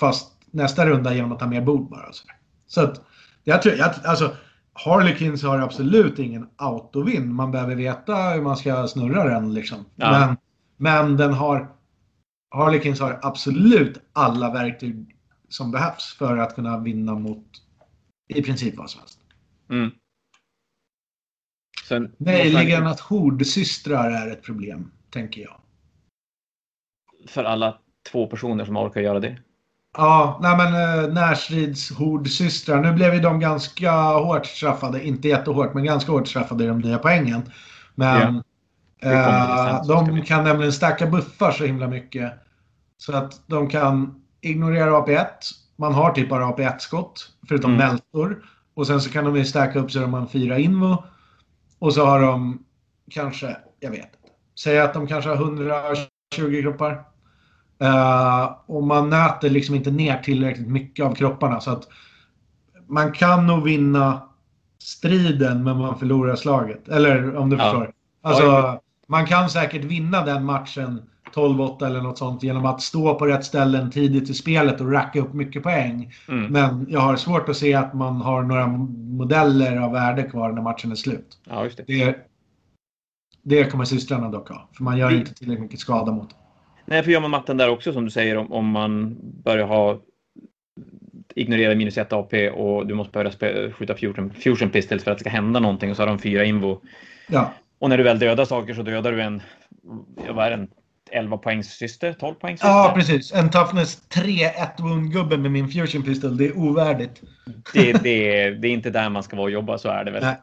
fast 0.00 0.32
nästa 0.50 0.86
runda 0.86 1.14
genom 1.14 1.32
att 1.32 1.38
ta 1.38 1.46
mer 1.46 1.60
bord 1.60 1.90
bara. 1.90 2.12
Så, 2.12 2.26
så 2.66 2.80
att 2.80 3.00
jag 3.44 3.62
tror, 3.62 3.74
jag, 3.74 3.90
alltså 4.04 4.36
Harlequins 4.74 5.42
har 5.42 5.58
absolut 5.58 6.18
ingen 6.18 6.48
autovinn. 6.56 7.34
Man 7.34 7.50
behöver 7.50 7.74
veta 7.74 8.14
hur 8.14 8.42
man 8.42 8.56
ska 8.56 8.86
snurra 8.86 9.24
den 9.24 9.54
liksom. 9.54 9.84
Ja. 9.96 10.10
Men, 10.10 10.36
men 10.76 11.16
den 11.16 11.32
har 11.32 11.68
Harlequins 12.50 13.00
har 13.00 13.18
absolut 13.22 14.00
alla 14.12 14.52
verktyg 14.52 15.16
som 15.48 15.70
behövs 15.70 16.16
för 16.18 16.36
att 16.36 16.54
kunna 16.54 16.78
vinna 16.78 17.14
mot 17.14 17.46
i 18.28 18.42
princip 18.42 18.76
vad 18.76 18.90
som 18.90 19.00
helst. 19.00 19.20
Mm. 19.70 19.90
Sen, 21.88 22.14
Möjligen 22.18 22.86
att 22.86 23.00
hordsystrar 23.00 24.10
är 24.10 24.32
ett 24.32 24.42
problem, 24.42 24.92
tänker 25.10 25.40
jag. 25.40 25.60
För 27.28 27.44
alla 27.44 27.78
två 28.10 28.26
personer 28.26 28.64
som 28.64 28.76
orkar 28.76 29.00
göra 29.00 29.20
det? 29.20 29.38
Ja, 29.96 30.38
nej 30.42 30.56
men 30.56 30.74
eh, 30.74 31.12
Närsrids 31.12 31.90
hordsystrar. 31.90 32.82
Nu 32.82 32.92
blev 32.92 33.14
ju 33.14 33.20
de 33.20 33.40
ganska 33.40 33.92
hårt 33.92 34.46
straffade. 34.46 35.06
Inte 35.06 35.28
jättehårt, 35.28 35.74
men 35.74 35.84
ganska 35.84 36.12
hårt 36.12 36.28
straffade 36.28 36.64
i 36.64 36.66
de 36.66 36.78
nya 36.78 36.98
poängen. 36.98 37.42
Men 37.94 38.42
ja. 39.00 39.10
eh, 39.10 39.86
de 39.86 40.22
kan 40.22 40.44
nämligen 40.44 40.72
stacka 40.72 41.06
buffar 41.06 41.52
så 41.52 41.64
himla 41.64 41.88
mycket. 41.88 42.32
Så 42.96 43.16
att 43.16 43.40
de 43.46 43.68
kan 43.68 44.22
ignorera 44.40 44.90
AP1. 44.90 45.26
Man 45.76 45.94
har 45.94 46.12
typ 46.12 46.28
bara 46.28 46.44
AP1-skott, 46.44 47.28
förutom 47.48 47.74
mm. 47.74 47.88
Meltor. 47.88 48.44
Och 48.74 48.86
sen 48.86 49.00
så 49.00 49.10
kan 49.10 49.24
de 49.24 49.36
ju 49.36 49.44
stacka 49.44 49.78
upp 49.78 49.90
så 49.90 49.98
de 49.98 50.14
har 50.14 50.26
fyra 50.26 50.58
invo. 50.58 51.04
Och 51.78 51.94
så 51.94 52.06
har 52.06 52.20
de 52.20 52.64
kanske, 53.10 53.56
jag 53.80 53.90
vet 53.90 54.00
inte. 54.00 54.18
Säg 54.58 54.80
att 54.80 54.94
de 54.94 55.06
kanske 55.06 55.30
har 55.30 55.36
120 55.36 56.62
kroppar. 56.62 57.04
Uh, 57.82 58.52
och 58.66 58.82
man 58.82 59.10
nöter 59.10 59.50
liksom 59.50 59.74
inte 59.74 59.90
ner 59.90 60.18
tillräckligt 60.18 60.68
mycket 60.68 61.06
av 61.06 61.14
kropparna. 61.14 61.60
Så 61.60 61.70
att 61.70 61.88
man 62.86 63.12
kan 63.12 63.46
nog 63.46 63.64
vinna 63.64 64.22
striden 64.78 65.64
men 65.64 65.78
man 65.78 65.98
förlorar 65.98 66.36
slaget. 66.36 66.88
Eller 66.88 67.36
om 67.36 67.50
du 67.50 67.56
ja. 67.56 67.62
förstår. 67.62 67.92
Alltså, 68.22 68.80
man 69.06 69.26
kan 69.26 69.50
säkert 69.50 69.84
vinna 69.84 70.24
den 70.24 70.44
matchen 70.44 71.02
12-8 71.34 71.86
eller 71.86 72.00
något 72.00 72.18
sånt 72.18 72.42
genom 72.42 72.66
att 72.66 72.82
stå 72.82 73.14
på 73.14 73.26
rätt 73.26 73.44
ställen 73.44 73.90
tidigt 73.90 74.30
i 74.30 74.34
spelet 74.34 74.80
och 74.80 74.92
racka 74.92 75.20
upp 75.20 75.34
mycket 75.34 75.62
poäng. 75.62 76.12
Mm. 76.28 76.52
Men 76.52 76.86
jag 76.90 77.00
har 77.00 77.16
svårt 77.16 77.48
att 77.48 77.56
se 77.56 77.74
att 77.74 77.94
man 77.94 78.20
har 78.20 78.42
några 78.42 78.66
modeller 78.66 79.76
av 79.76 79.92
värde 79.92 80.22
kvar 80.22 80.52
när 80.52 80.62
matchen 80.62 80.90
är 80.90 80.96
slut. 80.96 81.38
Ja, 81.44 81.68
det. 81.76 81.82
det. 81.86 82.16
Det 83.42 83.70
kommer 83.70 83.84
systrarna 83.84 84.28
dock 84.28 84.48
ha, 84.48 84.68
för 84.76 84.84
man 84.84 84.98
gör 84.98 85.10
det... 85.10 85.16
inte 85.16 85.34
tillräckligt 85.34 85.62
mycket 85.62 85.80
skada 85.80 86.12
mot 86.12 86.30
dem. 86.30 86.38
Nej, 86.84 87.02
för 87.02 87.10
gör 87.10 87.20
man 87.20 87.30
matten 87.30 87.56
där 87.56 87.68
också 87.68 87.92
som 87.92 88.04
du 88.04 88.10
säger 88.10 88.36
om, 88.36 88.52
om 88.52 88.70
man 88.70 89.16
börjar 89.20 89.66
ha 89.66 90.00
ignorera 91.34 91.74
minus 91.74 91.98
1 91.98 92.12
AP 92.12 92.50
och 92.50 92.86
du 92.86 92.94
måste 92.94 93.12
börja 93.12 93.30
skjuta 93.72 93.94
fusion, 93.94 94.32
fusion 94.34 94.70
pistols 94.70 95.04
för 95.04 95.10
att 95.10 95.18
det 95.18 95.22
ska 95.22 95.30
hända 95.30 95.60
någonting 95.60 95.90
och 95.90 95.96
så 95.96 96.02
har 96.02 96.06
de 96.06 96.18
fyra 96.18 96.44
invo. 96.44 96.80
Ja. 97.28 97.52
Och 97.78 97.90
när 97.90 97.98
du 97.98 98.04
väl 98.04 98.18
dödar 98.18 98.44
saker 98.44 98.74
så 98.74 98.82
dödar 98.82 99.12
du 99.12 99.22
en, 99.22 99.42
vad 100.28 100.46
är 100.46 100.50
det, 100.50 100.56
en 100.56 100.68
11 101.10 101.36
poängs 101.36 101.68
syster, 101.68 102.12
12 102.12 102.34
poängs 102.34 102.60
syster. 102.60 102.68
Ja, 102.68 102.92
precis. 102.96 103.32
En 103.32 103.50
toughness 103.50 104.08
3 104.08 104.44
1 104.44 104.80
wound-gubbe 104.80 105.36
med 105.36 105.50
min 105.50 105.68
fusion 105.68 106.02
pistol. 106.02 106.36
Det 106.36 106.46
är 106.46 106.58
ovärdigt. 106.58 107.22
Det, 107.74 107.92
det, 107.92 108.38
är, 108.38 108.50
det 108.50 108.68
är 108.68 108.72
inte 108.72 108.90
där 108.90 109.08
man 109.08 109.22
ska 109.22 109.36
vara 109.36 109.44
och 109.44 109.50
jobba, 109.50 109.78
så 109.78 109.88
är 109.88 110.04
det 110.04 110.10
väl. 110.10 110.22
Nej. 110.22 110.36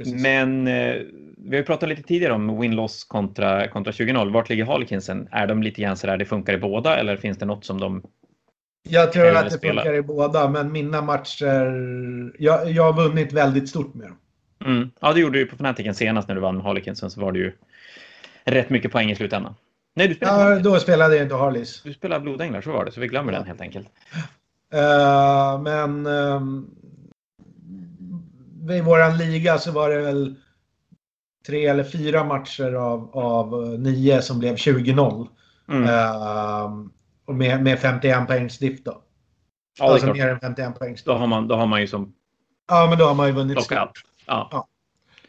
Precis. 0.00 0.22
Men 0.22 0.68
eh, 0.68 0.94
vi 1.36 1.50
har 1.50 1.56
ju 1.56 1.62
pratat 1.62 1.88
lite 1.88 2.02
tidigare 2.02 2.32
om 2.32 2.62
win-loss 2.62 3.04
kontra, 3.08 3.68
kontra 3.68 3.92
20-0. 3.92 4.32
Vart 4.32 4.48
ligger 4.48 4.64
Harlekinsen? 4.64 5.28
Är 5.30 5.46
de 5.46 5.62
lite 5.62 5.82
grann 5.82 5.96
så 5.96 6.06
där 6.06 6.16
det 6.16 6.24
funkar 6.24 6.54
i 6.54 6.58
båda 6.58 6.96
eller 6.96 7.16
finns 7.16 7.38
det 7.38 7.46
något 7.46 7.64
som 7.64 7.80
de 7.80 8.02
jag 8.88 9.12
tror 9.12 9.36
att 9.36 9.44
det 9.44 9.50
spela? 9.50 9.82
funkar 9.82 9.98
i 9.98 10.02
båda, 10.02 10.48
men 10.48 10.72
mina 10.72 11.02
matcher... 11.02 11.72
Jag, 12.38 12.70
jag 12.70 12.92
har 12.92 13.02
vunnit 13.02 13.32
väldigt 13.32 13.68
stort 13.68 13.94
med 13.94 14.08
dem. 14.08 14.16
Mm. 14.64 14.90
Ja, 15.00 15.12
det 15.12 15.20
gjorde 15.20 15.38
du 15.38 15.46
på 15.46 15.56
Fnaticen 15.56 15.94
senast 15.94 16.28
när 16.28 16.34
du 16.34 16.40
vann 16.40 16.56
med 16.56 16.64
Harlekinsen 16.64 17.10
så 17.10 17.20
var 17.20 17.32
det 17.32 17.38
ju 17.38 17.52
rätt 18.44 18.70
mycket 18.70 18.92
poäng 18.92 19.10
i 19.10 19.16
slutändan. 19.16 19.54
Nej, 19.94 20.08
du 20.08 20.14
spelade 20.14 20.54
ja, 20.54 20.58
då 20.58 20.78
spelade 20.78 21.16
jag 21.16 21.24
inte 21.24 21.34
Harleys. 21.34 21.82
Du 21.82 21.92
spelade 21.92 22.20
Blodänglar, 22.20 22.60
så 22.60 22.72
var 22.72 22.84
det. 22.84 22.92
Så 22.92 23.00
vi 23.00 23.06
glömmer 23.06 23.32
ja. 23.32 23.38
den 23.38 23.46
helt 23.46 23.60
enkelt. 23.60 23.88
Uh, 24.74 25.62
men 25.62 26.06
uh, 26.06 26.40
i 28.70 28.80
våran 28.80 29.16
liga 29.16 29.58
så 29.58 29.72
var 29.72 29.90
det 29.90 29.98
väl 29.98 30.36
tre 31.46 31.66
eller 31.66 31.84
fyra 31.84 32.24
matcher 32.24 32.72
av, 32.72 33.10
av 33.18 33.78
nio 33.78 34.22
som 34.22 34.38
blev 34.38 34.54
20-0. 34.54 35.28
Mm. 35.68 35.82
Uh, 35.82 36.86
med, 37.34 37.62
med 37.62 37.78
51 37.78 38.26
poängs 38.26 38.58
diff 38.58 38.84
då. 38.84 39.02
Ja, 39.78 39.92
alltså 39.92 40.12
mer 40.12 40.28
än 40.28 40.40
51 40.40 40.78
poängs. 40.78 41.04
Då 41.04 41.12
har, 41.12 41.26
man, 41.26 41.48
då 41.48 41.54
har 41.54 41.66
man 41.66 41.80
ju 41.80 41.86
som... 41.86 42.12
Ja, 42.68 42.86
men 42.88 42.98
då 42.98 43.04
har 43.04 43.14
man 43.14 43.26
ju 43.26 43.32
vunnit 43.32 43.62
stort. 43.62 44.02
Ja. 44.26 44.48
ja. 44.52 44.68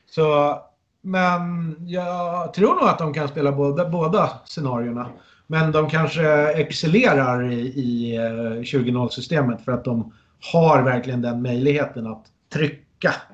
Så 0.05 0.57
men 1.01 1.75
jag 1.79 2.53
tror 2.53 2.75
nog 2.75 2.83
att 2.83 2.99
de 2.99 3.13
kan 3.13 3.27
spela 3.27 3.51
båda, 3.51 3.89
båda 3.89 4.29
scenarierna. 4.45 5.09
Men 5.47 5.71
de 5.71 5.89
kanske 5.89 6.47
excellerar 6.47 7.51
i, 7.51 7.59
i 7.59 8.19
20-0-systemet 8.63 9.59
eh, 9.59 9.65
för 9.65 9.71
att 9.71 9.85
de 9.85 10.13
har 10.53 10.81
verkligen 10.83 11.21
den 11.21 11.41
möjligheten 11.41 12.07
att 12.07 12.25
trycka 12.53 12.85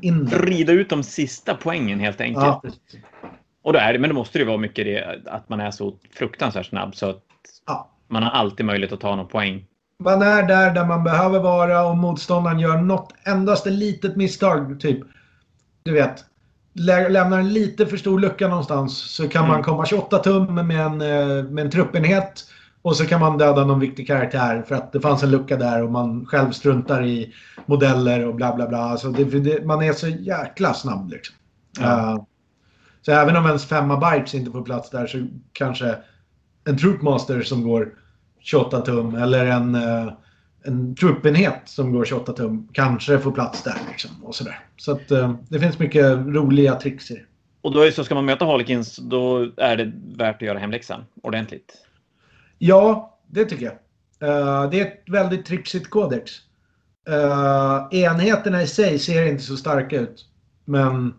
in 0.02 0.26
det. 0.26 0.38
Rida 0.38 0.74
ut 0.74 0.90
de 0.90 1.04
sista 1.04 1.56
poängen 1.56 2.00
helt 2.00 2.22
enkelt. 2.22 2.46
Ja, 2.46 2.62
och 3.64 3.74
då 3.74 3.80
är 3.80 3.94
det, 3.94 4.00
men 4.00 4.10
då 4.10 4.16
måste 4.16 4.40
det 4.40 4.46
vara 4.46 4.58
mycket 4.58 4.86
det 4.86 5.22
att 5.26 5.50
man 5.50 5.60
är 5.60 5.72
så 5.72 5.94
fruktansvärt 6.16 6.66
snabb 6.66 6.96
så 6.96 7.10
att 7.10 7.24
ja. 7.66 7.92
man 8.08 8.24
har 8.24 8.30
alltid 8.30 8.66
möjlighet 8.66 8.94
att 8.94 9.00
ta 9.00 9.16
någon 9.16 9.28
poäng. 9.28 9.66
Man 10.04 10.22
är 10.22 10.44
där 10.44 10.74
där 10.74 10.86
man 10.86 11.04
behöver 11.04 11.40
vara 11.40 11.86
och 11.86 11.98
motståndaren 11.98 12.60
gör 12.60 12.78
något 12.78 13.14
endaste 13.26 13.70
litet 13.70 14.16
misstag. 14.16 14.80
Typ, 14.80 15.00
du 15.84 15.94
vet, 15.94 16.26
lämnar 17.10 17.40
en 17.40 17.54
lite 17.54 17.86
för 17.86 17.98
stor 17.98 18.20
lucka 18.20 18.48
någonstans 18.48 18.98
så 18.98 19.30
kan 19.30 19.44
mm. 19.44 19.54
man 19.54 19.64
komma 19.64 19.86
28 19.86 20.18
tum 20.18 20.56
med 20.56 20.86
en, 20.86 21.02
eh, 21.02 21.44
med 21.44 21.66
en 21.66 21.72
truppenhet 21.72 22.46
och 22.82 22.96
så 22.96 23.06
kan 23.06 23.20
man 23.20 23.38
döda 23.38 23.66
någon 23.66 23.80
viktig 23.80 24.08
karaktär 24.08 24.64
för 24.68 24.76
att 24.76 24.92
det 24.92 25.02
fanns 25.02 25.24
en 25.24 25.32
lucka 25.32 25.58
där 25.58 25.84
och 25.84 25.92
man 25.92 26.26
själv 26.26 26.52
struntar 26.52 27.06
i 27.06 27.34
modeller 27.66 28.28
och 28.28 28.36
bla 28.36 28.56
bla 28.56 28.68
bla. 28.68 28.78
Alltså 28.78 29.12
det, 29.12 29.24
det, 29.24 29.66
man 29.66 29.84
är 29.84 29.94
så 29.94 30.08
jäkla 30.08 30.74
snabb 30.74 31.12
liksom. 31.12 31.36
Ja. 31.80 31.86
Uh, 31.86 32.24
så 33.02 33.12
även 33.12 33.36
om 33.36 33.46
ens 33.46 33.66
femma 33.66 34.12
bikes 34.12 34.36
inte 34.36 34.52
får 34.52 34.62
plats 34.62 34.90
där 34.90 35.08
så 35.08 35.28
kanske 35.54 35.96
en 36.66 36.78
Troopmaster 36.78 37.42
som 37.42 37.64
går 37.64 37.94
28 38.40 38.82
tum 38.82 39.16
eller 39.16 39.46
en 39.46 39.76
uh, 39.76 40.12
en 40.68 40.96
truppenhet 40.96 41.62
som 41.66 41.92
går 41.92 42.06
28 42.06 42.34
tum 42.34 42.68
kanske 42.72 43.20
får 43.20 43.32
plats 43.32 43.64
där. 43.64 43.78
Liksom, 43.90 44.12
och 44.24 44.36
sådär. 44.36 44.60
Så 44.78 44.92
att, 44.92 45.12
eh, 45.12 45.36
det 45.50 45.60
finns 45.60 45.80
mycket 45.80 46.18
roliga 46.18 46.76
tricks 46.76 47.12
i 47.12 47.14
det. 47.14 47.22
Och 47.62 47.74
då 47.74 47.82
är 47.82 47.92
så 47.92 48.04
ska 48.04 48.16
man 48.16 48.26
möta 48.26 48.46
Harlequins, 48.46 48.96
då 48.96 49.52
är 49.58 49.78
det 49.78 49.92
värt 50.18 50.36
att 50.36 50.42
göra 50.42 50.60
hemläxan 50.60 51.06
ordentligt? 51.24 51.87
Ja, 52.58 53.20
det 53.28 53.46
tycker 53.46 53.66
jag. 53.66 53.74
Uh, 54.30 54.70
det 54.70 54.80
är 54.82 54.86
ett 54.86 55.04
väldigt 55.08 55.46
trixigt 55.46 55.90
kodex. 55.90 56.32
Uh, 57.10 57.88
enheterna 57.92 58.62
i 58.62 58.68
sig 58.68 59.00
ser 59.00 59.28
inte 59.28 59.44
så 59.44 59.58
starka 59.58 60.00
ut. 60.00 60.26
Men 60.66 61.14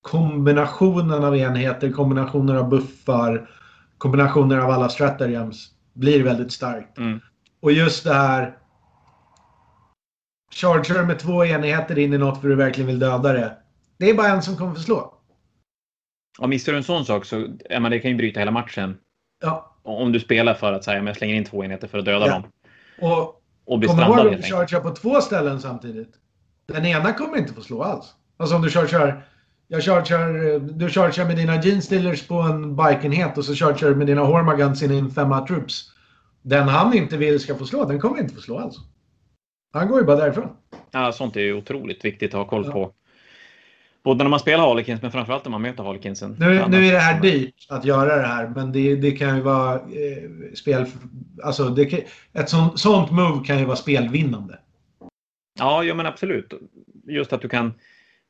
kombinationen 0.00 1.24
av 1.24 1.36
enheter, 1.36 1.92
kombinationer 1.92 2.54
av 2.54 2.68
buffar, 2.68 3.50
kombinationer 3.98 4.58
av 4.58 4.70
alla 4.70 4.88
stratagems 4.88 5.70
blir 5.92 6.24
väldigt 6.24 6.52
starkt. 6.52 6.98
Mm. 6.98 7.20
Och 7.60 7.72
just 7.72 8.04
det 8.04 8.14
här 8.14 8.56
Charger 10.52 11.04
med 11.04 11.18
två 11.18 11.44
enheter 11.44 11.98
in 11.98 12.12
i 12.12 12.18
något 12.18 12.40
för 12.40 12.48
du 12.48 12.54
verkligen 12.54 12.86
vill 12.86 12.98
döda 12.98 13.32
det. 13.32 13.56
Det 13.98 14.10
är 14.10 14.14
bara 14.14 14.28
en 14.28 14.42
som 14.42 14.56
kommer 14.56 14.74
få 14.74 14.80
slå. 14.80 15.14
Ja, 16.38 16.46
missar 16.46 16.72
du 16.72 16.78
en 16.78 16.84
sån 16.84 17.04
sak 17.04 17.24
så 17.24 17.46
ja, 17.70 17.80
det 17.80 17.98
kan 17.98 18.10
ju 18.10 18.16
bryta 18.16 18.40
hela 18.40 18.50
matchen. 18.50 18.96
Ja. 19.40 19.76
Om 19.82 20.12
du 20.12 20.20
spelar 20.20 20.54
för 20.54 20.72
att 20.72 20.84
säga, 20.84 21.02
jag 21.02 21.16
slänger 21.16 21.34
in 21.34 21.44
två 21.44 21.64
enheter 21.64 21.88
för 21.88 21.98
att 21.98 22.04
döda 22.04 22.26
ja. 22.26 22.32
dem. 22.32 22.42
Och, 23.10 23.42
och 23.64 23.78
blir 23.78 23.88
strandad 23.88 24.18
helt 24.18 24.28
enkelt. 24.30 24.52
Kommer 24.52 24.82
du 24.82 24.90
på 24.90 24.94
två 24.94 25.20
ställen 25.20 25.60
samtidigt? 25.60 26.10
Den 26.66 26.86
ena 26.86 27.12
kommer 27.12 27.38
inte 27.38 27.52
få 27.52 27.60
slå 27.60 27.82
alls. 27.82 28.14
Alltså 28.36 28.56
om 28.56 28.62
du 28.62 28.70
kör, 28.70 28.86
kör 28.86 29.22
jag 29.72 29.82
chargear, 29.82 30.58
du 30.58 30.88
chargear 30.88 31.26
med 31.26 31.36
dina 31.36 31.62
Gene 31.62 32.16
på 32.28 32.34
en 32.34 32.76
bikeenhet 32.76 33.38
och 33.38 33.44
så 33.44 33.54
chargear 33.54 33.94
med 33.94 34.06
dina 34.06 34.20
Hormagans 34.20 34.82
in 34.82 35.10
femma 35.10 35.46
troops. 35.46 35.92
Den 36.42 36.68
han 36.68 36.94
inte 36.94 37.16
vill 37.16 37.40
ska 37.40 37.54
få 37.54 37.66
slå, 37.66 37.84
den 37.84 38.00
kommer 38.00 38.20
inte 38.20 38.34
få 38.34 38.40
slå 38.40 38.58
alls. 38.58 38.76
Han 39.72 39.88
går 39.88 40.00
ju 40.00 40.06
bara 40.06 40.16
därifrån. 40.16 40.48
Ja, 40.90 41.12
sånt 41.12 41.36
är 41.36 41.40
ju 41.40 41.54
otroligt 41.54 42.04
viktigt 42.04 42.34
att 42.34 42.38
ha 42.38 42.44
koll 42.44 42.72
på. 42.72 42.92
Både 44.04 44.24
när 44.24 44.30
man 44.30 44.40
spelar 44.40 44.64
Harlequins 44.64 45.02
men 45.02 45.12
framförallt 45.12 45.44
när 45.44 45.50
man 45.50 45.62
möter 45.62 45.82
Harlequinsen. 45.84 46.36
Nu, 46.38 46.64
nu 46.68 46.86
är 46.86 46.92
det 46.92 46.98
här 46.98 47.20
dyrt 47.20 47.66
att 47.68 47.84
göra 47.84 48.16
det 48.16 48.26
här 48.26 48.48
men 48.48 48.72
det, 48.72 48.96
det 48.96 49.10
kan 49.10 49.36
ju 49.36 49.42
vara 49.42 49.74
eh, 49.74 50.54
spel... 50.54 50.86
Alltså 51.42 51.68
det, 51.68 52.04
ett 52.32 52.48
sånt, 52.48 52.80
sånt 52.80 53.10
move 53.10 53.46
kan 53.46 53.58
ju 53.58 53.64
vara 53.64 53.76
spelvinnande. 53.76 54.58
Ja, 55.58 55.84
ja 55.84 55.94
men 55.94 56.06
absolut. 56.06 56.52
Just 57.06 57.32
att 57.32 57.42
du 57.42 57.48
kan 57.48 57.72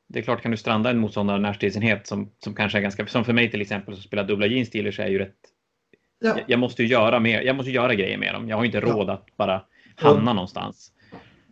det 0.07 0.19
är 0.19 0.23
klart 0.23 0.41
kan 0.41 0.51
du 0.51 0.57
stranda 0.57 0.89
en 0.89 0.97
motståndare 0.97 1.39
närstridsenhet 1.39 2.07
som, 2.07 2.29
som 2.43 2.55
kanske 2.55 2.77
är 2.77 2.81
ganska, 2.81 3.07
som 3.07 3.25
för 3.25 3.33
mig 3.33 3.51
till 3.51 3.61
exempel 3.61 3.93
som 3.93 4.03
spelar 4.03 4.23
dubbla 4.23 4.45
jeans 4.45 4.69
dealers 4.69 4.99
är 4.99 5.07
ju 5.07 5.19
rätt 5.19 5.35
ja. 6.21 6.29
jag, 6.37 6.43
jag, 6.47 6.59
måste 6.59 6.83
ju 6.83 6.87
göra 6.89 7.19
mer, 7.19 7.41
jag 7.41 7.55
måste 7.55 7.71
göra 7.71 7.95
grejer 7.95 8.17
med 8.17 8.33
dem. 8.33 8.49
Jag 8.49 8.57
har 8.57 8.65
inte 8.65 8.79
råd 8.79 9.09
ja. 9.09 9.13
att 9.13 9.37
bara 9.37 9.61
hamna 9.95 10.31
och, 10.31 10.35
någonstans. 10.35 10.91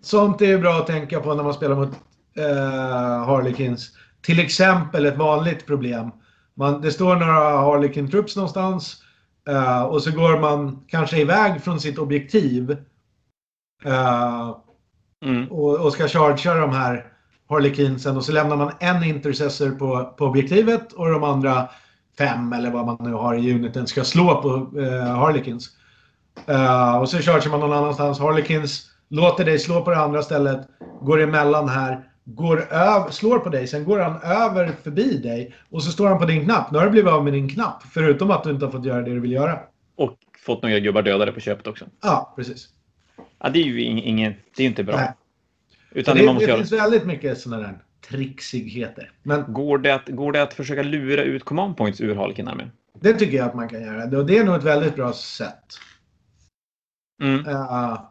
Sånt 0.01 0.41
är 0.41 0.57
bra 0.57 0.73
att 0.73 0.87
tänka 0.87 1.19
på 1.19 1.33
när 1.33 1.43
man 1.43 1.53
spelar 1.53 1.75
mot 1.75 1.89
eh, 2.37 3.25
Harlequins. 3.25 3.97
Till 4.21 4.39
exempel 4.39 5.05
ett 5.05 5.17
vanligt 5.17 5.65
problem. 5.65 6.11
Man, 6.53 6.81
det 6.81 6.91
står 6.91 7.15
några 7.15 7.57
Harlequin 7.57 8.11
troops 8.11 8.35
någonstans 8.35 9.03
eh, 9.49 9.81
och 9.81 10.03
så 10.03 10.11
går 10.11 10.39
man 10.39 10.85
kanske 10.87 11.17
iväg 11.17 11.61
från 11.61 11.79
sitt 11.79 11.97
objektiv 11.97 12.71
eh, 13.85 14.55
mm. 15.25 15.51
och, 15.51 15.75
och 15.75 15.93
ska 15.93 16.07
chargea 16.07 16.55
de 16.55 16.71
här 16.71 17.05
Harlequinsen 17.49 18.17
och 18.17 18.25
så 18.25 18.31
lämnar 18.31 18.55
man 18.55 18.71
en 18.79 19.03
intercessor 19.03 19.71
på, 19.71 20.13
på 20.17 20.25
objektivet 20.25 20.93
och 20.93 21.09
de 21.09 21.23
andra 21.23 21.69
fem 22.17 22.53
eller 22.53 22.71
vad 22.71 22.85
man 22.85 22.97
nu 22.99 23.13
har 23.13 23.35
i 23.35 23.53
uniten 23.53 23.87
ska 23.87 24.03
slå 24.03 24.41
på 24.41 24.79
uh, 24.79 25.03
Harlequins. 25.03 25.69
Uh, 26.49 26.97
och 26.97 27.09
så 27.09 27.17
chargear 27.17 27.51
man 27.51 27.59
någon 27.59 27.73
annanstans. 27.73 28.19
Harlequins 28.19 28.89
låter 29.09 29.45
dig 29.45 29.59
slå 29.59 29.81
på 29.81 29.89
det 29.89 29.97
andra 29.97 30.21
stället, 30.21 30.67
går 31.01 31.21
emellan 31.21 31.69
här, 31.69 32.08
går 32.35 32.73
över, 32.73 33.11
slår 33.11 33.39
på 33.39 33.49
dig, 33.49 33.67
sen 33.67 33.83
går 33.83 33.99
han 33.99 34.21
över 34.21 34.71
förbi 34.83 35.17
dig 35.17 35.55
och 35.69 35.83
så 35.83 35.91
står 35.91 36.07
han 36.07 36.19
på 36.19 36.25
din 36.25 36.45
knapp. 36.45 36.71
Nu 36.71 36.77
har 36.77 36.85
du 36.85 36.91
blivit 36.91 37.11
av 37.11 37.23
med 37.23 37.33
din 37.33 37.49
knapp, 37.49 37.83
förutom 37.93 38.31
att 38.31 38.43
du 38.43 38.49
inte 38.49 38.65
har 38.65 38.71
fått 38.71 38.85
göra 38.85 39.01
det 39.01 39.13
du 39.13 39.19
vill 39.19 39.31
göra. 39.31 39.59
Och 39.95 40.17
fått 40.45 40.63
några 40.63 40.79
gubbar 40.79 41.01
dödade 41.01 41.31
på 41.31 41.39
köpet 41.39 41.67
också. 41.67 41.85
Ja, 42.01 42.33
precis. 42.35 42.69
Ja, 43.39 43.49
det 43.49 43.59
är 43.59 43.63
ju 43.63 43.81
ingen, 43.81 44.33
det 44.55 44.63
är 44.63 44.67
inte 44.67 44.83
bra. 44.83 44.95
Nej. 44.95 45.13
Utan 45.91 46.17
det, 46.17 46.25
det, 46.25 46.45
det 46.45 46.55
finns 46.55 46.71
väldigt 46.71 47.05
mycket 47.05 47.37
sådana 47.37 47.63
där 47.63 47.77
trixigheter. 48.09 49.11
Men, 49.23 49.53
går, 49.53 49.77
det 49.77 49.95
att, 49.95 50.07
går 50.07 50.31
det 50.31 50.41
att 50.41 50.53
försöka 50.53 50.83
lura 50.83 51.23
ut 51.23 51.43
command 51.43 51.77
points 51.77 52.01
ur 52.01 52.15
Halkin 52.15 52.71
Det 52.99 53.13
tycker 53.13 53.37
jag 53.37 53.47
att 53.47 53.55
man 53.55 53.69
kan 53.69 53.81
göra. 53.81 54.17
Och 54.17 54.25
det 54.25 54.37
är 54.37 54.43
nog 54.43 54.55
ett 54.55 54.63
väldigt 54.63 54.95
bra 54.95 55.13
sätt. 55.13 55.65
Mm. 57.21 57.47
Uh, 57.47 58.08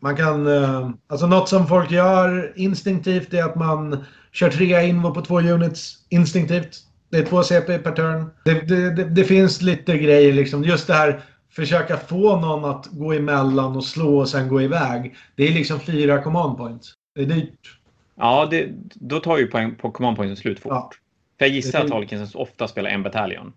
man 0.00 0.16
kan... 0.16 0.46
Uh, 0.46 0.90
alltså 1.08 1.26
något 1.26 1.48
som 1.48 1.66
folk 1.66 1.90
gör 1.90 2.52
instinktivt 2.56 3.34
är 3.34 3.44
att 3.44 3.54
man 3.54 4.04
kör 4.32 4.50
tre 4.50 4.86
invo 4.86 5.14
på 5.14 5.20
två 5.20 5.40
units 5.40 6.06
instinktivt. 6.08 6.78
Det 7.10 7.18
är 7.18 7.24
två 7.24 7.42
CP 7.42 7.78
per 7.78 7.92
turn. 7.92 8.30
Det, 8.44 8.68
det, 8.68 8.90
det, 8.90 9.04
det, 9.04 9.24
finns 9.24 9.62
lite 9.62 9.98
grejer 9.98 10.32
liksom. 10.32 10.64
Just 10.64 10.86
det 10.86 10.94
här 10.94 11.20
försöka 11.50 11.96
få 11.96 12.36
någon 12.36 12.70
att 12.70 12.86
gå 12.86 13.12
emellan 13.12 13.76
och 13.76 13.84
slå 13.84 14.18
och 14.18 14.28
sen 14.28 14.48
gå 14.48 14.62
iväg. 14.62 15.16
Det 15.36 15.48
är 15.48 15.52
liksom 15.52 15.80
fyra 15.80 16.22
command 16.22 16.56
points. 16.56 16.94
Det 17.14 17.22
är 17.22 17.26
dyrt. 17.26 17.78
Ja, 18.16 18.48
det, 18.50 18.68
då 18.94 19.20
tar 19.20 19.38
ju 19.38 19.46
poäng 19.46 19.74
på 19.74 19.90
command 19.90 20.16
pointen 20.16 20.36
slut 20.36 20.60
fort. 20.60 20.72
Ja. 20.72 20.90
För 21.38 21.44
jag 21.44 21.54
gissar 21.54 21.84
att 21.84 21.90
Holkins 21.90 22.34
ofta 22.34 22.68
spelar 22.68 22.90
en 22.90 23.02
bataljon. 23.02 23.52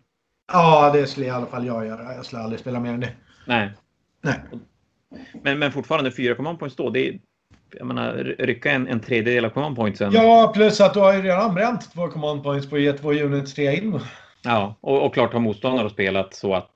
Ja, 0.52 0.92
det 0.94 1.08
skulle 1.08 1.26
i 1.26 1.30
alla 1.30 1.46
fall 1.46 1.66
jag 1.66 1.86
göra. 1.86 2.16
Jag 2.16 2.26
skulle 2.26 2.42
aldrig 2.42 2.60
spela 2.60 2.80
mer 2.80 2.94
än 2.94 3.00
det. 3.00 3.12
Nej. 3.48 3.72
Nej. 4.22 4.40
Men, 5.42 5.60
men 5.60 5.72
fortfarande 5.72 6.12
fyra 6.12 6.36
command 6.36 6.60
points 6.60 6.76
då. 6.76 6.90
Det 6.90 7.08
är, 7.08 7.20
jag 7.72 7.88
menar, 7.88 8.14
rycka 8.40 8.72
en, 8.72 8.88
en 8.88 9.00
tredjedel 9.00 9.46
av 9.46 9.50
command 9.50 9.76
pointsen. 9.76 10.12
Ja, 10.14 10.52
plus 10.56 10.82
att 10.82 10.94
du 10.94 11.00
har 11.00 11.14
ju 11.14 11.22
redan 11.22 11.54
bränt 11.54 11.94
två 11.94 12.08
command 12.08 12.44
points 12.44 12.70
på 12.70 12.76
att 12.76 12.82
ge 12.82 12.94
två 12.94 13.14
units 13.14 13.54
tre 13.54 13.78
in. 13.78 14.00
Ja, 14.44 14.76
och, 14.82 15.06
och 15.06 15.14
klart 15.14 15.34
har 15.34 15.40
motståndare 15.40 15.90
spelat 15.90 16.34
så 16.34 16.54
att 16.54 16.72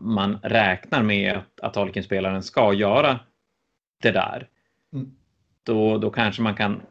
man 0.00 0.38
räknar 0.42 1.02
med 1.02 1.32
att, 1.36 1.60
att 1.60 1.74
Tolkien-spelaren 1.74 2.42
ska 2.42 2.72
göra 2.72 3.18
det 4.02 4.10
där. 4.10 4.48
Mm 4.92 5.10
då, 5.66 5.98
då 5.98 6.10
kanske 6.10 6.42
man 6.42 6.54
kan, 6.54 6.82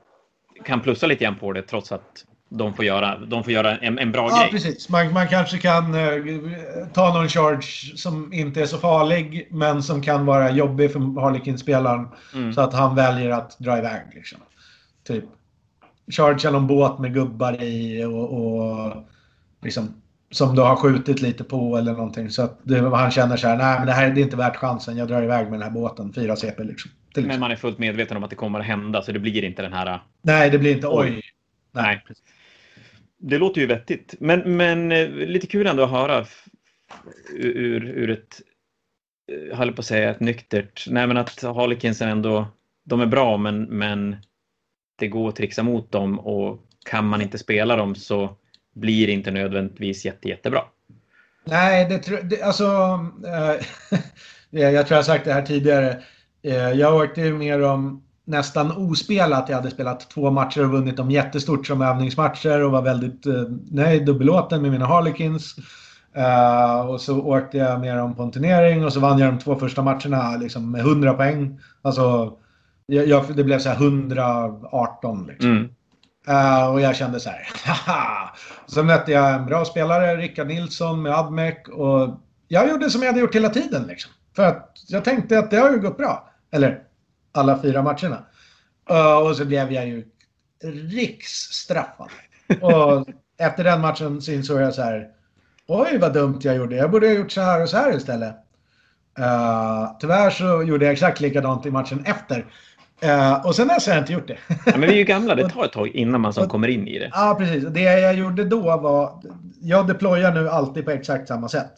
kan 0.63 0.81
plussa 0.81 1.07
lite 1.07 1.23
grann 1.23 1.35
på 1.35 1.53
det 1.53 1.61
trots 1.61 1.91
att 1.91 2.25
de 2.57 2.73
får 2.73 2.85
göra, 2.85 3.17
de 3.17 3.43
får 3.43 3.53
göra 3.53 3.77
en, 3.77 3.99
en 3.99 4.11
bra 4.11 4.29
ja, 4.31 4.39
grej. 4.39 4.51
precis. 4.51 4.89
Man, 4.89 5.13
man 5.13 5.27
kanske 5.27 5.57
kan 5.57 5.95
uh, 5.95 6.87
ta 6.93 7.13
någon 7.13 7.29
charge 7.29 7.97
som 7.97 8.33
inte 8.33 8.61
är 8.61 8.65
så 8.65 8.77
farlig 8.77 9.47
men 9.51 9.83
som 9.83 10.01
kan 10.01 10.25
vara 10.25 10.51
jobbig 10.51 10.91
för 10.91 11.21
Harlequin-spelaren. 11.21 12.07
Mm. 12.33 12.53
Så 12.53 12.61
att 12.61 12.73
han 12.73 12.95
väljer 12.95 13.29
att 13.29 13.59
dra 13.59 13.77
iväg. 13.77 14.01
Liksom. 14.13 14.39
Typ 15.07 15.23
chargea 16.11 16.51
någon 16.51 16.67
båt 16.67 16.99
med 16.99 17.13
gubbar 17.13 17.63
i 17.63 18.05
och, 18.05 18.33
och 18.33 18.93
liksom, 19.61 20.01
som 20.31 20.55
du 20.55 20.61
har 20.61 20.75
skjutit 20.75 21.21
lite 21.21 21.43
på 21.43 21.77
eller 21.77 21.93
någonting. 21.93 22.29
Så 22.29 22.41
att 22.41 22.59
det, 22.63 22.89
han 22.89 23.11
känner 23.11 23.37
så 23.37 23.47
här, 23.47 23.57
nej 23.57 23.77
men 23.77 23.87
det 23.87 23.93
här 23.93 24.09
det 24.09 24.21
är 24.21 24.23
inte 24.23 24.37
värt 24.37 24.55
chansen. 24.55 24.97
Jag 24.97 25.07
drar 25.07 25.23
iväg 25.23 25.43
med 25.43 25.53
den 25.53 25.61
här 25.61 25.69
båten, 25.69 26.13
fyra 26.13 26.35
CP 26.35 26.63
liksom. 26.63 26.91
Men 27.15 27.39
man 27.39 27.51
är 27.51 27.55
fullt 27.55 27.79
medveten 27.79 28.17
om 28.17 28.23
att 28.23 28.29
det 28.29 28.35
kommer 28.35 28.59
att 28.59 28.65
hända 28.65 29.01
så 29.01 29.11
det 29.11 29.19
blir 29.19 29.43
inte 29.43 29.61
den 29.61 29.73
här... 29.73 29.99
Nej, 30.21 30.49
det 30.49 30.59
blir 30.59 30.75
inte 30.75 30.87
oj. 30.87 30.95
oj. 30.97 31.21
Nej. 31.71 32.03
Nej. 32.07 32.15
Det 33.27 33.37
låter 33.37 33.61
ju 33.61 33.67
vettigt. 33.67 34.15
Men, 34.19 34.57
men 34.57 34.91
eh, 34.91 35.09
lite 35.09 35.47
kul 35.47 35.67
ändå 35.67 35.83
att 35.83 35.89
höra 35.89 36.25
ur, 37.35 37.85
ur 37.85 38.09
ett, 38.09 38.41
eh, 39.31 39.37
jag 39.37 39.55
höll 39.55 39.73
på 39.73 39.79
att 39.79 39.85
säga 39.85 40.11
ett 40.11 40.19
nyktert, 40.19 40.85
nej 40.89 41.07
men 41.07 41.17
att 41.17 41.41
Harlekinsen 41.41 42.09
ändå, 42.09 42.47
de 42.83 43.01
är 43.01 43.05
bra 43.05 43.37
men, 43.37 43.63
men 43.63 44.15
det 44.99 45.07
går 45.07 45.29
att 45.29 45.35
trixa 45.35 45.63
mot 45.63 45.91
dem 45.91 46.19
och 46.19 46.59
kan 46.85 47.05
man 47.05 47.21
inte 47.21 47.37
spela 47.37 47.75
dem 47.75 47.95
så 47.95 48.37
blir 48.75 49.07
det 49.07 49.13
inte 49.13 49.31
nödvändigtvis 49.31 50.05
jätte, 50.05 50.29
jättebra. 50.29 50.61
Nej, 51.43 51.85
det, 51.89 52.29
det 52.29 52.41
alltså, 52.41 52.63
äh, 53.25 53.99
jag 54.49 54.87
tror 54.87 54.95
jag 54.95 54.97
har 54.97 55.03
sagt 55.03 55.25
det 55.25 55.33
här 55.33 55.45
tidigare. 55.45 56.03
Jag 56.75 56.95
åkte 56.95 57.21
ju 57.21 57.33
med 57.33 57.59
dem 57.59 58.04
nästan 58.25 58.71
ospelat. 58.71 59.49
Jag 59.49 59.55
hade 59.55 59.71
spelat 59.71 60.09
två 60.09 60.31
matcher 60.31 60.63
och 60.63 60.71
vunnit 60.71 60.97
dem 60.97 61.11
jättestort 61.11 61.67
som 61.67 61.81
övningsmatcher 61.81 62.63
och 62.63 62.71
var 62.71 62.81
väldigt 62.81 63.25
eh, 63.25 63.43
nöjd 63.71 64.09
och 64.09 64.15
belåten 64.15 64.61
med 64.61 64.71
mina 64.71 64.85
Harlequins. 64.85 65.55
Uh, 66.17 66.89
och 66.89 67.01
så 67.01 67.19
åkte 67.19 67.57
jag 67.57 67.79
med 67.79 67.97
dem 67.97 68.15
på 68.15 68.23
en 68.23 68.31
turnering 68.31 68.85
och 68.85 68.93
så 68.93 68.99
vann 68.99 69.19
jag 69.19 69.33
de 69.33 69.39
två 69.39 69.55
första 69.55 69.81
matcherna 69.81 70.37
liksom, 70.37 70.71
med 70.71 70.81
100 70.81 71.13
poäng. 71.13 71.59
Alltså, 71.81 72.37
jag, 72.85 73.07
jag, 73.07 73.35
det 73.35 73.43
blev 73.43 73.59
så 73.59 73.69
här 73.69 73.75
118 73.75 75.27
liksom. 75.27 75.51
Mm. 75.51 75.69
Uh, 76.29 76.69
och 76.69 76.81
jag 76.81 76.95
kände 76.95 77.19
så 77.19 77.29
här, 77.29 77.47
haha! 77.65 78.35
Så 78.65 78.83
mötte 78.83 79.11
jag 79.11 79.33
en 79.33 79.45
bra 79.45 79.65
spelare, 79.65 80.15
Rickard 80.15 80.47
Nilsson 80.47 81.01
med 81.01 81.13
Admec 81.13 81.55
och 81.73 82.19
jag 82.47 82.69
gjorde 82.69 82.89
som 82.89 83.01
jag 83.01 83.09
hade 83.09 83.19
gjort 83.19 83.35
hela 83.35 83.49
tiden 83.49 83.83
liksom. 83.87 84.11
För 84.35 84.43
att 84.43 84.71
jag 84.87 85.03
tänkte 85.03 85.39
att 85.39 85.51
det 85.51 85.57
har 85.57 85.71
ju 85.71 85.79
gått 85.79 85.97
bra. 85.97 86.29
Eller 86.51 86.79
alla 87.37 87.61
fyra 87.61 87.81
matcherna. 87.83 88.25
Och 89.21 89.35
så 89.35 89.45
blev 89.45 89.71
jag 89.71 89.87
ju 89.87 90.05
riksstraffad. 90.89 92.09
Och 92.61 93.07
efter 93.37 93.63
den 93.63 93.81
matchen 93.81 94.21
så 94.21 94.31
insåg 94.31 94.61
jag 94.61 94.73
så 94.73 94.81
här. 94.81 95.07
Oj, 95.67 95.97
vad 95.97 96.13
dumt 96.13 96.39
jag 96.41 96.55
gjorde. 96.55 96.75
Jag 96.75 96.91
borde 96.91 97.07
ha 97.07 97.13
gjort 97.13 97.31
så 97.31 97.41
här 97.41 97.61
och 97.61 97.69
så 97.69 97.77
här 97.77 97.97
istället. 97.97 98.35
Uh, 99.19 99.97
tyvärr 99.99 100.29
så 100.29 100.63
gjorde 100.63 100.85
jag 100.85 100.91
exakt 100.91 101.19
likadant 101.19 101.65
i 101.65 101.71
matchen 101.71 102.05
efter. 102.05 102.45
Uh, 103.03 103.45
och 103.45 103.55
sen 103.55 103.67
dess 103.67 103.87
har 103.87 103.93
jag 103.93 104.01
inte 104.01 104.13
gjort 104.13 104.27
det. 104.27 104.37
ja, 104.65 104.77
men 104.77 104.81
vi 104.81 104.87
är 104.87 104.97
ju 104.97 105.03
gamla. 105.03 105.35
Det 105.35 105.49
tar 105.49 105.65
ett 105.65 105.71
tag 105.71 105.87
innan 105.87 106.21
man 106.21 106.33
som 106.33 106.49
kommer 106.49 106.67
in 106.67 106.87
i 106.87 106.99
det. 106.99 107.11
Ja, 107.13 107.35
precis. 107.39 107.63
Det 107.63 107.81
jag 107.81 108.15
gjorde 108.15 108.43
då 108.43 108.77
var... 108.77 109.21
Jag 109.61 109.87
deployar 109.87 110.33
nu 110.33 110.49
alltid 110.49 110.85
på 110.85 110.91
exakt 110.91 111.27
samma 111.27 111.49
sätt. 111.49 111.71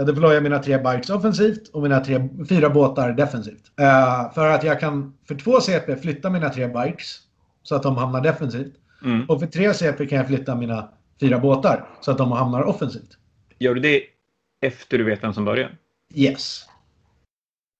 Jag 0.00 0.06
deployar 0.06 0.40
mina 0.40 0.58
tre 0.58 0.78
bikes 0.78 1.10
offensivt 1.10 1.68
och 1.68 1.82
mina 1.82 2.00
tre, 2.00 2.28
fyra 2.48 2.70
båtar 2.70 3.12
defensivt. 3.12 3.72
Uh, 3.80 4.32
för 4.34 4.48
att 4.48 4.64
jag 4.64 4.80
kan 4.80 5.14
för 5.28 5.34
två 5.34 5.60
CP 5.60 5.96
flytta 5.96 6.30
mina 6.30 6.48
tre 6.48 6.66
bikes 6.66 7.18
så 7.62 7.74
att 7.74 7.82
de 7.82 7.96
hamnar 7.96 8.20
defensivt. 8.20 8.72
Mm. 9.04 9.24
Och 9.30 9.40
för 9.40 9.46
tre 9.46 9.74
CP 9.74 10.06
kan 10.06 10.18
jag 10.18 10.26
flytta 10.26 10.54
mina 10.54 10.88
fyra 11.20 11.38
båtar 11.38 11.88
så 12.00 12.10
att 12.10 12.18
de 12.18 12.32
hamnar 12.32 12.62
offensivt. 12.62 13.18
Gör 13.58 13.74
du 13.74 13.80
det 13.80 14.02
efter 14.60 14.98
du 14.98 15.04
vet 15.04 15.22
vem 15.22 15.34
som 15.34 15.44
börjar? 15.44 15.76
Yes. 16.14 16.64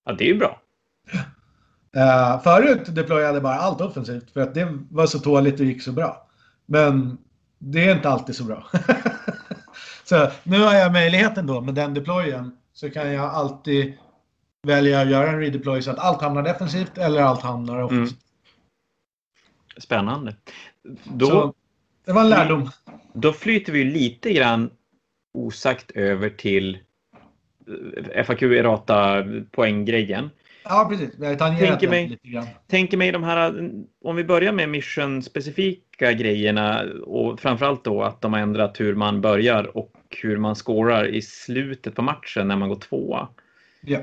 Ja, 0.05 0.13
det 0.13 0.25
är 0.25 0.29
ju 0.29 0.39
bra. 0.39 0.61
Uh, 1.97 2.43
förut 2.43 2.95
deployade 2.95 3.35
jag 3.35 3.43
bara 3.43 3.59
allt 3.59 3.81
offensivt 3.81 4.31
för 4.31 4.41
att 4.41 4.55
det 4.55 4.79
var 4.91 5.07
så 5.07 5.19
tåligt 5.19 5.61
och 5.61 5.67
gick 5.67 5.83
så 5.83 5.93
bra. 5.93 6.29
Men 6.67 7.19
det 7.59 7.89
är 7.89 7.95
inte 7.95 8.09
alltid 8.09 8.37
så 8.37 8.45
bra. 8.45 8.67
Så 10.11 10.31
nu 10.43 10.61
har 10.61 10.75
jag 10.75 10.93
möjligheten 10.93 11.47
då 11.47 11.61
med 11.61 11.75
den 11.75 11.95
deployen 11.95 12.57
så 12.73 12.91
kan 12.91 13.13
jag 13.13 13.25
alltid 13.25 13.93
välja 14.63 15.01
att 15.01 15.11
göra 15.11 15.31
en 15.31 15.41
redeploy 15.41 15.83
så 15.83 15.91
att 15.91 15.99
allt 15.99 16.23
hamnar 16.23 16.43
defensivt 16.43 16.99
eller 16.99 17.23
allt 17.23 17.43
hamnar 17.43 17.75
mm. 17.75 17.87
offensivt. 17.87 18.21
Mm. 18.21 19.83
Spännande. 19.83 20.35
Då, 21.05 21.27
så, 21.27 21.55
det 22.05 22.13
var 22.13 22.23
en 22.23 22.29
lärdom. 22.29 22.71
Då 23.13 23.33
flyter 23.33 23.73
vi 23.73 23.85
lite 23.85 24.33
grann 24.33 24.71
osagt 25.35 25.91
över 25.91 26.31
till 26.31 26.79
eh, 28.15 28.25
FAQ 28.25 28.43
errata 28.43 29.25
poänggrejen. 29.51 30.31
Ja, 30.65 30.87
precis. 30.91 31.15
Jag 31.19 31.39
tänker 31.39 31.89
mig, 31.89 32.09
lite 32.09 32.29
grann. 32.29 32.47
tänker 32.67 32.97
mig 32.97 33.13
de 33.13 33.23
här, 33.23 33.71
om 34.05 34.17
vi 34.17 34.25
börjar 34.25 34.53
med 34.53 34.69
mission-specifika 34.69 36.13
grejerna 36.13 36.83
och 37.07 37.41
framförallt 37.41 37.85
då 37.85 38.03
att 38.03 38.21
de 38.21 38.33
har 38.33 38.41
ändrat 38.41 38.81
hur 38.81 38.95
man 38.95 39.21
börjar 39.21 39.77
och 39.77 39.93
hur 40.23 40.37
man 40.37 40.55
skårar 40.55 41.07
i 41.07 41.23
slutet 41.23 41.95
på 41.95 42.03
matchen 42.03 42.49
när 42.49 42.57
man 42.57 42.69
går 42.69 42.77
tvåa. 42.77 43.29
Ja. 43.81 44.01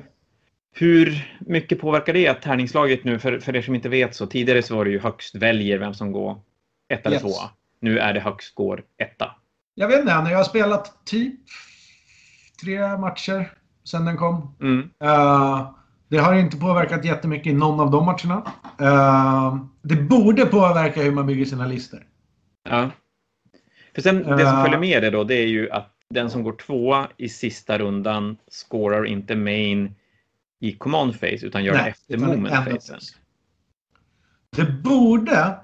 Hur 0.74 1.36
mycket 1.40 1.82
påverkar 1.82 2.14
det 2.14 2.28
att 2.28 2.42
tärningslaget 2.42 3.04
nu, 3.04 3.20
för, 3.20 3.40
för 3.40 3.56
er 3.56 3.62
som 3.62 3.76
inte 3.76 3.90
vet 3.90 4.16
så, 4.16 4.28
tidigare 4.28 4.64
så 4.64 4.76
var 4.76 4.86
det 4.86 4.92
ju 4.92 5.00
högst 5.00 5.36
väljer 5.36 5.78
vem 5.78 5.94
som 5.94 6.12
går 6.12 6.42
ett 6.90 7.06
eller 7.06 7.16
yes. 7.16 7.24
tvåa. 7.24 7.50
Nu 7.80 8.00
är 8.00 8.14
det 8.14 8.20
högst 8.20 8.56
går 8.56 8.84
etta. 8.98 9.36
Jag 9.76 9.88
vet 9.88 10.00
inte, 10.00 10.12
jag 10.12 10.38
har 10.38 10.44
spelat 10.44 11.06
typ 11.06 11.40
tre 12.64 12.98
matcher 12.98 13.52
sedan 13.84 14.06
den 14.06 14.18
kom. 14.18 14.56
Mm. 14.62 14.90
Uh, 15.04 15.72
det 16.08 16.18
har 16.18 16.36
inte 16.36 16.58
påverkat 16.58 17.06
jättemycket 17.06 17.48
i 17.48 17.54
någon 17.54 17.80
av 17.80 17.92
de 17.92 18.06
matcherna. 18.06 18.52
Uh, 18.82 19.66
det 19.82 19.96
borde 19.96 20.46
påverka 20.46 21.02
hur 21.02 21.12
man 21.12 21.28
bygger 21.28 21.46
sina 21.46 21.68
listor. 21.68 22.00
Ja. 22.70 22.90
För 23.96 24.02
sen, 24.02 24.24
det 24.24 24.46
som 24.46 24.64
följer 24.64 24.80
med 24.80 25.04
det 25.04 25.10
då, 25.10 25.24
det 25.24 25.36
är 25.36 25.48
ju 25.48 25.72
att 25.72 25.97
den 26.10 26.30
som 26.30 26.44
går 26.44 26.54
tvåa 26.54 27.08
i 27.18 27.30
sista 27.30 27.78
rundan 27.78 28.38
scorar 28.48 29.06
inte 29.06 29.36
main 29.36 29.96
i 30.60 30.72
command 30.72 31.20
phase 31.20 31.46
utan 31.46 31.64
gör 31.64 31.74
Nej, 31.74 31.84
det 32.08 32.14
efter 32.14 32.28
moment 32.28 32.66
phasen. 32.66 33.00
Det 34.56 34.66
borde 34.84 35.60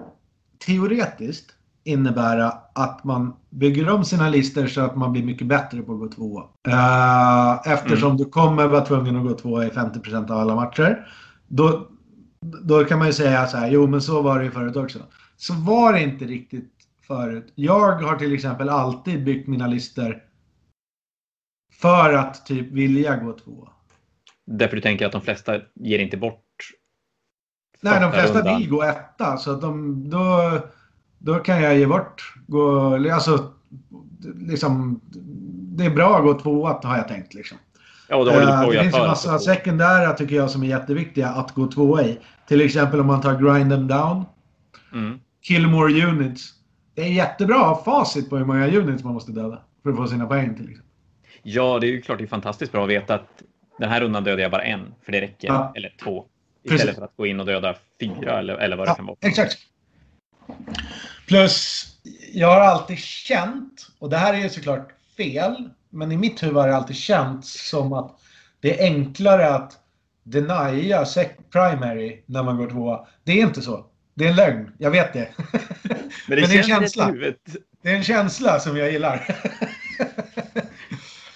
teoretiskt 0.66 1.54
innebära 1.84 2.52
att 2.74 3.04
man 3.04 3.36
bygger 3.50 3.90
om 3.90 4.04
sina 4.04 4.28
listor 4.28 4.66
så 4.66 4.80
att 4.80 4.96
man 4.96 5.12
blir 5.12 5.22
mycket 5.22 5.46
bättre 5.46 5.82
på 5.82 5.92
att 5.92 5.98
gå 5.98 6.08
tvåa. 6.08 6.42
Uh, 6.68 7.72
eftersom 7.72 8.10
mm. 8.10 8.16
du 8.16 8.24
kommer 8.24 8.66
vara 8.66 8.84
tvungen 8.84 9.16
att 9.16 9.22
gå 9.22 9.34
tvåa 9.34 9.66
i 9.66 9.68
50% 9.68 10.30
av 10.30 10.38
alla 10.38 10.54
matcher. 10.54 11.08
Då, 11.48 11.88
då 12.40 12.84
kan 12.84 12.98
man 12.98 13.06
ju 13.06 13.12
säga 13.12 13.46
så 13.46 13.56
här, 13.56 13.70
jo 13.70 13.86
men 13.86 14.02
så 14.02 14.22
var 14.22 14.38
det 14.38 14.44
ju 14.44 14.50
förut 14.50 14.76
också. 14.76 14.98
Så 15.36 15.54
var 15.54 15.92
det 15.92 16.02
inte 16.02 16.24
riktigt 16.24 16.72
förut. 17.06 17.52
Jag 17.54 18.02
har 18.02 18.16
till 18.16 18.34
exempel 18.34 18.68
alltid 18.68 19.24
byggt 19.24 19.48
mina 19.48 19.66
listor 19.66 20.22
för 21.84 22.12
att 22.12 22.46
typ 22.46 22.72
vilja 22.72 23.16
gå 23.16 23.32
tvåa. 23.32 23.68
Därför 24.46 24.76
du 24.76 24.82
tänker 24.82 25.06
att 25.06 25.12
de 25.12 25.20
flesta 25.20 25.60
ger 25.74 25.98
inte 25.98 26.16
bort 26.16 26.40
Nej, 27.80 28.00
de 28.00 28.12
flesta 28.12 28.38
rundan. 28.38 28.58
vill 28.58 28.70
gå 28.70 28.82
etta. 28.82 29.36
Så 29.36 29.50
att 29.50 29.60
de, 29.60 30.10
då, 30.10 30.58
då 31.18 31.34
kan 31.34 31.62
jag 31.62 31.78
ge 31.78 31.86
bort. 31.86 32.34
Gå, 32.46 32.94
alltså, 33.12 33.52
liksom, 34.34 35.00
det 35.76 35.84
är 35.84 35.90
bra 35.90 36.16
att 36.16 36.24
gå 36.24 36.34
tvåa 36.34 36.80
har 36.82 36.96
jag 36.96 37.08
tänkt. 37.08 37.34
Liksom. 37.34 37.58
Ja, 38.08 38.24
då 38.24 38.30
har 38.30 38.40
du 38.40 38.46
uh, 38.46 38.70
det 38.70 38.82
finns 38.82 38.94
en 38.94 39.06
massa 39.06 39.38
sekundära 39.38 40.12
tycker 40.12 40.36
jag 40.36 40.50
som 40.50 40.62
är 40.62 40.66
jätteviktiga 40.66 41.28
att 41.28 41.54
gå 41.54 41.66
tvåa 41.66 42.02
i. 42.02 42.18
Till 42.48 42.60
exempel 42.60 43.00
om 43.00 43.06
man 43.06 43.20
tar 43.20 43.38
grind 43.38 43.70
them 43.70 43.88
down. 43.88 44.24
Mm. 44.92 45.18
Kill 45.42 45.66
more 45.66 46.06
units. 46.06 46.50
Det 46.94 47.02
är 47.02 47.12
jättebra 47.12 47.76
facit 47.84 48.30
på 48.30 48.36
hur 48.36 48.44
många 48.44 48.66
units 48.66 49.04
man 49.04 49.14
måste 49.14 49.32
döda 49.32 49.58
för 49.82 49.90
att 49.90 49.96
få 49.96 50.06
sina 50.06 50.26
poäng 50.26 50.54
till 50.54 50.70
exempel. 50.70 50.83
Ja, 51.44 51.78
det 51.80 51.86
är 51.86 51.90
ju 51.90 52.02
klart 52.02 52.18
det 52.18 52.24
är 52.24 52.28
fantastiskt 52.28 52.72
bra 52.72 52.84
att 52.84 52.90
veta 52.90 53.14
att 53.14 53.42
den 53.78 53.90
här 53.90 54.00
rundan 54.00 54.24
dödar 54.24 54.42
jag 54.42 54.50
bara 54.50 54.62
en, 54.62 54.94
för 55.04 55.12
det 55.12 55.20
räcker. 55.20 55.48
Ja. 55.48 55.72
Eller 55.76 55.94
två. 56.02 56.26
Istället 56.62 56.80
Precis. 56.80 56.96
för 56.96 57.04
att 57.04 57.16
gå 57.16 57.26
in 57.26 57.40
och 57.40 57.46
döda 57.46 57.76
fyra 58.00 58.38
eller, 58.38 58.54
eller 58.54 58.76
vad 58.76 58.88
det 58.88 58.94
kan 58.94 59.06
vara. 59.06 59.16
Exakt. 59.20 59.58
Plus, 61.26 61.86
jag 62.32 62.48
har 62.48 62.60
alltid 62.60 62.98
känt, 62.98 63.86
och 63.98 64.10
det 64.10 64.16
här 64.16 64.34
är 64.34 64.38
ju 64.38 64.48
såklart 64.48 64.88
fel, 65.16 65.70
men 65.90 66.12
i 66.12 66.16
mitt 66.16 66.42
huvud 66.42 66.56
har 66.56 66.68
det 66.68 66.76
alltid 66.76 66.96
känts 66.96 67.68
som 67.68 67.92
att 67.92 68.20
det 68.60 68.80
är 68.80 68.84
enklare 68.84 69.54
att 69.54 69.72
denia 70.22 71.04
primary 71.52 72.22
när 72.26 72.42
man 72.42 72.56
går 72.56 72.70
tvåa. 72.70 73.06
Det 73.24 73.32
är 73.32 73.42
inte 73.42 73.62
så. 73.62 73.86
Det 74.14 74.24
är 74.24 74.28
en 74.28 74.36
lögn, 74.36 74.70
jag 74.78 74.90
vet 74.90 75.12
det. 75.12 75.28
Men 75.38 75.48
det, 75.82 76.00
men 76.28 76.38
det 76.38 76.54
är 76.54 76.56
en 76.56 76.62
känsla. 76.62 77.12
Det 77.82 77.90
är 77.90 77.94
en 77.94 78.04
känsla 78.04 78.60
som 78.60 78.76
jag 78.76 78.92
gillar. 78.92 79.36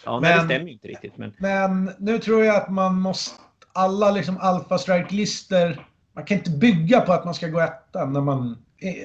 ja, 0.08 0.20
men, 0.20 0.38
det 0.38 0.44
stämmer 0.44 0.70
inte 0.70 0.88
riktigt. 0.88 1.16
Men... 1.16 1.32
men 1.38 1.90
nu 1.98 2.18
tror 2.18 2.44
jag 2.44 2.56
att 2.56 2.70
man 2.70 2.94
måste... 2.94 3.34
Alla 3.72 4.10
liksom 4.10 4.38
alpha 4.38 4.78
strike-lister 4.78 5.84
man 6.18 6.24
kan 6.24 6.36
inte 6.36 6.50
bygga 6.50 7.00
på 7.00 7.12
att 7.12 7.24
man 7.24 7.34
ska 7.34 7.48
gå 7.48 7.60
etta 7.60 8.04
när, 8.04 8.20
man, 8.20 8.58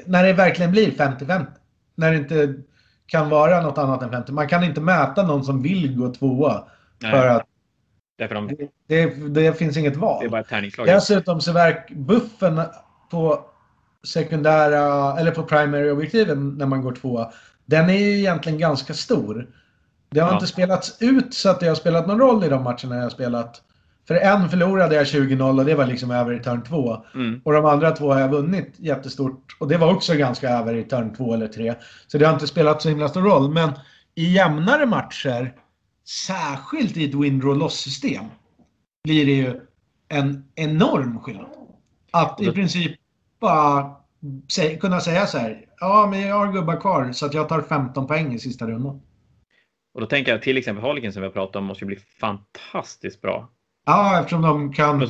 när 0.05 0.23
det 0.23 0.33
verkligen 0.33 0.71
blir 0.71 0.91
50-50. 0.91 1.45
När 1.95 2.11
det 2.11 2.17
inte 2.17 2.53
kan 3.05 3.29
vara 3.29 3.61
något 3.61 3.77
annat 3.77 4.01
än 4.01 4.11
50. 4.11 4.31
Man 4.31 4.47
kan 4.47 4.63
inte 4.63 4.81
mäta 4.81 5.23
någon 5.23 5.43
som 5.43 5.61
vill 5.61 5.97
gå 5.97 6.13
tvåa. 6.13 6.63
Nej. 6.99 7.11
För 7.11 7.27
att 7.27 7.47
Därför 8.17 8.35
de... 8.35 8.47
det, 8.47 8.69
det, 8.87 9.29
det, 9.29 9.57
finns 9.57 9.77
inget 9.77 9.95
val. 9.95 10.19
Det 10.19 10.25
är 10.25 10.29
bara 10.29 10.41
ett 10.41 10.49
tärningslag. 10.49 10.87
Dessutom 10.87 11.41
så 11.41 11.51
verkar 11.51 11.95
buffen 11.95 12.61
på 13.11 13.45
sekundära 14.07 15.19
eller 15.19 15.31
på 15.31 15.43
primary 15.43 15.89
objektiven 15.89 16.57
när 16.57 16.65
man 16.65 16.81
går 16.81 16.95
tvåa. 16.95 17.31
Den 17.65 17.89
är 17.89 17.97
ju 17.97 18.17
egentligen 18.17 18.59
ganska 18.59 18.93
stor. 18.93 19.47
Det 20.13 20.19
har 20.19 20.29
ja. 20.29 20.33
inte 20.33 20.47
spelats 20.47 21.01
ut 21.01 21.33
så 21.33 21.49
att 21.49 21.59
det 21.59 21.67
har 21.67 21.75
spelat 21.75 22.07
någon 22.07 22.19
roll 22.19 22.43
i 22.43 22.49
de 22.49 22.63
matcherna 22.63 22.95
jag 22.95 23.03
har 23.03 23.09
spelat. 23.09 23.61
För 24.07 24.15
en 24.15 24.49
förlorade 24.49 24.95
jag 24.95 25.03
20-0 25.03 25.59
och 25.59 25.65
det 25.65 25.75
var 25.75 25.85
liksom 25.85 26.11
över 26.11 26.33
i 26.33 26.39
turn 26.39 26.63
2. 26.63 27.05
Mm. 27.15 27.41
Och 27.43 27.53
de 27.53 27.65
andra 27.65 27.91
två 27.91 28.13
har 28.13 28.19
jag 28.19 28.29
vunnit 28.29 28.73
jättestort. 28.77 29.57
Och 29.59 29.67
det 29.67 29.77
var 29.77 29.93
också 29.93 30.13
ganska 30.13 30.49
över 30.49 30.73
i 30.75 30.83
turn 30.83 31.15
2 31.15 31.33
eller 31.33 31.47
3. 31.47 31.75
Så 32.07 32.17
det 32.17 32.25
har 32.25 32.33
inte 32.33 32.47
spelat 32.47 32.81
så 32.81 32.89
himla 32.89 33.09
stor 33.09 33.21
roll. 33.21 33.53
Men 33.53 33.71
i 34.15 34.33
jämnare 34.33 34.85
matcher, 34.85 35.53
särskilt 36.27 36.97
i 36.97 37.09
ett 37.09 37.15
win 37.15 37.39
loss-system, 37.39 38.25
blir 39.03 39.25
det 39.25 39.31
ju 39.31 39.61
en 40.09 40.45
enorm 40.55 41.19
skillnad. 41.19 41.49
Att 42.11 42.41
i 42.41 42.51
princip 42.51 42.91
bara 43.39 43.95
kunna 44.81 44.99
säga 44.99 45.25
så 45.25 45.37
här. 45.37 45.65
Ja, 45.79 46.07
men 46.11 46.21
jag 46.21 46.35
har 46.35 46.53
gubbar 46.53 46.81
kvar 46.81 47.11
så 47.11 47.25
att 47.25 47.33
jag 47.33 47.49
tar 47.49 47.61
15 47.61 48.07
poäng 48.07 48.33
i 48.33 48.39
sista 48.39 48.67
rundan. 48.67 49.01
Och 49.93 50.01
då 50.01 50.07
tänker 50.07 50.31
jag 50.31 50.41
till 50.41 50.57
exempel 50.57 50.83
Harlekin 50.83 51.13
som 51.13 51.21
vi 51.21 51.27
har 51.27 51.33
pratat 51.33 51.55
om 51.55 51.65
måste 51.65 51.83
ju 51.83 51.87
bli 51.87 51.99
fantastiskt 52.19 53.21
bra. 53.21 53.49
Ja, 53.85 54.19
eftersom 54.19 54.41
de 54.41 54.73
kan... 54.73 55.09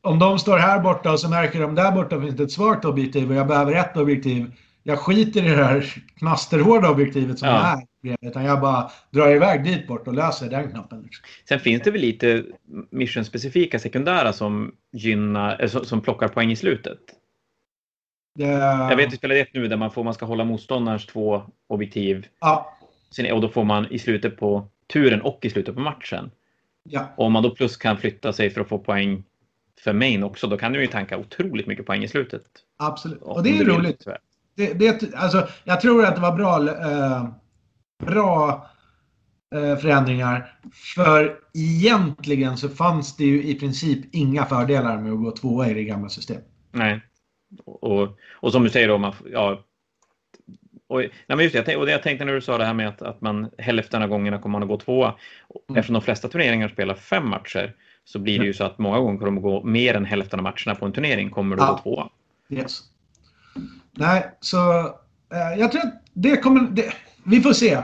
Om 0.00 0.18
de 0.18 0.38
står 0.38 0.58
här 0.58 0.80
borta 0.80 1.12
och 1.12 1.20
så 1.20 1.30
märker 1.30 1.60
de 1.60 1.74
där 1.74 1.92
borta 1.92 2.20
finns 2.20 2.36
det 2.36 2.42
ett 2.42 2.52
svagt 2.52 2.84
objektiv 2.84 3.30
och 3.30 3.36
jag 3.36 3.46
behöver 3.46 3.72
ett 3.72 3.96
objektiv. 3.96 4.52
Jag 4.82 4.98
skiter 4.98 5.46
i 5.46 5.48
det 5.48 5.64
här 5.64 5.94
knasterhårda 6.18 6.90
objektivet 6.90 7.38
som 7.38 7.48
ja. 7.48 7.54
är 7.54 7.60
här. 7.60 7.82
Utan 8.20 8.44
jag 8.44 8.60
bara 8.60 8.90
drar 9.10 9.34
iväg 9.34 9.64
dit 9.64 9.86
bort 9.86 10.08
och 10.08 10.14
löser 10.14 10.50
den 10.50 10.70
knappen. 10.70 11.02
Liksom. 11.02 11.24
Sen 11.48 11.60
finns 11.60 11.82
det 11.82 11.90
väl 11.90 12.00
lite 12.00 12.44
mission-specifika 12.90 13.78
sekundära 13.78 14.32
som, 14.32 14.72
gynnar, 14.92 15.62
eh, 15.62 15.68
som 15.68 16.00
plockar 16.00 16.28
poäng 16.28 16.50
i 16.50 16.56
slutet? 16.56 16.98
Det... 18.34 18.44
Jag 18.90 18.96
vet, 18.96 19.12
vi 19.12 19.16
spelar 19.16 19.34
ett 19.34 19.54
nu 19.54 19.68
där 19.68 19.76
man, 19.76 19.90
får, 19.90 20.04
man 20.04 20.14
ska 20.14 20.26
hålla 20.26 20.44
motståndarens 20.44 21.06
två 21.06 21.42
objektiv. 21.68 22.26
Ja. 22.40 22.77
Och 23.32 23.40
då 23.40 23.48
får 23.48 23.64
man 23.64 23.86
i 23.86 23.98
slutet 23.98 24.36
på 24.36 24.68
turen 24.92 25.20
och 25.22 25.38
i 25.42 25.50
slutet 25.50 25.74
på 25.74 25.80
matchen 25.80 26.30
Ja. 26.90 27.14
Och 27.16 27.26
om 27.26 27.32
man 27.32 27.42
då 27.42 27.50
plus 27.50 27.76
kan 27.76 27.98
flytta 27.98 28.32
sig 28.32 28.50
för 28.50 28.60
att 28.60 28.68
få 28.68 28.78
poäng 28.78 29.24
för 29.80 29.92
main 29.92 30.22
också, 30.22 30.46
då 30.46 30.56
kan 30.56 30.72
du 30.72 30.80
ju 30.80 30.86
tanka 30.86 31.18
otroligt 31.18 31.66
mycket 31.66 31.86
poäng 31.86 32.04
i 32.04 32.08
slutet. 32.08 32.42
Absolut, 32.76 33.22
och 33.22 33.42
det 33.42 33.58
är 33.58 33.64
roligt. 33.64 34.06
Det, 34.54 34.72
det, 34.72 35.14
alltså, 35.14 35.48
jag 35.64 35.80
tror 35.80 36.04
att 36.04 36.14
det 36.14 36.20
var 36.20 36.36
bra, 36.36 36.68
eh, 36.68 37.28
bra 38.06 38.70
eh, 39.54 39.76
förändringar. 39.76 40.58
För 40.94 41.38
egentligen 41.54 42.56
så 42.56 42.68
fanns 42.68 43.16
det 43.16 43.24
ju 43.24 43.44
i 43.44 43.54
princip 43.54 44.14
inga 44.14 44.44
fördelar 44.44 44.98
med 44.98 45.12
att 45.12 45.18
gå 45.18 45.30
tvåa 45.30 45.68
i 45.68 45.74
det 45.74 45.84
gamla 45.84 46.08
systemet. 46.08 46.48
Nej. 46.72 47.00
Och, 47.64 48.18
och 48.32 48.52
som 48.52 48.64
du 48.64 48.70
säger 48.70 48.88
då, 48.88 48.98
man, 48.98 49.14
ja, 49.32 49.64
och, 50.88 50.98
nej 50.98 51.10
men 51.26 51.40
just 51.40 51.66
det, 51.66 51.76
och 51.76 51.86
det 51.86 51.92
jag 51.92 52.02
tänkte 52.02 52.24
när 52.24 52.32
du 52.32 52.40
sa 52.40 52.58
det 52.58 52.64
här 52.64 52.74
med 52.74 52.88
att, 52.88 53.02
att 53.02 53.20
man 53.20 53.50
hälften 53.58 54.02
av 54.02 54.08
gångerna 54.08 54.38
kommer 54.38 54.52
man 54.52 54.62
att 54.62 54.68
gå 54.68 54.76
tvåa. 54.76 55.14
Mm. 55.68 55.78
Eftersom 55.78 55.94
de 55.94 56.02
flesta 56.02 56.28
turneringar 56.28 56.68
spelar 56.68 56.94
fem 56.94 57.28
matcher 57.28 57.74
så 58.04 58.18
blir 58.18 58.38
det 58.38 58.44
ju 58.44 58.54
så 58.54 58.64
att 58.64 58.78
många 58.78 58.98
gånger 58.98 59.18
kommer 59.18 59.30
de 59.30 59.36
att 59.36 59.42
gå 59.42 59.64
mer 59.64 59.94
än 59.94 60.04
hälften 60.04 60.38
av 60.38 60.42
matcherna 60.42 60.74
på 60.78 60.86
en 60.86 60.92
turnering 60.92 61.30
kommer 61.30 61.56
du 61.56 61.62
ja. 61.62 61.72
gå 61.72 61.78
tvåa. 61.78 62.08
Yes. 62.50 62.80
Nej, 63.92 64.30
så 64.40 64.78
eh, 65.32 65.58
jag 65.58 65.72
tror 65.72 65.82
att 65.82 66.02
det 66.12 66.36
kommer... 66.36 66.60
Det, 66.60 66.92
vi 67.24 67.40
får 67.40 67.52
se. 67.52 67.78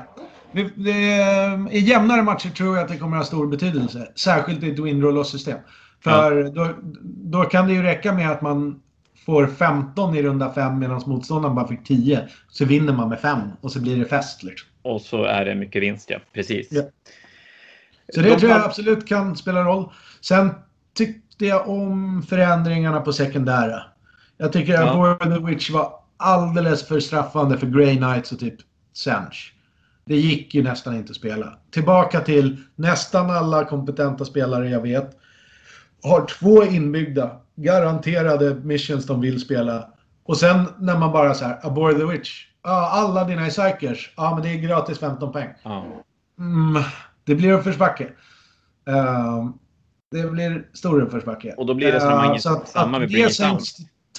Vi, 0.52 0.70
det, 0.74 1.68
I 1.70 1.78
jämnare 1.78 2.22
matcher 2.22 2.48
tror 2.48 2.76
jag 2.76 2.84
att 2.84 2.90
det 2.90 2.98
kommer 2.98 3.16
att 3.16 3.22
ha 3.22 3.26
stor 3.26 3.46
betydelse. 3.46 4.09
Särskilt 4.14 4.62
i 4.62 4.70
ett 4.70 4.78
win-roll-system. 4.78 5.59
För 6.05 6.36
ja. 6.36 6.50
då, 6.50 6.74
då 7.02 7.44
kan 7.44 7.66
det 7.66 7.72
ju 7.72 7.82
räcka 7.82 8.12
med 8.12 8.30
att 8.30 8.42
man 8.42 8.82
får 9.27 9.47
15 9.47 10.16
i 10.16 10.22
runda 10.22 10.53
5 10.53 10.79
medan 10.79 11.03
motståndaren 11.07 11.55
bara 11.55 11.68
fick 11.68 11.85
10 11.85 12.29
så 12.49 12.64
vinner 12.64 12.93
man 12.93 13.09
med 13.09 13.20
5 13.20 13.39
och 13.61 13.72
så 13.72 13.81
blir 13.81 13.97
det 13.97 14.05
fest. 14.05 14.43
Liksom. 14.43 14.68
Och 14.83 15.01
så 15.01 15.25
är 15.25 15.45
det 15.45 15.55
mycket 15.55 15.83
vinst, 15.83 16.11
ja. 16.11 16.18
Precis. 16.33 16.68
Ja. 16.70 16.83
Så 18.14 18.20
det 18.20 18.29
De 18.29 18.37
tror 18.37 18.53
jag 18.53 18.64
absolut 18.64 19.09
kan 19.09 19.37
spela 19.37 19.64
roll. 19.64 19.91
Sen 20.20 20.51
tyckte 20.95 21.47
jag 21.47 21.68
om 21.68 22.22
förändringarna 22.22 23.01
på 23.01 23.12
sekundära. 23.12 23.83
Jag 24.37 24.53
tycker 24.53 24.72
ja. 24.72 25.16
att 25.20 25.20
the 25.20 25.39
Witch 25.39 25.70
var 25.70 25.93
alldeles 26.16 26.89
för 26.89 27.01
straffande 27.01 27.59
för 27.59 27.66
Grey 27.66 27.97
Knights 27.97 28.33
och 28.33 28.39
typ 28.39 28.55
Sench. 28.93 29.55
Det 30.05 30.16
gick 30.16 30.55
ju 30.55 30.62
nästan 30.62 30.97
inte 30.97 31.11
att 31.11 31.16
spela. 31.16 31.59
Tillbaka 31.70 32.20
till 32.20 32.57
nästan 32.77 33.31
alla 33.31 33.64
kompetenta 33.64 34.25
spelare 34.25 34.68
jag 34.68 34.81
vet 34.81 35.11
har 36.03 36.27
två 36.27 36.64
inbyggda 36.64 37.41
garanterade 37.57 38.55
missions 38.55 39.07
de 39.07 39.20
vill 39.20 39.40
spela. 39.40 39.88
Och 40.24 40.36
sen 40.36 40.66
när 40.78 40.98
man 40.98 41.12
bara 41.12 41.34
så 41.34 41.44
här, 41.44 41.59
Abort 41.62 41.98
the 41.98 42.05
Witch. 42.05 42.46
Ja, 42.62 42.90
alla 42.90 43.24
dina 43.24 43.48
psykers. 43.48 44.12
Ja, 44.16 44.34
men 44.34 44.42
det 44.42 44.48
är 44.48 44.57
gratis 44.57 44.98
15 44.98 45.32
poäng. 45.32 45.48
Mm, 46.38 46.82
det 47.24 47.34
blir 47.34 47.52
uppförsbacke. 47.52 48.05
Uh, 48.88 49.50
det 50.11 50.30
blir 50.30 50.68
stor 50.72 51.00
uppförsbacke. 51.00 51.55
Och 51.57 51.66
då 51.66 51.74
blir 51.74 51.92
resonemanget 51.92 52.46
uh, 52.46 52.64
samma 52.64 52.98
med 52.98 53.09
Bring 53.09 53.26
It 53.26 53.38
Down. 53.38 53.59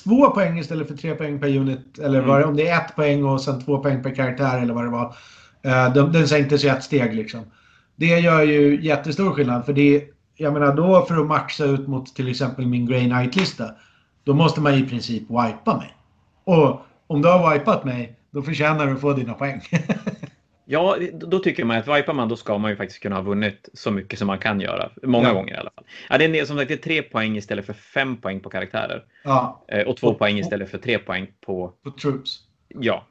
Två 0.03 0.29
poäng 0.29 0.59
istället 0.59 0.87
för 0.87 0.97
tre 0.97 1.15
poäng 1.15 1.39
per 1.39 1.57
unit. 1.57 1.99
Eller 1.99 2.17
mm. 2.17 2.29
vad, 2.29 2.43
om 2.43 2.55
det 2.55 2.67
är 2.67 2.77
ett 2.77 2.95
poäng 2.95 3.23
och 3.23 3.41
sen 3.41 3.61
två 3.61 3.77
poäng 3.77 4.03
per 4.03 4.15
karaktär 4.15 4.61
eller 4.61 4.73
vad 4.73 4.83
det 4.83 4.89
var. 4.89 5.05
Uh, 5.65 5.93
den, 5.93 6.11
den 6.11 6.27
sänktes 6.27 6.65
ju 6.65 6.69
ett 6.69 6.83
steg 6.83 7.15
liksom. 7.15 7.41
Det 7.95 8.19
gör 8.19 8.41
ju 8.41 8.85
jättestor 8.85 9.31
skillnad. 9.31 9.65
För 9.65 9.73
det, 9.73 10.03
jag 10.37 10.53
menar 10.53 10.75
då 10.75 11.05
för 11.05 11.17
att 11.17 11.27
maxa 11.27 11.65
ut 11.65 11.87
mot 11.87 12.15
till 12.15 12.29
exempel 12.29 12.67
min 12.67 12.85
Grey 12.85 13.05
Knight-lista. 13.05 13.71
Då 14.23 14.33
måste 14.33 14.61
man 14.61 14.73
i 14.73 14.89
princip 14.89 15.23
wipa 15.23 15.77
mig. 15.77 15.95
Och 16.43 16.81
om 17.07 17.21
du 17.21 17.27
har 17.27 17.53
wipat 17.53 17.83
mig, 17.83 18.15
då 18.31 18.41
förtjänar 18.41 18.85
du 18.85 18.93
att 18.93 19.01
få 19.01 19.13
dina 19.13 19.33
poäng. 19.33 19.61
ja, 20.65 20.97
då 21.13 21.39
tycker 21.39 21.65
man 21.65 21.77
att 21.77 21.87
wipar 21.87 22.13
man 22.13 22.29
då 22.29 22.35
ska 22.35 22.57
man 22.57 22.71
ju 22.71 22.77
faktiskt 22.77 23.01
kunna 23.01 23.15
ha 23.15 23.23
vunnit 23.23 23.69
så 23.73 23.91
mycket 23.91 24.19
som 24.19 24.27
man 24.27 24.39
kan 24.39 24.59
göra. 24.59 24.89
Många 25.03 25.27
ja. 25.27 25.33
gånger 25.33 25.53
i 25.53 25.57
alla 25.57 25.71
fall. 25.75 25.85
Ja, 26.09 26.17
det 26.17 26.39
är 26.39 26.45
som 26.45 26.57
sagt 26.57 26.67
det 26.67 26.73
är 26.73 26.77
tre 26.77 27.01
poäng 27.01 27.37
istället 27.37 27.65
för 27.65 27.73
fem 27.73 28.17
poäng 28.17 28.39
på 28.39 28.49
karaktärer. 28.49 29.03
Ja. 29.23 29.65
Eh, 29.67 29.87
och 29.87 29.97
två 29.97 30.07
och, 30.07 30.19
poäng 30.19 30.37
istället 30.37 30.71
för 30.71 30.77
tre 30.77 30.99
poäng 30.99 31.27
på... 31.45 31.73
På 31.83 31.91
troops. 31.91 32.39
Ja. 32.67 33.05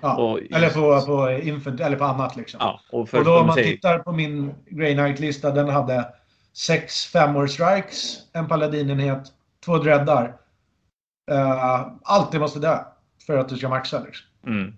ja. 0.00 0.16
Och, 0.16 0.40
eller, 0.50 0.70
på, 0.70 1.06
på 1.06 1.30
infant, 1.30 1.80
eller 1.80 1.96
på 1.96 2.04
annat 2.04 2.36
liksom. 2.36 2.58
Ja, 2.60 2.80
och, 2.90 3.08
för, 3.08 3.18
och 3.18 3.24
då 3.24 3.38
om 3.38 3.46
man 3.46 3.54
säger... 3.54 3.72
tittar 3.72 3.98
på 3.98 4.12
min 4.12 4.54
Grey 4.70 4.94
Knight-lista, 4.94 5.50
den 5.50 5.68
hade 5.68 6.04
sex 6.56 7.06
femmor 7.06 7.46
strikes, 7.46 8.18
en 8.32 8.48
paladinenhet, 8.48 9.32
två 9.64 9.78
dreadar. 9.78 10.36
Uh, 11.30 11.92
allt 12.02 12.32
det 12.32 12.38
måste 12.38 12.58
dö 12.58 12.78
för 13.26 13.38
att 13.38 13.48
du 13.48 13.56
ska 13.56 13.68
maxa. 13.68 14.04
Liksom. 14.04 14.26
Mm. 14.46 14.74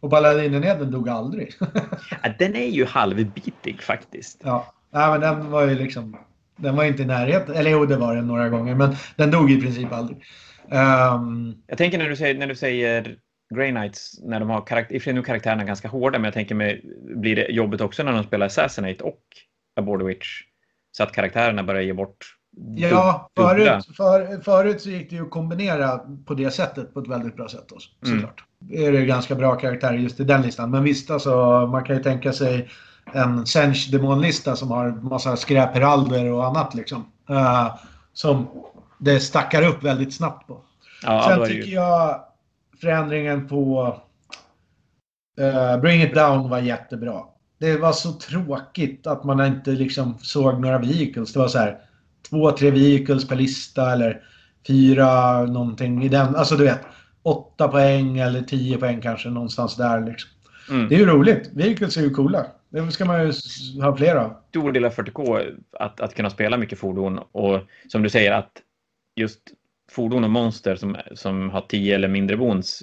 Och 0.00 0.10
paladinenheten 0.10 0.90
dog 0.90 1.08
aldrig. 1.08 1.54
ja, 2.22 2.32
den 2.38 2.56
är 2.56 2.68
ju 2.68 2.84
halvbitig 2.84 3.82
faktiskt. 3.82 4.40
Ja, 4.44 4.72
Nej, 4.90 5.10
men 5.10 5.20
den 5.20 5.50
var 5.50 5.66
ju 5.66 5.74
liksom... 5.74 6.16
Den 6.56 6.76
var 6.76 6.84
inte 6.84 7.02
i 7.02 7.06
närheten. 7.06 7.54
Eller 7.54 7.70
jo, 7.70 7.86
det 7.86 7.96
var 7.96 8.16
den 8.16 8.26
några 8.26 8.48
gånger. 8.48 8.74
Men 8.74 8.96
den 9.16 9.30
dog 9.30 9.50
i 9.50 9.60
princip 9.60 9.92
aldrig. 9.92 10.24
Um... 11.14 11.62
Jag 11.66 11.78
tänker 11.78 11.98
när 11.98 12.08
du 12.08 12.16
säger, 12.16 12.38
när 12.38 12.46
du 12.46 12.54
säger 12.54 13.16
Grey 13.54 13.70
Knights, 13.70 14.20
när 14.22 14.40
de 14.40 14.50
har 14.50 14.66
karaktär, 14.66 14.94
i 14.94 14.98
och 14.98 15.02
för 15.02 15.04
sig 15.04 15.14
nu 15.14 15.22
karaktärerna 15.22 15.64
ganska 15.64 15.88
hårda, 15.88 16.18
men 16.18 16.24
jag 16.24 16.34
tänker 16.34 16.54
mig, 16.54 16.84
blir 17.16 17.36
det 17.36 17.46
jobbigt 17.48 17.80
också 17.80 18.02
när 18.02 18.12
de 18.12 18.24
spelar 18.24 18.46
Assassinate 18.46 19.04
och 19.04 19.20
A 19.80 19.82
Border 19.82 20.04
Witch? 20.04 20.42
Så 20.96 21.02
att 21.02 21.12
karaktärerna 21.12 21.62
börjar 21.62 21.82
ge 21.82 21.92
bort 21.92 22.36
Ja, 22.76 23.30
förut, 23.36 23.86
för, 23.96 24.42
förut 24.42 24.80
så 24.80 24.90
gick 24.90 25.10
det 25.10 25.16
ju 25.16 25.22
att 25.22 25.30
kombinera 25.30 26.00
på 26.26 26.34
det 26.34 26.50
sättet 26.50 26.94
på 26.94 27.00
ett 27.00 27.08
väldigt 27.08 27.36
bra 27.36 27.48
sätt. 27.48 27.72
Också, 27.72 27.88
mm. 28.06 28.20
såklart. 28.20 28.44
Mm. 28.62 28.84
är 28.84 28.92
det 28.92 29.06
ganska 29.06 29.34
bra 29.34 29.54
karaktärer 29.54 29.96
just 29.96 30.20
i 30.20 30.24
den 30.24 30.42
listan. 30.42 30.70
Men 30.70 30.84
visst, 30.84 31.10
alltså, 31.10 31.66
man 31.66 31.84
kan 31.84 31.96
ju 31.96 32.02
tänka 32.02 32.32
sig 32.32 32.68
en 33.12 33.46
Sench 33.46 33.88
demonlista 33.92 34.56
som 34.56 34.70
har 34.70 34.90
massa 34.90 35.36
skräpheralder 35.36 36.32
och 36.32 36.44
annat 36.44 36.74
liksom. 36.74 37.12
Uh, 37.30 37.76
som 38.12 38.48
det 38.98 39.20
stackar 39.20 39.62
upp 39.68 39.82
väldigt 39.82 40.14
snabbt 40.14 40.46
på. 40.46 40.60
Ja, 41.02 41.24
Sen 41.28 41.46
tycker 41.46 41.68
ju... 41.68 41.74
jag 41.74 42.20
förändringen 42.80 43.48
på 43.48 43.96
uh, 45.40 45.80
Bring 45.80 46.02
It 46.02 46.14
Down 46.14 46.50
var 46.50 46.58
jättebra. 46.58 47.22
Det 47.58 47.76
var 47.76 47.92
så 47.92 48.12
tråkigt 48.12 49.06
att 49.06 49.24
man 49.24 49.46
inte 49.46 49.70
liksom 49.70 50.18
såg 50.18 50.60
några 50.60 50.78
vehicles. 50.78 51.32
Det 51.32 51.38
var 51.38 51.48
så 51.48 51.58
här 51.58 51.78
två, 52.30 52.50
tre 52.50 52.70
vehicles 52.70 53.28
per 53.28 53.36
lista 53.36 53.92
eller 53.92 54.22
fyra 54.66 55.42
någonting 55.44 56.04
i 56.04 56.08
den. 56.08 56.36
Alltså 56.36 56.56
du 56.56 56.64
vet, 56.64 56.80
åtta 57.22 57.68
poäng 57.68 58.18
eller 58.18 58.42
tio 58.42 58.78
poäng 58.78 59.00
kanske 59.00 59.28
någonstans 59.28 59.76
där 59.76 60.06
liksom. 60.06 60.30
Mm. 60.70 60.88
Det 60.88 60.94
är 60.94 60.98
ju 60.98 61.06
roligt. 61.06 61.50
Vehicles 61.52 61.96
är 61.96 62.02
ju 62.02 62.10
coola. 62.10 62.46
Det 62.68 62.90
ska 62.90 63.04
man 63.04 63.26
ju 63.26 63.32
ha 63.82 63.96
fler 63.96 64.14
av. 64.16 64.36
Stor 64.48 64.72
del 64.72 64.84
av 64.84 64.92
40K 64.92 65.54
att, 65.72 66.00
att 66.00 66.14
kunna 66.14 66.30
spela 66.30 66.56
mycket 66.56 66.78
fordon 66.78 67.18
och 67.32 67.60
som 67.88 68.02
du 68.02 68.10
säger 68.10 68.32
att 68.32 68.52
just 69.16 69.40
fordon 69.90 70.24
och 70.24 70.30
monster 70.30 70.76
som, 70.76 70.96
som 71.14 71.50
har 71.50 71.60
10 71.60 71.94
eller 71.94 72.08
mindre 72.08 72.36
bonus 72.36 72.82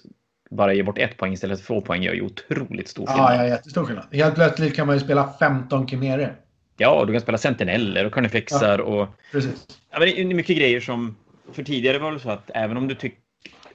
bara 0.55 0.73
ger 0.73 0.83
bort 0.83 0.97
ett 0.97 1.17
poäng 1.17 1.33
istället 1.33 1.59
för 1.59 1.67
två 1.67 1.81
poäng 1.81 2.03
gör 2.03 2.13
ju 2.13 2.21
otroligt 2.21 2.87
stor 2.87 3.05
skillnad. 3.05 3.35
Ja, 3.35 3.43
ja 3.43 3.47
jättestor 3.47 3.85
skillnad. 3.85 4.05
Helt 4.11 4.35
plötsligt 4.35 4.75
kan 4.75 4.87
man 4.87 4.95
ju 4.95 4.99
spela 4.99 5.33
15 5.39 5.87
kimerer. 5.87 6.35
Ja, 6.77 7.05
du 7.05 7.13
kan 7.13 7.21
spela 7.21 7.37
sentineller 7.37 8.05
och 8.05 8.13
carnifexar 8.13 8.79
ja, 8.79 8.83
och... 8.83 9.07
Precis. 9.31 9.67
Ja, 9.91 9.99
men 9.99 10.07
det 10.07 10.21
är 10.21 10.25
mycket 10.25 10.57
grejer 10.57 10.79
som... 10.79 11.15
För 11.51 11.63
tidigare 11.63 11.99
var 11.99 12.11
det 12.11 12.19
så 12.19 12.29
att 12.29 12.51
även 12.53 12.77
om 12.77 12.87
du 12.87 12.95
tyck, 12.95 13.17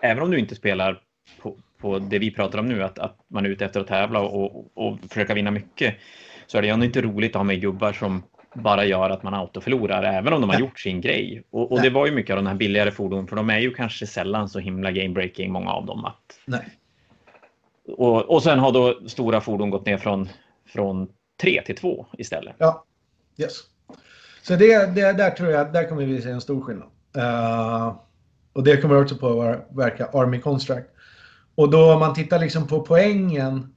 Även 0.00 0.22
om 0.22 0.30
du 0.30 0.38
inte 0.38 0.54
spelar 0.54 1.00
på, 1.42 1.56
på 1.80 1.98
det 1.98 2.18
vi 2.18 2.30
pratar 2.30 2.58
om 2.58 2.68
nu, 2.68 2.82
att, 2.82 2.98
att 2.98 3.16
man 3.28 3.46
är 3.46 3.50
ute 3.50 3.64
efter 3.64 3.80
att 3.80 3.86
tävla 3.86 4.20
och, 4.20 4.44
och, 4.44 4.70
och 4.74 4.98
försöka 5.08 5.34
vinna 5.34 5.50
mycket, 5.50 5.94
så 6.46 6.58
är 6.58 6.62
det 6.62 6.68
ändå 6.68 6.86
inte 6.86 7.02
roligt 7.02 7.30
att 7.30 7.36
ha 7.36 7.44
med 7.44 7.60
gubbar 7.60 7.92
som 7.92 8.22
bara 8.54 8.84
gör 8.84 9.10
att 9.10 9.22
man 9.22 9.34
autoförlorar, 9.34 10.02
även 10.02 10.32
om 10.32 10.40
de 10.40 10.50
har 10.50 10.60
gjort 10.60 10.80
sin 10.80 11.00
grej. 11.00 11.42
Och, 11.50 11.72
och 11.72 11.82
det 11.82 11.90
var 11.90 12.06
ju 12.06 12.12
mycket 12.12 12.30
av 12.30 12.36
de 12.36 12.46
här 12.46 12.54
billigare 12.54 12.90
fordonen, 12.90 13.26
för 13.26 13.36
de 13.36 13.50
är 13.50 13.58
ju 13.58 13.74
kanske 13.74 14.06
sällan 14.06 14.48
så 14.48 14.58
himla 14.58 14.90
game-breaking, 14.90 15.48
många 15.48 15.70
av 15.70 15.86
dem. 15.86 16.04
Att... 16.04 16.40
Nej. 16.44 16.68
Och, 17.96 18.30
och 18.30 18.42
sen 18.42 18.58
har 18.58 18.72
då 18.72 19.08
stora 19.08 19.40
fordon 19.40 19.70
gått 19.70 19.86
ner 19.86 19.98
från, 19.98 20.28
från 20.66 21.08
3 21.40 21.62
till 21.62 21.76
2 21.76 22.06
istället. 22.18 22.54
Ja, 22.58 22.84
yes. 23.36 23.52
Så 24.42 24.56
det, 24.56 24.94
det, 24.94 25.12
där 25.12 25.30
tror 25.30 25.50
jag, 25.50 25.72
där 25.72 25.88
kommer 25.88 26.04
vi 26.04 26.22
se 26.22 26.30
en 26.30 26.40
stor 26.40 26.60
skillnad. 26.60 26.88
Uh, 27.16 27.96
och 28.52 28.64
det 28.64 28.76
kommer 28.76 29.02
också 29.02 29.16
påverka 29.16 30.06
Army 30.12 30.40
Construct. 30.40 30.90
Och 31.54 31.70
då 31.70 31.92
om 31.92 32.00
man 32.00 32.14
tittar 32.14 32.38
liksom 32.38 32.66
på 32.66 32.80
poängen, 32.80 33.74